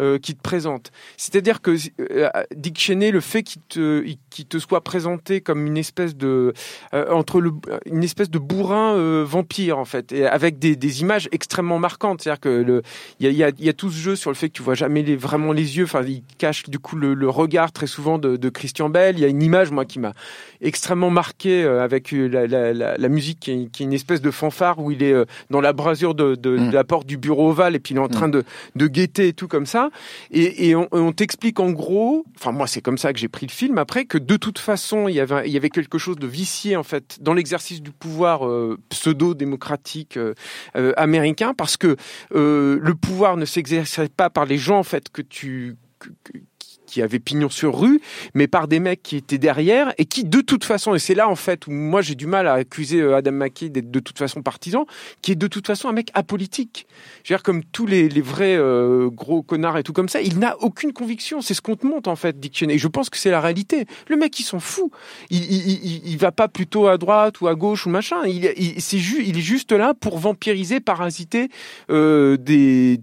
euh, 0.00 0.18
qu'il 0.18 0.36
te 0.36 0.42
présente. 0.42 0.90
C'est-à-dire 1.16 1.60
que 1.60 1.76
euh, 2.00 2.28
Dick 2.54 2.78
Cheney, 2.78 3.10
le 3.10 3.20
fait 3.20 3.42
qu'il 3.42 3.62
te, 3.68 4.58
soit 4.58 4.82
présenté 4.82 5.40
comme 5.40 5.66
une 5.66 5.76
espèce 5.76 6.16
de 6.16 6.52
euh, 6.94 7.10
entre 7.10 7.40
le, 7.40 7.52
une 7.86 8.04
espèce 8.04 8.30
de 8.30 8.38
bourrin 8.38 9.24
vampire 9.24 9.78
en 9.78 9.84
fait, 9.84 10.12
et 10.12 10.26
avec 10.26 10.58
des, 10.58 10.76
des 10.76 11.00
images 11.00 11.28
extrêmement 11.32 11.78
marquantes. 11.78 12.22
C'est-à-dire 12.22 12.40
que 12.40 12.82
il 13.18 13.26
y 13.26 13.28
a, 13.28 13.30
il 13.30 13.36
y, 13.36 13.44
a, 13.44 13.48
il 13.58 13.64
y 13.64 13.68
a 13.68 13.72
tout 13.72 13.90
ce 13.90 13.98
jeu 13.98 14.16
sur 14.16 14.30
le 14.30 14.36
fait 14.36 14.48
que 14.48 14.54
tu 14.54 14.62
vois 14.62 14.74
jamais 14.74 15.02
les, 15.02 15.16
vraiment 15.16 15.52
les 15.52 15.78
yeux. 15.78 15.84
Enfin, 15.84 16.02
il 16.06 16.22
cache 16.38 16.68
du 16.68 16.78
coup 16.78 16.96
le, 16.96 17.14
le 17.14 17.28
regard 17.28 17.72
très 17.72 17.86
souvent 17.86 18.18
de, 18.18 18.36
de 18.36 18.48
Christian 18.48 18.88
Bell. 18.88 19.16
Il 19.18 19.22
y 19.22 19.24
a 19.24 19.28
une 19.28 19.42
image 19.42 19.70
moi 19.70 19.84
qui 19.84 19.98
m'a 19.98 20.12
extrêmement 20.60 21.10
marqué 21.10 21.64
avec 21.64 22.12
la, 22.12 22.46
la, 22.46 22.72
la, 22.72 22.96
la 22.96 23.08
musique 23.08 23.40
qui 23.40 23.50
est, 23.50 23.70
qui 23.70 23.82
est 23.82 23.86
une 23.86 23.92
espèce 23.92 24.20
de 24.20 24.30
fanfare 24.30 24.78
où 24.78 24.90
il 24.90 25.02
est 25.02 25.14
dans 25.50 25.60
la 25.60 25.72
brasure 25.72 26.14
de, 26.14 26.34
de, 26.34 26.60
Mm. 26.60 26.70
de 26.70 26.74
la 26.74 26.84
porte 26.84 27.06
du 27.06 27.16
bureau 27.16 27.50
ovale 27.50 27.74
et 27.74 27.78
puis 27.78 27.94
il 27.94 27.96
est 27.96 28.00
en 28.00 28.08
train 28.08 28.28
de, 28.28 28.44
de 28.76 28.86
guetter 28.86 29.28
et 29.28 29.32
tout 29.40 29.48
comme 29.48 29.64
ça. 29.64 29.88
Et, 30.30 30.74
on, 30.74 31.12
t'explique 31.12 31.60
en 31.60 31.70
gros, 31.70 32.26
enfin 32.36 32.52
moi 32.52 32.66
c'est 32.66 32.82
comme 32.82 32.98
ça 32.98 33.12
que 33.14 33.18
j'ai 33.18 33.28
pris 33.28 33.46
le 33.46 33.50
film 33.50 33.78
après, 33.78 34.04
que 34.04 34.18
de 34.18 34.36
toute 34.36 34.58
façon 34.58 35.08
il 35.08 35.14
y 35.14 35.20
avait, 35.20 35.70
quelque 35.70 35.96
chose 35.96 36.16
de 36.16 36.26
vicié 36.26 36.76
en 36.76 36.82
fait 36.82 37.16
dans 37.22 37.32
l'exercice 37.32 37.80
du 37.80 37.90
pouvoir 37.90 38.46
euh, 38.46 38.78
pseudo-démocratique 38.90 40.18
euh, 40.18 40.34
euh, 40.76 40.92
américain 40.96 41.54
parce 41.54 41.78
que 41.78 41.96
le 42.30 42.92
pouvoir 42.94 43.38
ne 43.38 43.46
s'exerçait 43.46 44.10
pas 44.10 44.28
par 44.28 44.44
les 44.44 44.58
gens 44.58 44.78
en 44.78 44.82
fait 44.82 45.08
que 45.08 45.22
tu 45.22 45.76
qui 46.90 47.02
avaient 47.02 47.20
pignon 47.20 47.48
sur 47.48 47.78
rue, 47.78 48.00
mais 48.34 48.48
par 48.48 48.68
des 48.68 48.80
mecs 48.80 49.02
qui 49.02 49.16
étaient 49.16 49.38
derrière 49.38 49.92
et 49.98 50.04
qui, 50.04 50.24
de 50.24 50.40
toute 50.40 50.64
façon, 50.64 50.94
et 50.94 50.98
c'est 50.98 51.14
là 51.14 51.28
en 51.28 51.36
fait 51.36 51.66
où 51.66 51.70
moi 51.70 52.02
j'ai 52.02 52.14
du 52.14 52.26
mal 52.26 52.46
à 52.46 52.54
accuser 52.54 53.00
euh, 53.00 53.16
Adam 53.16 53.32
McKay 53.32 53.68
d'être 53.68 53.90
de 53.90 54.00
toute 54.00 54.18
façon 54.18 54.42
partisan, 54.42 54.86
qui 55.22 55.32
est 55.32 55.36
de 55.36 55.46
toute 55.46 55.66
façon 55.66 55.88
un 55.88 55.92
mec 55.92 56.10
apolitique. 56.14 56.86
Je 57.24 57.32
veux 57.32 57.36
dire, 57.36 57.42
comme 57.42 57.64
tous 57.64 57.86
les, 57.86 58.08
vrais 58.20 58.56
euh, 58.56 59.08
gros 59.08 59.42
connards 59.42 59.78
et 59.78 59.82
tout 59.82 59.92
comme 59.92 60.08
ça, 60.08 60.20
il 60.20 60.38
n'a 60.38 60.56
aucune 60.60 60.92
conviction. 60.92 61.40
C'est 61.40 61.54
ce 61.54 61.60
qu'on 61.60 61.76
te 61.76 61.86
montre 61.86 62.10
en 62.10 62.16
fait, 62.16 62.38
Dick. 62.38 62.62
Et 62.62 62.78
je 62.78 62.88
pense 62.88 63.08
que 63.08 63.16
c'est 63.16 63.30
la 63.30 63.40
réalité. 63.40 63.86
Le 64.08 64.16
mec, 64.16 64.38
il 64.38 64.42
s'en 64.42 64.60
fout. 64.60 64.90
Il, 65.30 65.40
il, 65.40 66.18
va 66.18 66.32
pas 66.32 66.48
plutôt 66.48 66.88
à 66.88 66.98
droite 66.98 67.40
ou 67.40 67.48
à 67.48 67.54
gauche 67.54 67.86
ou 67.86 67.90
machin. 67.90 68.16
Il, 68.26 68.44
est 68.44 69.40
juste 69.40 69.72
là 69.72 69.94
pour 69.94 70.18
vampiriser, 70.18 70.80
parasiter 70.80 71.48
euh, 71.90 72.36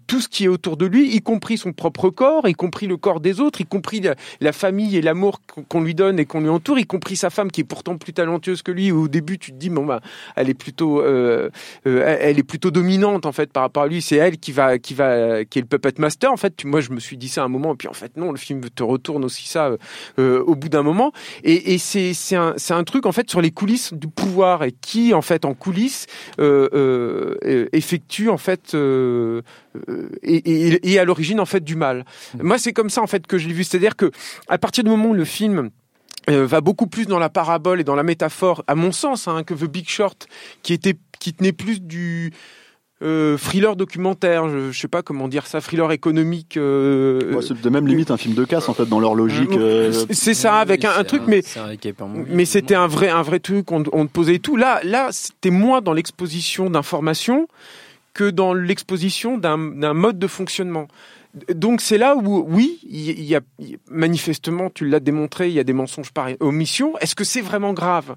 tout 0.08 0.21
ce 0.21 0.28
qui 0.28 0.45
est 0.45 0.47
autour 0.47 0.78
de 0.78 0.86
lui, 0.86 1.15
y 1.15 1.21
compris 1.21 1.58
son 1.58 1.73
propre 1.73 2.10
corps, 2.10 2.47
y 2.47 2.54
compris 2.54 2.88
le 2.88 2.97
corps 2.97 3.19
des 3.19 3.39
autres, 3.39 3.62
y 3.62 3.65
compris 3.65 3.77
la, 4.04 4.16
la 4.42 4.52
famille 4.52 4.98
et 4.98 5.02
l'amour 5.02 5.42
qu'on- 5.70 5.82
lui 5.82 5.96
donne 5.96 6.20
et 6.20 6.26
qu'on 6.26 6.42
lui 6.42 6.50
entoure, 6.50 6.80
y 6.80 6.86
compris 6.86 7.16
sa 7.16 7.30
femme 7.30 7.52
qui 7.52 7.62
est 7.62 7.63
pourtant 7.63 7.98
plus 7.98 8.13
talentueuse 8.13 8.62
que 8.62 8.72
lui. 8.72 8.92
Au 8.92 9.08
début, 9.08 9.38
tu 9.38 9.52
te 9.52 9.58
dis 9.58 9.70
bon 9.70 9.86
bah 9.86 10.02
elle 10.36 10.50
est 10.50 10.54
plutôt 10.54 11.02
euh, 11.02 11.50
euh, 11.86 12.18
elle- 12.20 12.40
est 12.40 12.44
plutôt 12.44 12.72
dominante 12.72 13.26
en 13.26 13.32
fait 13.32 13.52
par 13.52 13.63
rapport 13.63 13.84
à 13.84 13.88
lui. 13.88 14.02
C'est 14.02 14.16
elle 14.18 14.38
qui 14.38 14.52
va 14.52 14.78
qui 14.80 14.94
va 14.94 15.46
qui 15.46 15.60
est 15.60 15.62
le 15.62 15.68
puppet 15.68 15.94
master 16.00 16.32
en 16.32 16.38
fait. 16.38 16.66
Moi, 16.66 16.82
je 16.82 16.92
me 16.92 17.00
suis 17.00 17.18
dit 17.18 17.30
ça 17.30 17.42
à 17.42 17.46
un 17.46 17.50
moment 17.50 17.74
et 17.74 17.78
puis 17.78 17.88
en 17.88 17.94
fait 17.94 18.18
non, 18.18 18.32
le 18.32 18.38
film 18.38 18.62
te 18.70 18.84
retourne 18.84 19.24
aussi 19.26 19.48
ça 19.48 19.72
euh, 20.20 20.44
au 20.44 20.56
bout 20.56 20.70
d'un 20.70 20.84
moment. 20.84 21.12
Et, 21.44 21.78
c'est 21.78 22.13
c'est 22.13 22.36
un 22.36 22.54
c'est 22.58 22.74
un 22.74 22.84
truc 22.84 23.06
en 23.06 23.12
fait 23.12 23.30
sur 23.30 23.42
les 23.42 23.52
coulisses 23.52 23.94
du 23.94 24.08
pouvoir 24.08 24.63
et 24.63 24.72
qui 24.72 25.13
en 25.13 25.22
fait 25.22 25.46
en 25.46 25.54
coulisses 25.54 26.08
effectue 27.74 28.30
en 28.30 28.38
fait 28.38 28.76
et, 30.24 31.00
à 31.00 31.06
l'origine 31.06 31.40
en 31.40 31.46
fait 31.46 31.63
du 31.63 31.76
mal. 31.76 32.06
Moi, 32.42 32.58
c'est 32.58 32.74
comme 32.74 32.90
ça 32.90 33.02
en 33.02 33.08
fait 33.08 33.28
que 33.28 33.38
je 33.38 33.48
vu, 33.48 33.63
c'est-à-dire 33.67 33.95
que 33.95 34.12
à 34.47 34.58
partir 34.58 34.84
du 34.84 34.89
moment 34.89 35.10
où 35.10 35.13
le 35.13 35.25
film 35.25 35.69
euh, 36.30 36.45
va 36.45 36.60
beaucoup 36.62 36.88
plus 36.88 37.06
dans 37.06 37.19
la 37.19 37.30
parabole 37.30 37.80
et 37.80 37.84
dans 37.84 37.95
la 37.95 38.03
métaphore, 38.03 38.63
à 38.67 38.75
mon 38.75 38.91
sens, 38.91 39.27
hein, 39.27 39.43
que 39.43 39.53
The 39.53 39.65
Big 39.65 39.88
Short, 39.88 40.27
qui 40.63 40.73
était, 40.73 40.95
qui 41.19 41.34
tenait 41.34 41.53
plus 41.53 41.82
du 41.82 42.34
euh, 43.03 43.38
thriller 43.38 43.75
documentaire, 43.75 44.49
je, 44.49 44.71
je 44.71 44.80
sais 44.80 44.88
pas 44.88 45.03
comment 45.03 45.27
dire 45.27 45.45
ça, 45.45 45.62
thriller 45.62 45.91
économique. 45.91 46.58
euh, 46.58 47.36
Ouais, 47.36 47.43
c'est 47.43 47.62
de 47.62 47.69
même 47.69 47.88
limite 47.88 48.10
un 48.10 48.17
film 48.17 48.34
de 48.34 48.43
casse 48.43 48.69
en 48.69 48.73
fait 48.73 48.88
dans 48.88 48.99
leur 48.99 49.13
logique. 49.13 49.51
euh, 49.51 49.91
c'est- 49.91 50.13
c'est 50.13 50.34
ça, 50.34 50.56
avec 50.56 50.84
un, 50.84 50.89
un 50.97 51.03
truc, 51.03 51.21
un 51.21 51.25
Movie. 52.08 52.32
mais 52.34 52.45
c'était 52.45 52.73
un 52.75 52.88
vrai, 52.88 53.10
un 53.10 53.21
vrai 53.21 53.39
truc, 53.39 53.71
on, 53.71 53.84
on 53.93 54.08
te 54.08 54.12
posait 54.12 54.39
tout. 54.39 54.56
Là, 54.58 54.80
là, 54.84 55.10
c'était 55.12 55.51
moins 55.51 55.82
dans 55.82 55.93
l'exposition 55.93 56.69
d'informations 56.71 57.47
que 58.15 58.32
dans 58.32 58.53
l'exposition 58.56 59.38
d'un 59.38 59.60
d'un 59.60 59.93
mode 59.93 60.17
de 60.17 60.25
fonctionnement. 60.27 60.88
Donc 61.54 61.82
c'est 61.82 61.97
là 61.97 62.15
où, 62.15 62.45
oui, 62.47 62.80
il 62.84 63.23
y, 63.23 63.36
a 63.36 63.41
manifestement, 63.89 64.69
tu 64.69 64.88
l'as 64.88 65.00
démontré, 65.00 65.47
il 65.50 65.54
y 65.54 65.60
a 65.60 65.63
des 65.63 65.73
mensonges 65.73 66.12
par 66.12 66.30
omission. 66.39 66.97
Est-ce 67.00 67.15
que 67.15 67.23
c'est 67.23 67.41
vraiment 67.41 67.73
grave? 67.73 68.15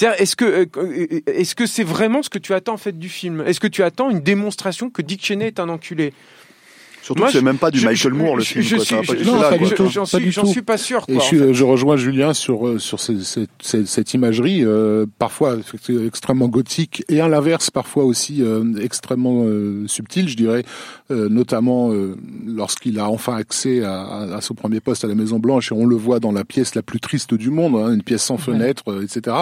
Est-ce 0.00 0.36
que 0.36 0.44
euh, 0.44 1.20
est-ce 1.26 1.54
que 1.54 1.66
c'est 1.66 1.82
vraiment 1.82 2.22
ce 2.22 2.28
que 2.28 2.38
tu 2.38 2.54
attends 2.54 2.74
en 2.74 2.78
fait 2.78 2.98
du 2.98 3.08
film? 3.08 3.42
Est-ce 3.46 3.58
que 3.58 3.66
tu 3.66 3.82
attends 3.82 4.10
une 4.10 4.20
démonstration 4.20 4.90
que 4.90 5.02
Dick 5.02 5.24
Cheney 5.24 5.46
est 5.48 5.60
un 5.60 5.68
enculé? 5.68 6.12
Surtout 7.08 7.22
Moi, 7.22 7.28
que 7.32 7.38
c'est 7.38 7.42
même 7.42 7.56
pas 7.56 7.70
du 7.70 7.78
je- 7.78 7.86
Michael 7.86 8.12
Moore 8.12 8.36
le 8.36 8.42
je- 8.42 8.48
film. 8.48 8.62
je 8.64 8.76
quoi, 8.76 8.84
suis- 8.84 8.94
ça 8.94 9.00
va 9.00 9.06
pas 9.06 9.12
je- 9.14 9.18
du 9.18 9.24
je- 9.24 9.28
tout 9.30 9.34
Non, 9.34 9.40
là, 9.40 9.48
pas 9.48 9.56
quoi. 9.58 9.68
du 9.68 9.74
tout. 9.74 9.88
J'en 9.88 10.04
suis, 10.44 10.60
pas 10.60 10.76
sûr. 10.76 11.04
Et 11.08 11.12
Quoi, 11.14 11.14
je, 11.14 11.18
en 11.18 11.20
suis- 11.22 11.38
fait. 11.38 11.54
je 11.54 11.64
rejoins 11.64 11.96
Julien 11.96 12.34
sur 12.34 12.68
euh, 12.68 12.78
sur 12.78 13.00
ces- 13.00 13.24
ces- 13.24 13.46
ces- 13.62 13.86
cette 13.86 14.12
imagerie 14.12 14.60
euh, 14.62 15.06
parfois 15.18 15.56
extrêmement 16.04 16.48
gothique 16.48 17.04
et 17.08 17.22
à 17.22 17.28
l'inverse 17.28 17.70
parfois 17.70 18.04
aussi 18.04 18.42
euh, 18.42 18.62
extrêmement 18.82 19.44
euh, 19.46 19.84
subtile, 19.88 20.28
je 20.28 20.36
dirais, 20.36 20.64
euh, 21.10 21.30
notamment 21.30 21.92
euh, 21.92 22.14
lorsqu'il 22.46 22.98
a 22.98 23.08
enfin 23.08 23.36
accès 23.36 23.82
à, 23.82 24.02
à- 24.02 24.36
à 24.36 24.40
son 24.42 24.52
premier 24.52 24.80
poste 24.80 25.02
à 25.02 25.08
la 25.08 25.14
Maison 25.14 25.38
Blanche 25.38 25.72
et 25.72 25.74
on 25.74 25.86
le 25.86 25.96
voit 25.96 26.20
dans 26.20 26.32
la 26.32 26.44
pièce 26.44 26.74
la 26.74 26.82
plus 26.82 27.00
triste 27.00 27.32
du 27.32 27.48
monde, 27.48 27.74
hein, 27.76 27.94
une 27.94 28.02
pièce 28.02 28.22
sans 28.22 28.36
fenêtre, 28.36 28.82
euh, 28.88 29.02
etc. 29.02 29.34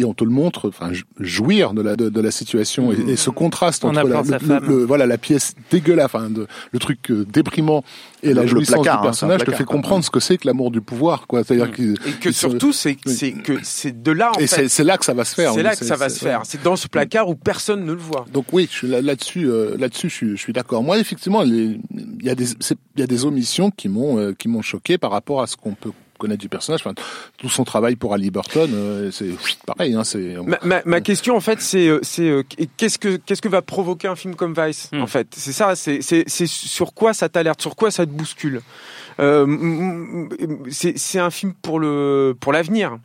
Et 0.00 0.04
on 0.04 0.14
te 0.14 0.24
le 0.24 0.30
montre, 0.30 0.68
enfin 0.70 0.92
jou- 0.94 1.04
jouir 1.18 1.74
de 1.74 1.82
la 1.82 1.94
de, 1.94 2.08
de 2.08 2.20
la 2.22 2.30
situation 2.30 2.90
et, 2.90 2.96
et 3.12 3.16
ce 3.16 3.28
contraste 3.28 3.84
En 3.84 3.90
entre 3.90 4.08
la, 4.08 4.22
le- 4.22 4.38
femme. 4.38 4.64
le- 4.66 4.84
voilà 4.84 5.04
la 5.06 5.18
pièce 5.18 5.54
dégueulasse, 5.70 6.06
enfin 6.06 6.30
de- 6.30 6.46
le 6.72 6.78
truc 6.78 7.10
euh, 7.10 7.26
déprimant 7.30 7.84
et 8.22 8.28
Le- 8.28 8.34
la 8.34 8.42
le 8.42 8.48
jouissance 8.48 8.76
placard, 8.76 8.94
hein, 8.94 9.00
du 9.02 9.06
personnage 9.08 9.40
c'est 9.40 9.48
un 9.48 9.52
te 9.52 9.56
fait 9.58 9.64
quoi. 9.64 9.76
comprendre 9.76 10.02
ce 10.04 10.10
que 10.10 10.20
c'est 10.20 10.38
que 10.38 10.46
l'amour 10.46 10.70
du 10.70 10.80
pouvoir, 10.80 11.26
quoi. 11.26 11.44
C'est-à-dire 11.44 11.70
que 11.70 11.82
Et 12.08 12.12
que 12.20 12.32
surtout, 12.32 12.72
c'est 12.72 12.96
oui. 13.04 13.12
c'est 13.14 13.32
que 13.32 13.58
c'est 13.62 14.02
de 14.02 14.12
là 14.12 14.30
en 14.34 14.38
et 14.40 14.46
c'est 14.46 14.68
c'est 14.68 14.84
là 14.84 14.96
que 14.96 15.04
ça 15.04 15.12
va 15.12 15.24
se 15.26 15.34
faire. 15.34 15.52
C'est 15.52 15.62
là 15.62 15.76
que 15.76 15.84
ça 15.84 15.96
va 15.96 16.08
se 16.08 16.18
faire. 16.18 16.42
C'est 16.44 16.62
dans 16.62 16.76
ce 16.76 16.88
placard 16.88 17.28
où 17.28 17.34
personne 17.34 17.84
ne 17.84 17.92
le 17.92 17.98
voit. 18.00 18.24
Donc 18.32 18.46
oui, 18.52 18.68
je 18.70 18.76
suis 18.78 18.88
là- 18.88 19.02
là-dessus, 19.02 19.44
euh, 19.50 19.76
là-dessus, 19.78 20.08
je 20.08 20.14
suis, 20.14 20.30
je 20.30 20.40
suis 20.40 20.52
d'accord. 20.54 20.82
Moi, 20.82 20.98
effectivement, 20.98 21.42
il 21.42 21.80
y 22.22 22.30
a 22.30 22.34
des, 22.34 22.44
il 22.96 23.00
y 23.00 23.02
a 23.02 23.06
des 23.06 23.24
omissions 23.26 23.70
qui 23.70 23.88
m'ont, 23.90 24.18
euh, 24.18 24.32
qui 24.32 24.48
m'ont 24.48 24.62
choqué 24.62 24.96
par 24.96 25.10
rapport 25.10 25.42
à 25.42 25.46
ce 25.46 25.56
qu'on 25.56 25.74
peut 25.74 25.90
connaître 26.20 26.40
du 26.40 26.48
personnage. 26.48 26.80
Enfin, 26.84 26.94
tout 27.38 27.48
son 27.48 27.64
travail 27.64 27.96
pour 27.96 28.14
Ali 28.14 28.30
Burton, 28.30 28.70
euh, 28.72 29.10
c'est 29.10 29.30
pareil. 29.66 29.94
Hein, 29.94 30.04
c'est 30.04 30.36
Ma, 30.46 30.58
ma, 30.62 30.82
ma 30.84 31.00
question 31.00 31.34
en 31.36 31.40
fait, 31.40 31.60
c'est 31.60 31.88
euh, 31.88 31.98
c'est 32.02 32.28
euh, 32.28 32.42
qu'est-ce 32.76 32.98
que 32.98 33.16
qu'est-ce 33.16 33.42
que 33.42 33.48
va 33.48 33.62
provoquer 33.62 34.06
un 34.08 34.16
film 34.16 34.34
comme 34.36 34.54
Vice 34.56 34.88
Hmm. 34.92 35.02
en 35.02 35.06
fait? 35.06 35.26
C'est 35.36 35.52
ça. 35.52 35.74
C'est 35.74 36.02
c'est 36.02 36.24
c'est 36.28 36.46
sur 36.46 36.94
quoi 36.94 37.12
ça 37.14 37.28
t'alerte 37.28 37.60
Sur 37.60 37.74
quoi 37.74 37.90
ça 37.90 38.06
te 38.06 38.10
bouscule? 38.10 38.60
Euh, 39.18 40.26
C'est 40.70 40.96
c'est 40.98 41.18
un 41.18 41.30
film 41.30 41.52
pour 41.62 41.80
le 41.80 42.36
pour 42.38 42.52
l'avenir. 42.52 42.98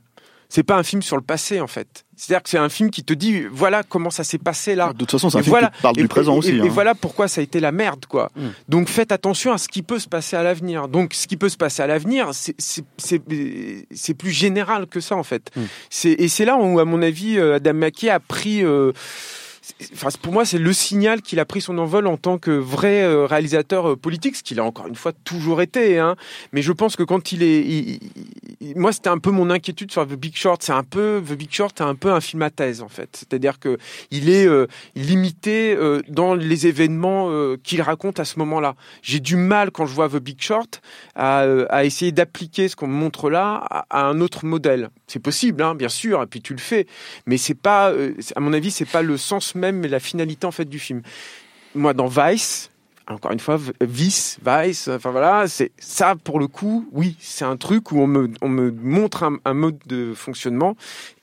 C'est 0.50 0.64
pas 0.64 0.76
un 0.78 0.84
film 0.84 1.02
sur 1.02 1.16
le 1.18 1.22
passé 1.24 1.60
en 1.60 1.68
fait. 1.68 2.06
C'est-à-dire 2.16 2.44
que 2.44 2.50
c'est 2.50 2.58
un 2.58 2.70
film 2.70 2.92
qui 2.92 3.04
te 3.04 3.14
dit 3.14 3.44
voilà 3.52 3.84
comment 3.84 4.10
ça 4.10 4.24
s'est 4.24 4.38
passé 4.38 4.74
là. 4.76 4.94
De 4.94 4.98
toute 5.00 5.12
façon, 5.12 5.30
c'est 5.30 5.38
un 5.38 5.42
Et 5.42 5.44
film 5.44 5.52
voilà. 5.52 5.70
qui 5.70 5.82
parle 5.82 6.00
Et- 6.00 6.02
du 6.02 6.08
présent 6.08 6.36
et- 6.36 6.38
aussi. 6.38 6.56
Et, 6.56 6.60
hein. 6.62 6.64
et 6.64 6.70
voilà 6.70 6.96
pourquoi 6.96 7.28
ça 7.28 7.42
a 7.42 7.44
été 7.44 7.60
la 7.60 7.72
merde, 7.72 8.06
quoi. 8.08 8.32
Mm. 8.36 8.48
Donc 8.70 8.88
faites 8.90 9.12
attention 9.12 9.52
à 9.52 9.58
ce 9.58 9.68
qui 9.68 9.82
peut 9.82 10.00
se 10.00 10.08
passer 10.08 10.36
à 10.38 10.44
l'avenir. 10.44 10.88
Donc 10.88 11.14
ce 11.14 11.28
qui 11.28 11.36
peut 11.36 11.50
se 11.50 11.58
passer 11.58 11.82
à 11.82 11.88
l'avenir, 11.88 12.30
c'est- 12.34 14.14
plus 14.18 14.32
général 14.32 14.88
que 14.88 15.00
ça 15.00 15.16
en 15.16 15.24
fait. 15.24 15.52
Mm. 15.56 15.62
Et 16.18 16.28
c'est 16.28 16.46
là 16.46 16.58
où, 16.58 16.80
à 16.80 16.86
mon 16.86 17.02
avis, 17.02 17.38
euh, 17.38 17.56
Adam 17.56 17.74
McKay 17.74 18.10
a 18.10 18.20
pris. 18.20 18.64
euh, 18.64 18.92
Enfin, 19.94 20.10
pour 20.22 20.34
moi, 20.34 20.46
c'est 20.46 20.58
le 20.58 20.74
signal 20.74 21.22
qu'il 21.22 21.40
a 21.40 21.46
pris 21.46 21.62
son 21.62 21.78
envol 21.78 22.08
en 22.08 22.18
tant 22.18 22.38
que 22.38 22.52
vrai 22.52 23.04
euh, 23.04 23.26
réalisateur 23.26 23.92
euh, 23.92 23.96
politique, 23.96 24.36
ce 24.36 24.44
qu'il 24.44 24.60
a 24.60 24.64
encore 24.64 24.88
une 24.88 24.96
fois 24.96 25.12
toujours 25.24 25.62
été. 25.62 25.98
Hein. 26.00 26.16
Mais 26.52 26.62
je 26.62 26.72
pense 26.72 26.96
que 26.96 27.04
quand 27.04 27.32
il 27.32 27.42
est, 27.44 28.00
moi, 28.76 28.92
c'était 28.92 29.10
un 29.10 29.18
peu 29.18 29.32
mon 29.32 29.50
inquiétude 29.50 29.92
sur 29.92 30.06
The 30.06 30.14
Big 30.14 30.36
Short. 30.36 30.62
C'est 30.62 30.72
un 30.72 30.84
peu 30.84 31.22
The 31.28 31.34
Big 31.34 31.52
Short, 31.52 31.74
c'est 31.78 31.84
un 31.84 31.96
peu 31.96 32.12
un 32.12 32.22
film 32.22 32.42
à 32.42 32.50
thèse 32.50 32.82
en 32.82 32.88
fait. 32.88 33.10
C'est-à-dire 33.14 33.60
que 33.60 33.78
il 34.12 34.30
est 34.30 34.48
euh, 34.48 34.68
limité 34.96 35.78
dans 36.08 36.36
les 36.36 36.68
événements 36.68 37.56
qu'il 37.64 37.82
raconte 37.82 38.20
à 38.20 38.26
ce 38.26 38.40
moment-là. 38.40 38.76
J'ai 39.02 39.20
du 39.20 39.36
mal 39.36 39.72
quand 39.72 39.86
je 39.86 39.94
vois 39.94 40.10
The 40.10 40.18
Big 40.18 40.42
Short 40.42 40.82
à, 41.16 41.84
essayer 41.84 42.12
d'appliquer 42.12 42.68
ce 42.68 42.76
qu'on 42.76 42.88
me 42.88 42.94
montre 42.94 43.30
là 43.30 43.86
à, 43.90 44.06
un 44.06 44.22
autre 44.22 44.46
modèle. 44.46 44.90
C'est 45.08 45.20
possible, 45.20 45.62
hein, 45.64 45.76
bien 45.76 45.90
sûr, 45.90 46.22
et 46.22 46.28
puis 46.28 46.42
tu 46.42 46.54
le 46.54 46.60
fais, 46.60 46.88
mais 47.26 47.38
c'est 47.38 47.56
pas, 47.56 47.94
à 48.36 48.40
mon 48.40 48.54
avis, 48.54 48.72
c'est 48.72 48.86
pas 48.86 49.02
le 49.02 49.18
sens 49.18 49.55
même 49.56 49.86
la 49.86 50.00
finalité 50.00 50.46
en 50.46 50.52
fait 50.52 50.66
du 50.66 50.80
film. 50.80 51.02
Moi, 51.74 51.94
dans 51.94 52.08
Vice. 52.08 52.72
Encore 53.08 53.32
une 53.32 53.40
fois, 53.40 53.60
Vice, 53.82 54.40
Vice, 54.44 54.88
enfin 54.88 55.12
voilà, 55.12 55.48
c'est 55.48 55.72
ça 55.78 56.16
pour 56.16 56.40
le 56.40 56.48
coup, 56.48 56.90
oui, 56.92 57.16
c'est 57.20 57.46
un 57.46 57.56
truc 57.56 57.92
où 57.92 58.00
on 58.00 58.08
me, 58.08 58.32
on 58.42 58.50
me 58.50 58.72
montre 58.72 59.22
un, 59.22 59.38
un 59.46 59.54
mode 59.54 59.78
de 59.86 60.16
fonctionnement 60.16 60.76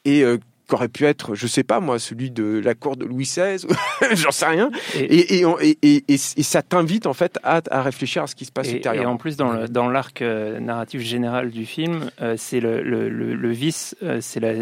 et 0.04 0.22
euh, 0.22 0.38
qu'aurait 0.72 0.88
pu 0.88 1.04
être, 1.04 1.34
je 1.34 1.46
sais 1.46 1.62
pas 1.64 1.80
moi, 1.80 1.98
celui 1.98 2.30
de 2.30 2.60
la 2.64 2.74
cour 2.74 2.96
de 2.96 3.04
Louis 3.04 3.24
XVI, 3.24 3.66
j'en 4.14 4.30
sais 4.30 4.46
rien. 4.46 4.70
Et- 4.96 5.02
Et, 5.14 5.38
et, 5.40 5.44
on- 5.46 5.58
et, 5.60 5.76
et, 5.82 6.04
et- 6.08 6.14
et 6.14 6.42
ça 6.42 6.62
t'invite 6.62 7.06
en 7.06 7.12
fait 7.12 7.38
à, 7.42 7.60
à 7.70 7.82
réfléchir 7.82 8.22
à 8.22 8.26
ce 8.26 8.34
qui 8.34 8.44
se 8.44 8.52
passe 8.52 8.68
Et, 8.68 8.72
et 8.72 8.74
ultérieurement. 8.76 9.12
en 9.12 9.16
plus, 9.16 9.36
dans 9.36 9.52
le- 9.52 9.68
dans 9.68 9.88
l'arc 9.88 10.22
euh, 10.22 10.58
narratif 10.60 11.02
général 11.02 11.50
du 11.50 11.66
film, 11.66 12.10
euh, 12.22 12.34
c'est 12.38 12.60
le, 12.60 12.82
le, 12.82 13.08
le, 13.08 13.34
le 13.34 13.50
vice, 13.50 13.94
euh, 14.02 14.18
c'est 14.20 14.40
la, 14.40 14.52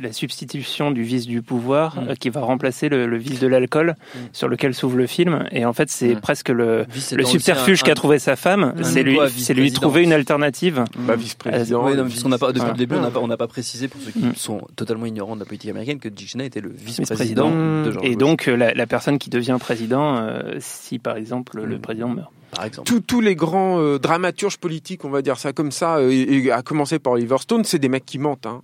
la 0.00 0.12
substitution 0.12 0.90
du 0.90 1.02
vice 1.02 1.26
du 1.26 1.42
pouvoir 1.42 1.96
Mm. 2.00 2.08
euh, 2.10 2.14
qui 2.14 2.30
va 2.30 2.40
remplacer 2.40 2.88
le, 2.88 3.06
le 3.06 3.16
vice 3.16 3.38
de 3.40 3.46
l'alcool 3.46 3.94
Mm. 4.14 4.18
sur 4.32 4.48
lequel 4.48 4.74
s'ouvre 4.74 4.96
le 4.96 5.06
film. 5.06 5.44
Et 5.52 5.64
en 5.64 5.72
fait, 5.72 5.90
c'est 5.90 6.14
Mm. 6.14 6.20
presque 6.20 6.48
le, 6.48 6.84
Vice 6.92 7.12
le 7.12 7.20
étant 7.20 7.30
subterfuge 7.30 7.82
un- 7.82 7.86
qu'a 7.86 7.94
trouvé 7.94 8.18
sa 8.18 8.34
femme, 8.36 8.74
c'est 8.82 9.02
lui, 9.02 9.18
c'est 9.36 9.54
lui 9.54 9.70
trouver 9.72 10.02
une 10.02 10.12
alternative. 10.12 10.84
Bah, 10.98 11.14
vice-président. 11.16 11.84
Oui, 11.84 11.96
non, 11.96 12.04
parce 12.04 12.22
qu'on 12.22 12.28
n'a 12.30 12.38
pas, 12.38 12.52
depuis 12.52 12.66
le 12.70 12.76
début, 12.76 12.94
on 12.96 13.00
n'a 13.02 13.10
pas, 13.10 13.20
on 13.20 13.26
n'a 13.28 13.36
pas 13.36 13.46
précisé 13.46 13.86
pour 13.88 14.00
ceux 14.00 14.10
qui 14.12 14.38
sont 14.38 14.60
totalement 14.76 15.06
ignorants 15.06 15.34
de 15.34 15.40
la 15.40 15.46
politique 15.46 15.59
américaine 15.68 15.98
que 15.98 16.08
Dick 16.08 16.34
était 16.36 16.60
le 16.60 16.70
vice-président. 16.70 17.48
vice-président 17.50 17.50
de 17.84 17.90
George 17.92 18.06
Et 18.06 18.10
Bush, 18.10 18.16
donc, 18.18 18.48
euh, 18.48 18.56
la, 18.56 18.72
la 18.72 18.86
personne 18.86 19.18
qui 19.18 19.28
devient 19.28 19.58
président, 19.60 20.16
euh, 20.16 20.54
si 20.60 20.98
par 20.98 21.16
exemple 21.16 21.60
le 21.62 21.76
Mm. 21.76 21.80
président 21.80 22.08
meurt. 22.08 22.30
par 22.52 22.64
exemple. 22.64 22.88
Tous- 22.88 23.00
tous 23.00 23.20
les 23.20 23.34
grands 23.36 23.78
euh, 23.80 23.98
dramaturges 23.98 24.56
politiques, 24.56 25.04
on 25.04 25.10
va 25.10 25.20
dire 25.22 25.36
ça 25.38 25.52
comme 25.52 25.70
ça, 25.72 25.96
euh, 25.98 26.10
et, 26.10 26.38
et 26.46 26.50
à 26.50 26.62
commencer 26.62 26.98
par 26.98 27.12
Oliver 27.12 27.36
Stone, 27.40 27.64
c'est 27.64 27.78
des 27.78 27.88
mecs 27.90 28.06
qui 28.06 28.18
mentent. 28.18 28.46
Hein. 28.46 28.62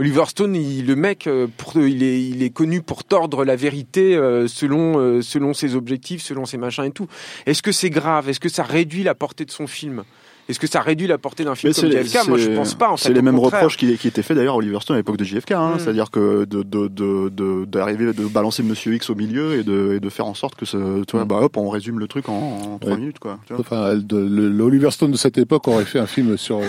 Oliver 0.00 0.24
Stone, 0.28 0.54
il, 0.54 0.86
le 0.86 0.94
mec, 0.94 1.26
euh, 1.26 1.48
pour, 1.56 1.76
il, 1.76 2.04
est, 2.04 2.22
il 2.22 2.42
est 2.44 2.50
connu 2.50 2.82
pour 2.82 3.02
tordre 3.02 3.44
la 3.44 3.56
vérité 3.56 4.14
euh, 4.14 4.46
selon, 4.46 4.98
euh, 4.98 5.22
selon 5.22 5.54
ses 5.54 5.74
objectifs, 5.74 6.22
selon 6.22 6.46
ses 6.46 6.56
machins 6.56 6.84
et 6.84 6.92
tout. 6.92 7.08
Est-ce 7.46 7.62
que 7.62 7.72
c'est 7.72 7.90
grave? 7.90 8.28
Est-ce 8.28 8.38
que 8.38 8.48
ça 8.48 8.62
réduit 8.62 9.02
la 9.02 9.16
portée 9.16 9.44
de 9.44 9.50
son 9.50 9.66
film? 9.66 10.04
Est-ce 10.48 10.58
que 10.58 10.66
ça 10.66 10.80
réduit 10.80 11.06
la 11.06 11.18
portée 11.18 11.44
d'un 11.44 11.54
film 11.54 11.72
Mais 11.76 11.80
comme 11.80 11.90
JFK 12.02 12.26
Moi, 12.28 12.38
je 12.38 12.48
pense 12.50 12.74
pas. 12.74 12.90
En 12.90 12.96
fait, 12.96 13.08
C'est 13.08 13.12
les 13.12 13.20
mêmes 13.22 13.36
contraire. 13.36 13.60
reproches 13.60 13.76
qui, 13.76 13.96
qui 13.98 14.08
étaient 14.08 14.22
faits 14.22 14.36
d'ailleurs 14.36 14.54
à 14.54 14.56
Oliver 14.56 14.78
Stone 14.80 14.94
à 14.96 14.98
l'époque 14.98 15.18
de 15.18 15.24
JFK, 15.24 15.52
hein, 15.52 15.72
Mm. 15.74 15.78
c'est-à-dire 15.78 16.10
que 16.10 16.44
de 16.46 16.62
de 16.62 16.88
de 16.88 17.28
de- 17.28 17.64
d'arriver 17.66 18.12
de, 18.14 18.24
balancer 18.26 18.62
Monsieur 18.62 18.94
X 18.94 19.10
au 19.10 19.14
milieu 19.14 19.58
et 19.58 19.62
de 19.62 19.94
et 19.96 20.00
de 20.00 20.08
faire 20.08 20.26
en 20.26 20.34
sorte 20.34 20.54
que 20.54 20.64
ce, 20.64 21.04
tu 21.04 21.12
vois, 21.16 21.24
Mm. 21.24 21.28
bah 21.28 21.36
hop, 21.42 21.56
on 21.58 21.68
résume 21.68 21.98
le 21.98 22.08
truc 22.08 22.28
en, 22.30 22.32
en 22.32 22.78
trois 22.78 22.92
Ouais. 22.94 22.98
minutes 22.98 23.18
quoi. 23.18 23.38
tu 23.46 23.52
vois. 23.52 23.60
Enfin, 23.60 23.94
de, 23.96 24.16
le, 24.16 24.48
le 24.48 24.64
Oliver 24.64 24.90
Stone 24.90 25.10
de 25.10 25.16
cette 25.18 25.36
époque 25.38 25.68
aurait 25.68 25.84
fait 25.84 25.98
un 25.98 26.06
film 26.06 26.36
sur 26.38 26.58
euh, 26.58 26.62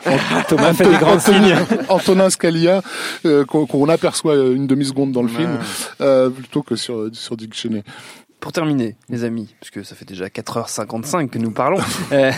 Thomas 0.48 0.72
fait 0.74 0.88
des 0.90 0.96
grands 0.98 1.14
Antonin, 1.14 1.66
Antonin 1.88 2.30
Scalia 2.30 2.82
euh, 3.26 3.44
qu'on 3.44 3.66
qu'on 3.66 3.88
aperçoit 3.88 4.34
une 4.36 4.66
demi 4.66 4.84
seconde 4.84 5.12
dans 5.12 5.22
le 5.22 5.28
film, 5.28 5.50
euh, 6.00 6.30
plutôt 6.30 6.62
que 6.62 6.74
sur 6.76 7.08
sur 7.12 7.36
Dick 7.36 7.54
Cheney. 7.54 7.84
Pour 8.40 8.52
terminer, 8.52 8.96
les 9.10 9.24
amis, 9.24 9.54
puisque 9.60 9.84
ça 9.84 9.94
fait 9.94 10.06
déjà 10.06 10.26
4h55 10.28 11.28
que 11.28 11.38
nous 11.38 11.50
parlons, 11.50 11.78
euh, 12.12 12.32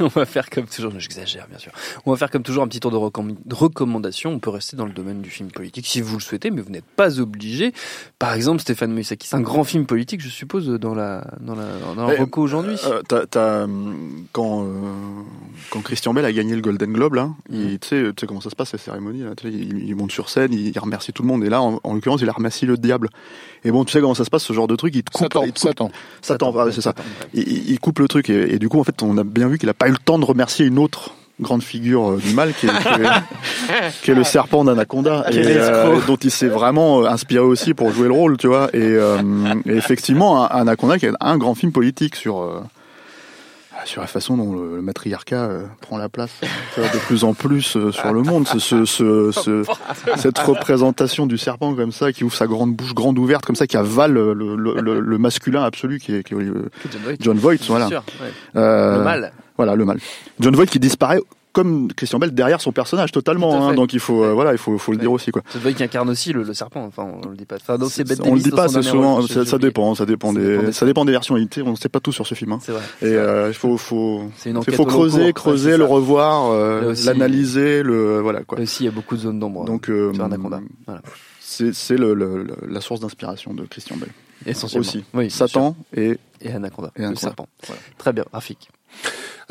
on 0.00 0.08
va 0.08 0.26
faire 0.26 0.50
comme 0.50 0.66
toujours, 0.66 0.92
j'exagère 0.98 1.46
bien 1.48 1.58
sûr, 1.58 1.72
on 2.04 2.10
va 2.10 2.16
faire 2.16 2.30
comme 2.30 2.42
toujours 2.42 2.62
un 2.62 2.68
petit 2.68 2.80
tour 2.80 2.90
de, 2.90 2.96
recomm- 2.96 3.36
de 3.44 3.54
recommandations. 3.54 4.30
On 4.32 4.38
peut 4.38 4.50
rester 4.50 4.76
dans 4.76 4.86
le 4.86 4.92
domaine 4.92 5.22
du 5.22 5.30
film 5.30 5.50
politique 5.50 5.86
si 5.86 6.00
vous 6.00 6.16
le 6.16 6.22
souhaitez, 6.22 6.50
mais 6.50 6.60
vous 6.60 6.70
n'êtes 6.70 6.84
pas 6.84 7.20
obligé. 7.20 7.72
Par 8.18 8.34
exemple, 8.34 8.60
Stéphane 8.60 8.92
Moïsaki, 8.92 9.26
c'est 9.28 9.36
un 9.36 9.40
grand 9.40 9.64
film 9.64 9.86
politique, 9.86 10.20
je 10.20 10.28
suppose, 10.28 10.68
dans 10.68 10.94
la 10.94 11.26
dans 11.40 11.54
la 11.54 11.64
dans 11.96 12.06
la 12.06 12.14
Eh, 12.14 12.20
reco 12.20 12.42
aujourd'hui. 12.42 12.76
Euh, 12.86 13.02
quand 14.32 14.64
euh, 14.64 15.22
quand 15.70 15.80
Christian 15.80 16.12
Bell 16.14 16.24
a 16.24 16.32
gagné 16.32 16.54
le 16.54 16.60
Golden 16.60 16.92
Globe 16.92 17.14
là, 17.14 17.30
il, 17.50 17.78
tu 17.78 18.12
sais 18.18 18.26
comment 18.26 18.40
ça 18.40 18.50
se 18.50 18.56
passe 18.56 18.70
ces 18.70 18.78
cérémonies 18.78 19.22
là, 19.22 19.34
tu 19.36 19.48
sais, 19.50 19.54
il, 19.54 19.88
il 19.88 19.96
monte 19.96 20.12
sur 20.12 20.28
scène, 20.28 20.52
il, 20.52 20.68
il 20.68 20.78
remercie 20.78 21.12
tout 21.12 21.22
le 21.22 21.28
monde 21.28 21.44
et 21.44 21.48
là 21.48 21.62
en, 21.62 21.80
en 21.82 21.94
l'occurrence 21.94 22.20
il 22.20 22.28
a 22.28 22.32
remercié 22.32 22.66
le 22.68 22.76
diable. 22.76 23.08
Et 23.64 23.70
bon 23.70 23.84
tu 23.84 23.92
sais 23.92 24.00
comment 24.00 24.14
ça 24.14 24.24
se 24.24 24.30
passe 24.30 24.44
ce 24.44 24.52
genre 24.52 24.66
de 24.68 24.76
truc, 24.76 24.94
il 24.94 25.02
te 25.02 25.10
coupe, 25.10 25.28
Satan, 25.54 25.86
Satan. 25.86 25.90
Satan, 26.22 26.50
voilà, 26.50 26.72
c'est 26.72 26.80
ça. 26.80 26.94
Il, 27.34 27.78
coupe 27.80 27.98
le 27.98 28.08
truc 28.08 28.30
et, 28.30 28.54
et 28.54 28.58
du 28.58 28.68
coup 28.68 28.80
en 28.80 28.84
fait 28.84 29.02
on 29.02 29.16
a 29.18 29.24
bien 29.24 29.48
vu 29.48 29.58
qu'il 29.58 29.68
a 29.68 29.74
pas 29.74 29.88
eu 29.88 29.92
le 29.92 29.98
temps 29.98 30.18
de 30.18 30.24
remercier 30.24 30.66
une 30.66 30.78
autre 30.78 31.10
grande 31.40 31.62
figure 31.62 32.12
euh, 32.12 32.16
du 32.16 32.32
mal 32.34 32.54
qui 32.54 32.66
est, 32.66 32.70
qui 32.70 32.88
est- 33.02 33.90
qui 34.02 34.10
est 34.10 34.14
le 34.14 34.24
serpent 34.24 34.64
d'Anaconda 34.64 35.26
et, 35.28 35.34
Quel 35.34 35.46
euh, 35.58 35.96
dont 36.06 36.16
il 36.16 36.30
s'est 36.30 36.48
vraiment 36.48 37.02
euh, 37.02 37.08
inspiré 37.08 37.44
aussi 37.44 37.74
pour 37.74 37.90
jouer 37.92 38.06
le 38.08 38.14
rôle 38.14 38.38
tu 38.38 38.46
vois 38.46 38.70
et, 38.72 38.78
euh, 38.80 39.18
et 39.66 39.72
effectivement 39.74 40.46
Anaconda 40.46 40.98
qui 40.98 41.04
est 41.06 41.12
un 41.20 41.36
grand 41.36 41.54
film 41.54 41.72
politique 41.72 42.16
sur 42.16 42.40
euh, 42.40 42.62
sur 43.86 44.00
la 44.02 44.06
façon 44.06 44.36
dont 44.36 44.52
le 44.52 44.82
matriarcat 44.82 45.44
euh, 45.44 45.62
prend 45.80 45.96
la 45.96 46.08
place 46.08 46.30
vois, 46.76 46.88
de 46.88 46.98
plus 46.98 47.24
en 47.24 47.32
plus 47.34 47.76
euh, 47.76 47.92
sur 47.92 48.12
le 48.12 48.22
monde 48.22 48.46
ce, 48.46 48.58
ce, 48.58 48.84
ce- 48.84 49.30
ce- 49.32 49.62
cette 50.16 50.38
représentation 50.38 51.26
du 51.26 51.38
serpent 51.38 51.74
comme 51.74 51.92
ça 51.92 52.12
qui 52.12 52.24
ouvre 52.24 52.34
sa 52.34 52.46
grande 52.46 52.74
bouche 52.74 52.94
grande 52.94 53.18
ouverte 53.18 53.46
comme 53.46 53.56
ça 53.56 53.66
qui 53.66 53.76
avale 53.76 54.12
le, 54.12 54.34
le, 54.34 54.80
le- 54.80 55.00
le 55.00 55.18
masculin 55.18 55.62
absolu 55.62 55.98
qui 56.00 56.14
est, 56.16 56.22
qui 56.22 56.34
est, 56.34 56.36
euh, 56.38 56.68
John 56.90 57.00
Voight. 57.04 57.16
John 57.20 57.36
Voight 57.38 57.56
voilà 57.68 57.88
sûr, 57.88 58.04
ouais. 58.22 58.30
Euh, 58.56 58.98
Le 58.98 59.04
mal. 59.04 59.32
voilà, 59.56 59.74
le 59.74 59.84
mal. 59.84 59.98
John 60.40 60.54
Voight 60.54 60.66
qui 60.66 60.78
disparaît 60.80 61.20
comme 61.56 61.90
Christian 61.94 62.18
Bell 62.18 62.34
derrière 62.34 62.60
son 62.60 62.70
personnage 62.70 63.12
totalement. 63.12 63.68
Hein, 63.68 63.74
donc 63.74 63.94
il 63.94 63.98
faut, 64.00 64.22
euh, 64.22 64.34
voilà, 64.34 64.52
il 64.52 64.58
faut, 64.58 64.76
faut 64.76 64.92
le 64.92 64.98
dire 64.98 65.10
aussi 65.10 65.30
quoi. 65.30 65.40
C'est 65.48 65.58
vrai 65.58 65.72
qu'il 65.72 65.82
incarne 65.84 66.10
aussi 66.10 66.34
le, 66.34 66.42
le 66.42 66.52
serpent. 66.52 66.84
Enfin, 66.84 67.06
on, 67.24 67.30
le 67.30 67.34
dit 67.36 67.46
pas. 67.46 67.56
Enfin, 67.56 67.78
donc 67.78 67.90
c'est 67.90 68.04
Bette 68.04 68.20
on 68.20 68.24
le 68.24 68.28
Davis 68.32 68.44
dit 68.44 68.50
dans 68.50 68.56
pas, 68.56 68.68
c'est 68.68 68.82
souvent, 68.82 69.14
rôle, 69.16 69.28
ça, 69.28 69.56
dépend, 69.58 69.94
ça 69.94 70.04
dépend 70.04 70.32
Ça 70.32 70.38
dépend 70.38 70.58
des, 70.58 70.58
des- 70.66 70.72
ça 70.72 70.84
dépend 70.84 71.04
des 71.06 71.12
versions 71.12 71.34
éditées. 71.38 71.62
On 71.62 71.70
ne 71.70 71.76
sait 71.76 71.88
pas 71.88 72.00
tout 72.00 72.12
sur 72.12 72.26
ce 72.26 72.34
film. 72.34 72.52
Hein. 72.52 72.58
C'est 72.62 72.72
vrai. 72.72 72.82
Et 73.00 73.06
euh, 73.06 73.48
il 73.48 73.54
faut, 73.54 73.78
il 74.44 74.52
creuser, 74.86 75.32
cours. 75.32 75.44
Creuser, 75.44 75.76
le 75.78 75.84
revoir, 75.84 76.50
euh, 76.52 76.94
l'analyser, 77.06 77.82
le 77.82 78.20
voilà 78.20 78.42
quoi. 78.44 78.58
Là 78.58 78.64
aussi, 78.64 78.82
il 78.82 78.86
y 78.86 78.88
a 78.90 78.92
beaucoup 78.92 79.16
de 79.16 79.20
zones 79.22 79.40
d'ombre. 79.40 79.64
Donc 79.64 79.88
Anaconda. 79.88 80.60
Voilà. 80.86 81.00
c'est 81.40 81.96
le, 81.96 82.12
le- 82.14 82.42
le- 82.42 82.56
la 82.68 82.80
source 82.82 83.00
d'inspiration 83.00 83.54
de 83.54 83.64
Christian 83.64 83.96
Bell. 83.96 84.10
Essentiellement. 84.44 84.86
Aussi. 84.86 85.04
Oui, 85.14 85.30
Satan 85.30 85.74
et 85.94 86.18
Anaconda. 86.52 86.90
et 86.96 87.02
le 87.06 87.14
serpent. 87.16 87.48
Voilà. 87.66 87.80
Très 87.96 88.12
bien. 88.12 88.24
Rafik. 88.30 88.68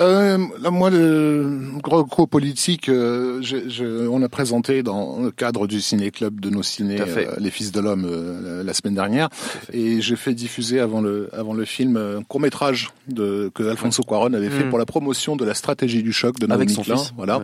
Euh, 0.01 0.37
moi, 0.71 0.89
le 0.89 1.57
gros 1.81 2.27
politique, 2.27 2.89
euh, 2.89 3.39
je, 3.41 3.69
je- 3.69 4.07
on 4.07 4.21
a 4.23 4.27
présenté 4.27 4.83
dans 4.83 5.21
le 5.21 5.31
cadre 5.31 5.67
du 5.67 5.79
ciné 5.79 6.11
club 6.11 6.41
de 6.41 6.49
nos 6.49 6.63
fait. 7.05 7.27
euh, 7.27 7.35
Les 7.37 7.49
Fils 7.49 7.71
de 7.71 7.79
l'homme 7.79 8.05
euh, 8.05 8.61
la 8.61 8.73
semaine 8.73 8.95
dernière, 8.95 9.29
et 9.71 10.01
j'ai 10.01 10.17
fait 10.17 10.33
diffuser 10.33 10.81
avant 10.81 10.99
le 10.99 11.29
avant 11.33 11.53
le 11.53 11.63
film 11.63 11.95
un 11.95 12.23
court 12.23 12.41
métrage 12.41 12.89
de 13.07 13.49
que 13.55 13.63
Alfonso 13.63 14.03
Cuarón 14.03 14.33
avait 14.33 14.49
fait 14.49 14.65
Mm. 14.65 14.69
pour 14.69 14.79
la 14.79 14.85
promotion 14.85 15.37
de 15.37 15.45
la 15.45 15.53
stratégie 15.53 16.03
du 16.03 16.11
choc 16.11 16.39
de 16.39 16.45
Naomi 16.47 16.65
Klein, 16.83 16.95
voilà. 17.15 17.37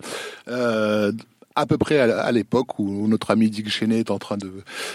Ouais. 0.48 1.12
À 1.54 1.66
peu 1.66 1.76
près 1.78 1.98
à, 1.98 2.32
l'époque 2.32 2.78
où 2.78 3.06
notre 3.08 3.30
ami 3.30 3.50
Dick 3.50 3.68
Cheney 3.68 3.98
est 3.98 4.10
en 4.10 4.18
train 4.18 4.36
de, 4.36 4.50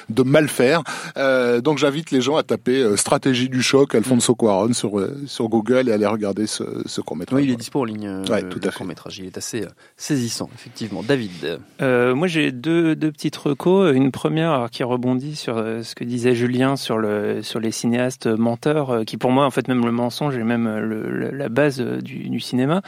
de 0.09 0.23
mal 0.23 0.47
faire. 0.47 0.81
Euh, 1.17 1.61
donc 1.61 1.77
j'invite 1.77 2.11
les 2.11 2.21
gens 2.21 2.35
à 2.37 2.43
taper 2.43 2.81
euh, 2.81 2.95
stratégie 2.97 3.49
du 3.49 3.61
choc 3.61 3.93
Alfonso 3.95 4.33
Cuarón 4.35 4.73
sur 4.73 4.99
euh, 4.99 5.15
sur 5.27 5.49
Google 5.49 5.87
et 5.89 5.91
à 5.91 5.95
aller 5.95 6.05
regarder 6.07 6.47
ce, 6.47 6.63
ce 6.85 7.01
court 7.01 7.15
métrage. 7.17 7.39
Oui, 7.39 7.45
il 7.47 7.51
est 7.53 7.55
dispo 7.57 7.81
en 7.81 7.83
ligne. 7.85 8.09
Ouais, 8.29 8.41
le- 8.41 8.49
tout 8.49 8.59
le 8.61 8.67
à 8.67 8.71
fait. 8.71 8.77
court 8.77 8.87
métrage. 8.87 9.19
Il 9.19 9.25
est 9.25 9.37
assez 9.37 9.65
saisissant, 9.97 10.49
effectivement. 10.55 11.03
David. 11.03 11.59
Euh, 11.81 12.15
moi, 12.15 12.27
j'ai 12.27 12.51
deux, 12.51 12.95
deux 12.95 13.11
petites 13.11 13.35
recos. 13.35 13.95
Une 13.95 14.11
première 14.11 14.69
qui 14.71 14.83
rebondit 14.83 15.35
sur 15.35 15.55
ce 15.57 15.95
que 15.95 16.03
disait 16.03 16.33
Julien 16.35 16.75
sur, 16.75 16.97
le, 16.97 17.41
sur 17.43 17.59
les 17.59 17.71
cinéastes 17.71 18.27
menteurs, 18.27 19.01
qui 19.05 19.17
pour 19.17 19.31
moi, 19.31 19.45
en 19.45 19.51
fait, 19.51 19.67
même 19.67 19.85
le 19.85 19.91
mensonge 19.91 20.37
est 20.37 20.43
même 20.43 20.67
le, 20.79 21.09
le- 21.09 21.31
la 21.31 21.49
base 21.49 21.79
du, 21.81 22.29
du 22.29 22.39
cinéma. 22.39 22.81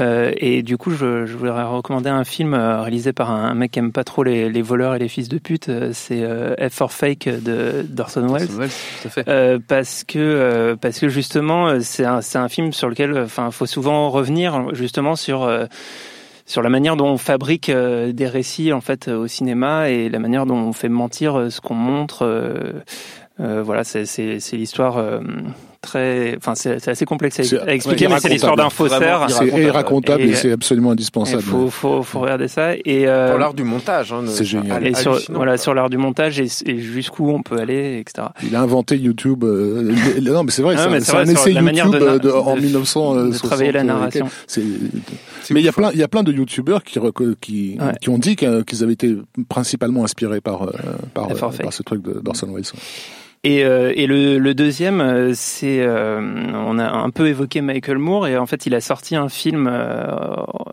Euh, 0.00 0.32
et 0.36 0.62
du 0.62 0.76
coup, 0.76 0.90
je, 0.90 1.26
je 1.26 1.36
voudrais 1.36 1.64
recommander 1.64 2.08
un 2.10 2.24
film 2.24 2.54
euh, 2.54 2.80
réalisé 3.10 3.12
par 3.12 3.30
un, 3.30 3.54
mec 3.54 3.72
qui 3.72 3.78
aime 3.78 3.92
pas 3.92 4.04
trop 4.04 4.22
les, 4.22 4.48
les 4.50 4.62
voleurs 4.62 4.94
et 4.94 4.98
les 4.98 5.08
fils 5.08 5.28
de 5.28 5.38
pute. 5.38 5.68
Euh, 5.68 5.90
C'est 5.92 6.22
euh, 6.22 6.54
F 6.68 6.72
for 6.72 6.92
Fake 6.92 7.28
de 7.28 7.84
d'Orson 7.88 8.22
Welles. 8.22 8.42
Orson 8.44 8.58
Welles, 8.58 8.70
tout 9.02 9.08
à 9.08 9.10
fait. 9.10 9.28
Euh, 9.28 9.58
parce 9.66 10.04
que 10.04 10.18
euh, 10.18 10.76
parce 10.76 10.98
que 10.98 11.08
justement 11.08 11.80
c'est 11.80 12.04
un 12.04 12.20
c'est 12.20 12.38
un 12.38 12.48
film 12.48 12.72
sur 12.72 12.88
lequel 12.88 13.18
enfin 13.18 13.50
faut 13.50 13.66
souvent 13.66 14.10
revenir 14.10 14.74
justement 14.74 15.16
sur 15.16 15.42
euh, 15.42 15.66
sur 16.46 16.62
la 16.62 16.68
manière 16.68 16.96
dont 16.96 17.08
on 17.08 17.18
fabrique 17.18 17.70
des 17.70 18.26
récits 18.26 18.72
en 18.72 18.80
fait 18.80 19.06
au 19.06 19.28
cinéma 19.28 19.88
et 19.88 20.08
la 20.08 20.18
manière 20.18 20.46
dont 20.46 20.56
on 20.56 20.72
fait 20.72 20.88
mentir 20.88 21.46
ce 21.48 21.60
qu'on 21.60 21.74
montre 21.74 22.26
voilà 23.38 23.84
c'est 23.84 24.04
l'histoire 24.52 25.20
très 25.82 26.36
enfin 26.36 26.54
c'est 26.54 26.78
c'est 26.78 26.90
assez 26.90 27.04
complexe 27.06 27.40
à, 27.40 27.72
expliquer 27.72 28.06
mais 28.08 28.20
c'est 28.20 28.28
l'histoire 28.28 28.56
d'un 28.56 28.68
faussaire 28.70 29.26
C'est 29.30 29.46
irracontable 29.48 30.22
et, 30.24 30.28
Et- 30.30 30.34
c'est 30.34 30.52
absolument 30.52 30.90
il 30.90 30.92
indispensable. 30.92 31.42
faut 31.42 31.70
faut 31.70 32.02
faut 32.02 32.20
regarder 32.20 32.48
ça 32.48 32.74
et 32.74 33.06
euh, 33.06 33.30
Pour 33.30 33.38
l'art 33.38 33.54
du 33.54 33.62
montage. 33.64 34.12
Hein, 34.12 34.24
c'est 34.26 34.44
génial. 34.44 34.86
et 34.86 34.94
sur 34.94 35.18
voilà 35.30 35.56
sur 35.56 35.72
l'art 35.74 35.88
du 35.90 35.96
montage 35.96 36.38
et, 36.40 36.48
et 36.66 36.78
jusqu'où 36.78 37.30
on 37.30 37.42
peut 37.42 37.58
aller 37.58 37.98
etc 37.98 38.28
Il 38.42 38.54
a 38.54 38.60
inventé 38.60 38.96
YouTube. 38.98 39.44
euh, 39.44 39.92
non, 40.20 40.44
mais 40.44 40.50
c'est 40.50 40.62
vrai, 40.62 40.74
Ah, 40.78 40.82
c'est 41.00 41.16
un- 41.16 41.24
essai 41.24 41.52
YouTube 41.52 41.92
de 41.92 42.04
euh, 42.04 42.18
de- 42.18 42.30
en 42.30 42.56
de- 42.56 42.60
1960. 42.60 43.30
de 43.32 43.38
travailler 43.48 43.72
la 43.72 43.84
narration. 43.84 44.28
Mais 45.50 45.60
il 45.60 45.64
y 45.64 45.68
a 45.68 45.72
plein, 45.72 45.90
il 45.92 45.98
y 45.98 46.02
a 46.02 46.08
plein 46.08 46.22
de 46.22 46.32
YouTubeurs 46.32 46.84
qui 46.84 46.98
qui, 47.40 47.78
Ouais. 47.80 47.92
qui 48.00 48.08
ont 48.10 48.18
dit 48.18 48.36
qu'ils 48.36 48.82
avaient 48.84 48.92
été 48.92 49.16
principalement 49.48 50.04
inspirés 50.04 50.40
par 50.40 50.62
euh, 50.62 50.70
par, 51.14 51.30
euh, 51.30 51.34
par 51.34 51.72
ce 51.72 51.82
truc 51.82 52.02
de- 52.02 52.20
d'Orson 52.20 52.48
Welles. 52.52 52.64
Et, 53.42 53.64
euh, 53.64 53.90
et 53.96 54.06
le, 54.06 54.38
le 54.38 54.54
deuxième, 54.54 55.00
euh, 55.00 55.32
c'est, 55.34 55.80
euh, 55.80 56.20
on 56.52 56.78
a 56.78 56.86
un 56.90 57.08
peu 57.08 57.26
évoqué 57.26 57.62
Michael 57.62 57.96
Moore 57.96 58.26
et 58.26 58.36
en 58.36 58.44
fait, 58.44 58.66
il 58.66 58.74
a 58.74 58.82
sorti 58.82 59.16
un 59.16 59.30
film 59.30 59.66
euh, 59.66 60.08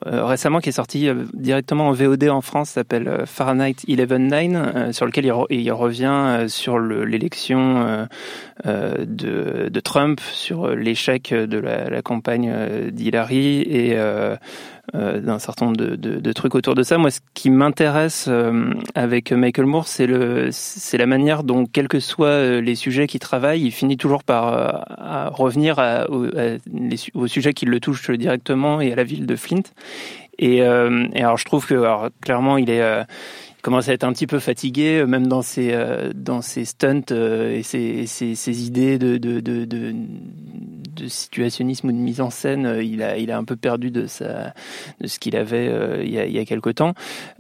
euh, 0.06 0.26
récemment 0.26 0.60
qui 0.60 0.68
est 0.68 0.74
sorti 0.74 1.08
euh, 1.08 1.24
directement 1.34 1.88
en 1.88 1.94
VOD 1.94 2.26
en 2.28 2.42
France, 2.42 2.72
s'appelle 2.72 3.24
Fahrenheit 3.26 3.76
11.9, 3.88 4.56
euh, 4.56 4.92
sur 4.92 5.06
lequel 5.06 5.24
il, 5.28 5.32
re- 5.32 5.46
il 5.50 5.72
revient 5.72 6.48
sur 6.50 6.78
le- 6.78 7.06
l'élection 7.06 8.06
de, 8.66 9.70
de 9.70 9.80
Trump, 9.80 10.20
sur 10.20 10.76
l'échec 10.76 11.34
de 11.34 11.58
la, 11.60 11.90
la 11.90 12.02
campagne 12.02 12.54
d'Hillary 12.92 13.62
et 13.62 13.96
d'un 14.94 15.40
certain 15.40 15.66
nombre 15.66 15.78
de, 15.78 16.32
trucs 16.32 16.56
autour 16.56 16.76
de 16.76 16.84
ça. 16.84 16.98
Moi, 16.98 17.12
ce 17.12 17.20
qui 17.34 17.50
m'intéresse 17.50 18.28
euh, 18.30 18.74
avec 18.96 19.32
Michael 19.32 19.66
Moore, 19.66 19.88
c'est 19.88 20.08
le, 20.08 20.50
c'est 20.52 20.98
la 20.98 21.06
manière 21.06 21.44
dont, 21.44 21.66
quels 21.66 21.88
que 21.88 22.00
soient 22.00 22.28
euh, 22.28 22.62
les 22.62 22.76
sujets 22.76 23.08
qu'il 23.08 23.20
travaille, 23.20 23.64
il 23.64 23.72
finit 23.72 23.98
toujours 23.98 24.24
par 24.24 24.54
euh, 24.54 25.30
revenir 25.30 25.80
à, 25.80 26.08
aux 26.10 27.28
sujets 27.28 27.54
qui 27.54 27.66
le 27.66 27.80
touchent 27.80 28.12
directement 28.12 28.80
et 28.80 28.94
à 28.94 28.96
la 28.96 29.04
ville 29.04 29.26
de 29.26 29.36
Flint. 29.36 29.64
Et, 30.40 30.62
euh, 30.62 31.08
alors, 31.16 31.38
je 31.38 31.46
trouve 31.46 31.66
que 31.66 32.10
clairement, 32.22 32.58
il 32.58 32.70
est 32.70 32.82
euh, 32.82 33.04
commence 33.68 33.90
à 33.90 33.94
être 33.94 34.06
un 34.06 34.14
petit 34.14 34.28
peu 34.28 34.40
fatigué, 34.40 35.00
euh, 35.00 35.08
même 35.08 35.28
dans 35.28 35.42
ses 35.42 35.74
euh, 35.74 36.14
dans 36.16 36.42
ses 36.42 36.64
stunts 36.64 37.12
euh, 37.12 37.58
et 37.58 37.64
ses, 37.64 38.08
ses, 38.08 38.66
idées 38.66 38.98
de 38.98 39.18
de, 39.18 39.42
de, 39.42 39.66
de 39.66 41.08
situationnisme 41.10 41.90
ou 41.90 41.92
de 41.92 41.98
mise 41.98 42.22
en 42.22 42.30
scène. 42.30 42.80
Il 42.82 43.04
a 43.04 43.18
il 43.18 43.30
a 43.30 43.38
un 43.38 43.44
peu 43.44 43.58
perdu 43.58 43.92
de 43.92 44.08
sa 44.08 44.54
de 45.02 45.08
ce 45.08 45.20
qu'il 45.20 45.36
avait 45.36 45.66
il 46.06 46.10
y 46.10 46.18
a 46.18 46.26
il 46.26 46.32
y 46.32 46.40
a 46.40 46.46
quelque 46.46 46.70
temps. 46.70 46.94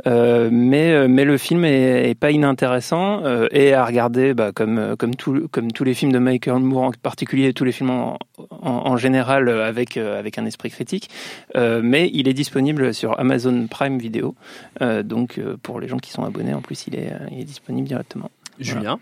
Mais 0.05 1.07
mais 1.07 1.23
le 1.23 1.37
film 1.37 1.63
est, 1.63 2.13
pas 2.19 2.31
inintéressant 2.31 3.23
et 3.51 3.73
à 3.73 3.85
regarder 3.85 4.33
bah, 4.33 4.51
comme 4.53 4.97
comme 4.97 5.15
tout 5.15 5.47
comme 5.49 5.71
tous 5.71 5.85
les 5.85 5.93
films 5.93 6.11
de 6.11 6.19
Michael 6.19 6.59
Moore 6.59 6.83
en 6.83 6.91
particulier 6.91 7.53
tous 7.53 7.63
les 7.63 7.71
films 7.71 7.91
en, 7.91 8.17
en, 8.49 8.97
général 8.97 9.47
avec 9.47 9.95
avec 9.95 10.37
un 10.37 10.45
esprit 10.45 10.71
critique. 10.71 11.09
Mais 11.55 12.09
il 12.13 12.27
est 12.27 12.33
disponible 12.33 12.93
sur 12.93 13.17
Amazon 13.17 13.67
Prime 13.67 13.97
Video. 13.97 14.35
Donc 14.81 15.39
pour 15.63 15.79
les 15.79 15.87
gens 15.87 15.97
qui 15.97 16.11
sont 16.11 16.16
abonnés, 16.25 16.53
en 16.53 16.61
plus, 16.61 16.87
il 16.87 16.95
est, 16.95 17.11
euh, 17.11 17.27
il 17.31 17.39
est 17.41 17.45
disponible 17.45 17.87
directement. 17.87 18.31
Julien. 18.59 18.99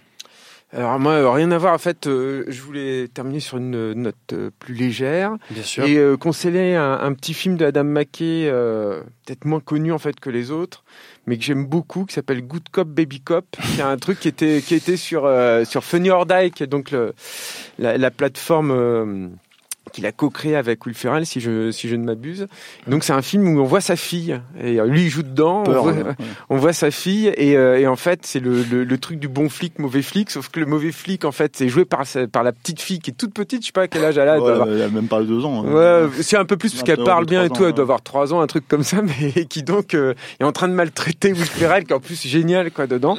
Alors 0.74 0.99
moi, 0.99 1.13
euh, 1.13 1.30
rien 1.30 1.51
à 1.51 1.57
voir. 1.57 1.74
En 1.74 1.78
fait, 1.78 2.05
euh, 2.07 2.43
je 2.49 2.61
voulais 2.61 3.07
terminer 3.07 3.39
sur 3.39 3.57
une 3.57 3.93
note 3.93 4.16
euh, 4.34 4.49
plus 4.59 4.74
légère 4.74 5.38
Bien 5.51 5.63
sûr. 5.63 5.86
et 5.86 5.95
euh, 5.95 6.18
conseiller 6.18 6.76
un, 6.76 6.99
un 7.01 7.13
petit 7.13 7.34
film 7.34 7.55
de 7.55 7.66
Adam 7.66 7.86
McKay, 7.86 8.49
euh, 8.49 8.99
peut-être 9.26 9.45
moins 9.45 9.61
connu 9.61 9.93
en 9.93 9.99
fait 9.99 10.20
que 10.20 10.30
les 10.30 10.51
autres, 10.51 10.84
mais 11.28 11.38
que 11.38 11.43
j'aime 11.45 11.66
beaucoup, 11.66 12.03
qui 12.05 12.16
s'appelle 12.16 12.41
Good 12.41 12.68
Cop 12.72 12.89
Baby 12.89 13.22
Cop. 13.22 13.45
C'est 13.76 13.84
un 13.84 13.95
truc 13.97 14.20
qui 14.20 14.28
était 14.28 14.61
qui 14.61 14.76
était 14.76 14.97
sur 14.97 15.26
euh, 15.26 15.63
sur 15.63 15.84
Funny 15.86 16.09
or 16.09 16.26
Die, 16.26 16.51
qui 16.53 16.63
est 16.63 16.68
donc 16.68 16.91
le, 16.91 17.13
la, 17.80 17.97
la 17.97 18.11
plateforme. 18.11 19.32
Qu'il 19.95 20.05
a 20.05 20.11
co-créé 20.11 20.57
avec 20.57 20.85
Will 20.85 20.93
Ferrell, 20.93 21.25
si 21.25 21.39
je, 21.39 21.71
si 21.71 21.87
je 21.87 21.95
ne 21.95 22.03
m'abuse. 22.03 22.47
Donc 22.87 23.05
c'est 23.05 23.13
un 23.13 23.21
film 23.21 23.47
où 23.47 23.61
on 23.61 23.63
voit 23.63 23.79
sa 23.79 23.95
fille, 23.95 24.39
et 24.61 24.79
euh, 24.81 24.85
lui 24.85 25.03
il 25.05 25.09
joue 25.09 25.23
dedans, 25.23 25.63
on 25.65 25.71
voit, 25.71 25.81
ouais, 25.93 26.03
ouais. 26.03 26.13
on 26.49 26.57
voit 26.57 26.73
sa 26.73 26.91
fille, 26.91 27.31
et, 27.37 27.55
euh, 27.55 27.79
et 27.79 27.87
en 27.87 27.95
fait 27.95 28.19
c'est 28.23 28.41
le, 28.41 28.61
le, 28.63 28.83
le 28.83 28.97
truc 28.97 29.19
du 29.19 29.27
bon 29.29 29.47
flic, 29.47 29.79
mauvais 29.79 30.01
flic, 30.01 30.29
sauf 30.31 30.49
que 30.49 30.59
le 30.59 30.65
mauvais 30.65 30.91
flic 30.91 31.23
en 31.23 31.31
fait 31.31 31.53
c'est 31.55 31.69
joué 31.69 31.85
par, 31.85 32.03
par 32.31 32.43
la 32.43 32.51
petite 32.51 32.81
fille 32.81 32.99
qui 32.99 33.11
est 33.11 33.13
toute 33.13 33.33
petite, 33.33 33.61
je 33.61 33.67
sais 33.67 33.71
pas 33.71 33.83
à 33.83 33.87
quel 33.87 34.03
âge 34.03 34.17
elle 34.17 34.27
a, 34.27 34.33
elle 34.33 34.39
doit 34.39 34.47
Ouais, 34.49 34.53
avoir- 34.53 34.67
elle 34.69 34.81
a 34.81 34.89
même 34.89 35.07
pas 35.07 35.23
deux 35.23 35.45
ans. 35.45 35.63
hein. 35.65 35.71
Ouais, 36.05 36.09
c'est 36.21 36.37
un 36.37 36.45
peu 36.45 36.57
plus 36.57 36.71
parce 36.71 36.83
qu'elle 36.83 36.97
21 36.97 37.05
parle 37.05 37.25
bien 37.25 37.43
et 37.43 37.47
3 37.47 37.57
tout, 37.57 37.63
ans, 37.63 37.67
elle 37.69 37.73
doit 37.73 37.83
avoir 37.83 38.01
3 38.01 38.33
ans, 38.33 38.41
un 38.41 38.47
truc 38.47 38.67
comme 38.67 38.83
ça, 38.83 38.97
mais 39.35 39.45
qui 39.45 39.63
donc 39.63 39.93
euh, 39.93 40.13
est 40.39 40.43
en 40.43 40.51
train 40.51 40.67
de 40.67 40.73
maltraiter 40.73 41.31
Will 41.31 41.45
Ferrell, 41.45 41.85
qui 41.85 41.91
est 41.93 41.95
en 41.95 41.99
plus 42.01 42.21
génial 42.27 42.69
quoi 42.71 42.85
dedans. 42.87 43.17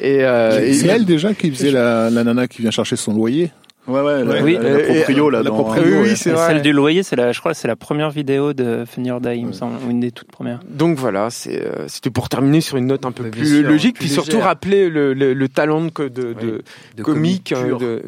Et, 0.00 0.24
euh, 0.24 0.64
et- 0.66 0.74
c'est 0.74 0.88
elle 0.88 1.04
déjà 1.04 1.32
qui 1.34 1.50
faisait 1.52 1.70
la, 1.70 2.10
la 2.10 2.24
nana 2.24 2.48
qui 2.48 2.62
vient 2.62 2.70
chercher 2.72 2.96
son 2.96 3.14
loyer. 3.14 3.50
Ouais, 3.88 4.00
ouais, 4.02 4.22
la, 4.24 4.42
Oui. 4.42 4.58
la, 4.60 4.70
la 4.70 4.78
proprio, 4.84 5.30
là, 5.30 5.38
la 5.42 5.48
dans- 5.50 5.56
proprio, 5.64 6.02
Oui, 6.02 6.14
c'est. 6.14 6.36
Celle 6.36 6.60
du 6.62 6.72
loyer, 6.72 7.02
c'est 7.02 7.16
la, 7.16 7.32
je 7.32 7.40
crois, 7.40 7.54
c'est 7.54 7.66
la 7.68 7.74
première 7.76 8.10
vidéo 8.10 8.52
de 8.52 8.84
Funny 8.86 9.10
or 9.10 9.20
Die, 9.20 9.30
il 9.36 9.46
me 9.46 9.52
semble, 9.52 9.74
ou 9.86 9.90
une 9.90 10.00
des 10.00 10.10
toutes 10.12 10.30
premières. 10.30 10.60
Donc 10.68 10.98
voilà, 10.98 11.30
c'est, 11.30 11.62
euh, 11.64 11.88
c'était 11.88 12.10
pour 12.10 12.28
terminer 12.28 12.60
sur 12.60 12.76
une 12.76 12.86
note 12.86 13.06
un 13.06 13.12
peu 13.12 13.22
Mais 13.24 13.30
bien 13.30 13.40
plus 13.42 13.60
sûr, 13.60 13.68
logique, 13.68 13.94
plus 13.96 14.04
puis 14.04 14.12
surtout 14.12 14.40
rappeler 14.40 14.90
le, 14.90 15.14
le, 15.14 15.32
le 15.32 15.48
talent 15.48 15.80
de, 15.86 15.90
de, 16.08 16.08
de, 16.34 16.62
de 16.96 17.02
comique, 17.02 17.54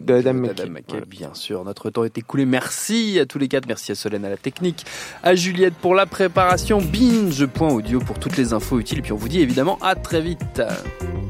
d'Adam 0.01 0.35
McKay. 0.35 0.69
McKay, 0.69 1.03
bien 1.09 1.31
sûr. 1.33 1.65
Notre 1.65 1.89
temps 1.91 2.05
est 2.05 2.19
écoulé. 2.19 2.45
Merci 2.45 3.19
à 3.19 3.25
tous 3.27 3.39
les 3.39 3.49
quatre. 3.49 3.67
Merci 3.67 3.93
à 3.93 3.95
Solène 3.95 4.25
à 4.25 4.29
la 4.31 4.37
technique, 4.37 4.85
à 5.23 5.35
Juliette 5.35 5.75
pour 5.75 5.95
la 5.95 6.05
préparation, 6.07 6.81
binge.audio 6.81 8.01
pour 8.01 8.19
toutes 8.19 8.37
les 8.37 8.53
infos 8.53 8.79
utiles. 8.79 8.99
Et 8.99 9.03
puis 9.03 9.13
on 9.13 9.17
vous 9.17 9.29
dit 9.29 9.41
évidemment 9.41 9.79
à 9.81 9.95
très 9.95 10.21
vite. 10.21 10.61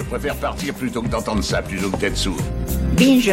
Je 0.01 0.05
préfère 0.07 0.35
partir 0.37 0.75
plutôt 0.75 1.03
que 1.03 1.09
d'entendre 1.09 1.45
ça, 1.45 1.63
plutôt 1.63 1.89
que 1.91 1.97
d'être 1.99 2.17
sourd. 2.17 2.37
Binge. 2.97 3.33